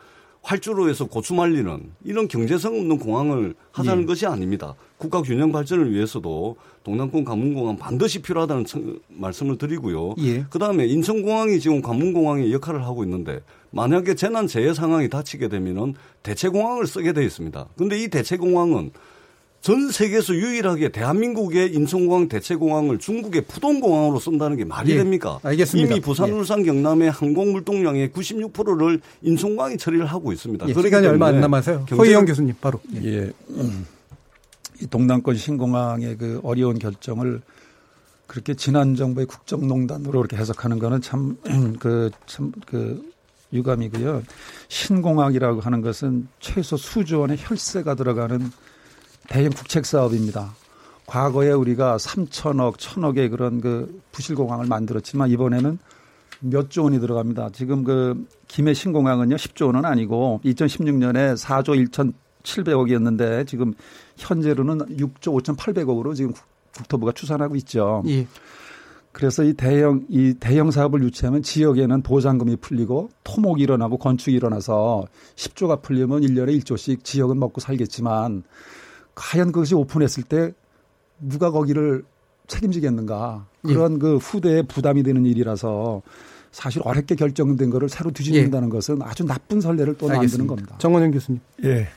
활주로 0.48 0.90
에서 0.90 1.06
고추 1.06 1.32
말리는 1.34 1.90
이런 2.04 2.28
경제성 2.28 2.78
없는 2.78 2.98
공항을 2.98 3.54
하자는 3.72 4.02
예. 4.02 4.06
것이 4.06 4.26
아닙니다. 4.26 4.74
국가 4.98 5.22
균형 5.22 5.50
발전을 5.50 5.90
위해서도 5.92 6.56
동남권 6.84 7.24
관문공항 7.24 7.78
반드시 7.78 8.20
필요하다는 8.20 8.66
청- 8.66 8.98
말씀을 9.08 9.56
드리고요. 9.56 10.14
예. 10.18 10.44
그다음에 10.50 10.86
인천공항이 10.86 11.58
지금 11.60 11.80
관문공항의 11.80 12.52
역할을 12.52 12.84
하고 12.84 13.04
있는데 13.04 13.40
만약에 13.70 14.14
재난 14.14 14.46
재해 14.46 14.74
상황이 14.74 15.08
닥치게 15.08 15.48
되면은 15.48 15.94
대체 16.22 16.50
공항을 16.50 16.86
쓰게 16.86 17.14
되어 17.14 17.24
있습니다. 17.24 17.66
근데 17.78 17.98
이 18.02 18.08
대체 18.08 18.36
공항은 18.36 18.90
전 19.64 19.90
세계에서 19.90 20.34
유일하게 20.34 20.90
대한민국의 20.90 21.72
인천공항 21.72 22.28
대체공항을 22.28 22.98
중국의 22.98 23.46
푸동공항으로 23.48 24.20
쓴다는 24.20 24.58
게 24.58 24.64
말이 24.66 24.90
예, 24.90 24.98
됩니까? 24.98 25.38
알겠습니다. 25.42 25.90
이미 25.90 26.00
부산, 26.02 26.28
예. 26.28 26.32
울산, 26.32 26.62
경남의 26.62 27.10
항공 27.10 27.52
물동량의 27.52 28.10
96%를 28.10 29.00
인천공항이 29.22 29.78
처리를 29.78 30.04
하고 30.04 30.32
있습니다. 30.32 30.68
예, 30.68 30.74
시간이 30.74 31.06
얼마 31.06 31.28
안 31.28 31.40
남아서요. 31.40 31.86
허희영 31.92 32.26
교수님 32.26 32.54
바로. 32.60 32.78
예. 33.04 33.32
음. 33.48 33.86
이 34.82 34.86
동남권 34.86 35.34
신공항의 35.34 36.18
그 36.18 36.40
어려운 36.44 36.78
결정을 36.78 37.40
그렇게 38.26 38.52
지난 38.52 38.94
정부의 38.94 39.26
국정농단으로 39.26 40.20
이렇게 40.20 40.36
해석하는 40.36 40.78
거는 40.78 41.00
참 41.00 41.38
그 41.80 42.10
참 42.26 42.52
그 42.66 43.02
유감이고요. 43.54 44.24
신공항이라고 44.68 45.60
하는 45.60 45.80
것은 45.80 46.28
최소 46.40 46.76
수조 46.76 47.20
원의 47.20 47.38
혈세가 47.40 47.94
들어가는 47.94 48.50
대형 49.28 49.50
국책 49.50 49.86
사업입니다. 49.86 50.54
과거에 51.06 51.50
우리가 51.50 51.96
3천억, 51.98 52.76
1천억의 52.76 53.30
그런 53.30 53.60
그 53.60 54.00
부실공항을 54.12 54.66
만들었지만 54.66 55.30
이번에는 55.30 55.78
몇 56.40 56.68
조 56.70 56.84
원이 56.84 57.00
들어갑니다. 57.00 57.50
지금 57.52 57.84
그 57.84 58.26
김해 58.48 58.74
신공항은요 58.74 59.36
10조 59.36 59.66
원은 59.66 59.84
아니고 59.84 60.40
2016년에 60.44 61.36
4조 61.36 61.88
1,700억이었는데 62.42 63.46
지금 63.46 63.72
현재로는 64.16 64.78
6조 64.98 65.42
5,800억으로 65.42 66.14
지금 66.14 66.32
국- 66.32 66.42
국토부가 66.76 67.12
추산하고 67.12 67.56
있죠. 67.56 68.02
예. 68.08 68.26
그래서 69.12 69.44
이 69.44 69.52
대형 69.54 70.04
이 70.08 70.34
대형 70.40 70.70
사업을 70.72 71.02
유치하면 71.04 71.42
지역에는 71.42 72.02
보상금이 72.02 72.56
풀리고 72.56 73.10
토목이 73.22 73.62
일어나고 73.62 73.96
건축이 73.98 74.36
일어나서 74.36 75.04
10조가 75.36 75.82
풀리면 75.82 76.22
1년에 76.22 76.60
1조씩 76.60 77.04
지역은 77.04 77.38
먹고 77.38 77.60
살겠지만 77.60 78.42
과연 79.14 79.52
그것이 79.52 79.74
오픈했을 79.74 80.24
때 80.24 80.52
누가 81.20 81.50
거기를 81.50 82.04
책임지겠는가 82.46 83.46
그런 83.62 83.98
그 83.98 84.16
후대에 84.16 84.62
부담이 84.62 85.02
되는 85.02 85.24
일이라서 85.24 86.02
사실 86.52 86.82
어렵게 86.84 87.14
결정된 87.16 87.70
거를 87.70 87.88
새로 87.88 88.10
뒤집는다는 88.10 88.68
것은 88.68 89.02
아주 89.02 89.24
나쁜 89.24 89.60
선례를 89.60 89.96
또 89.98 90.06
만드는 90.06 90.20
알겠습니다. 90.20 90.48
겁니다. 90.48 90.78
정원영 90.78 91.10
교수님. 91.10 91.40
예. 91.64 91.88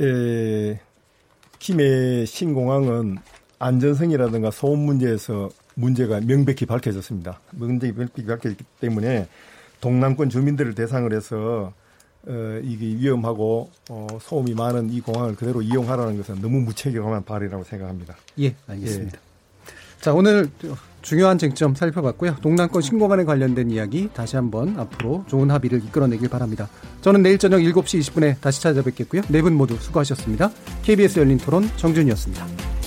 에, 0.00 0.80
김해 1.58 2.24
신공항은 2.24 3.18
안전성이라든가 3.58 4.50
소음 4.50 4.80
문제에서 4.80 5.50
문제가 5.74 6.20
명백히 6.20 6.66
밝혀졌습니다. 6.66 7.40
문제가 7.52 7.98
명백히 7.98 8.26
밝혀졌기 8.26 8.64
때문에 8.80 9.28
동남권 9.80 10.28
주민들을 10.28 10.74
대상으로 10.74 11.16
해서 11.16 11.72
어, 12.28 12.60
이게 12.62 12.86
위험하고 12.86 13.70
어, 13.88 14.06
소음이 14.20 14.54
많은 14.54 14.90
이 14.92 15.00
공항을 15.00 15.34
그대로 15.34 15.62
이용하라는 15.62 16.16
것은 16.18 16.40
너무 16.42 16.60
무책임한 16.60 17.24
발이라고 17.24 17.64
생각합니다. 17.64 18.16
예, 18.40 18.54
알겠습니다. 18.66 19.18
자, 20.00 20.12
오늘 20.14 20.48
중요한 21.02 21.38
쟁점 21.38 21.74
살펴봤고요. 21.74 22.36
동남권 22.42 22.82
신공항에 22.82 23.24
관련된 23.24 23.70
이야기 23.70 24.08
다시 24.14 24.36
한번 24.36 24.78
앞으로 24.78 25.24
좋은 25.26 25.50
합의를 25.50 25.82
이끌어내길 25.84 26.28
바랍니다. 26.28 26.68
저는 27.00 27.22
내일 27.22 27.38
저녁 27.38 27.58
7시 27.58 28.00
20분에 28.00 28.40
다시 28.40 28.62
찾아뵙겠고요. 28.62 29.22
네 29.28 29.40
분 29.40 29.54
모두 29.54 29.76
수고하셨습니다. 29.76 30.50
KBS 30.82 31.18
열린 31.20 31.38
토론 31.38 31.68
정준이었습니다. 31.76 32.77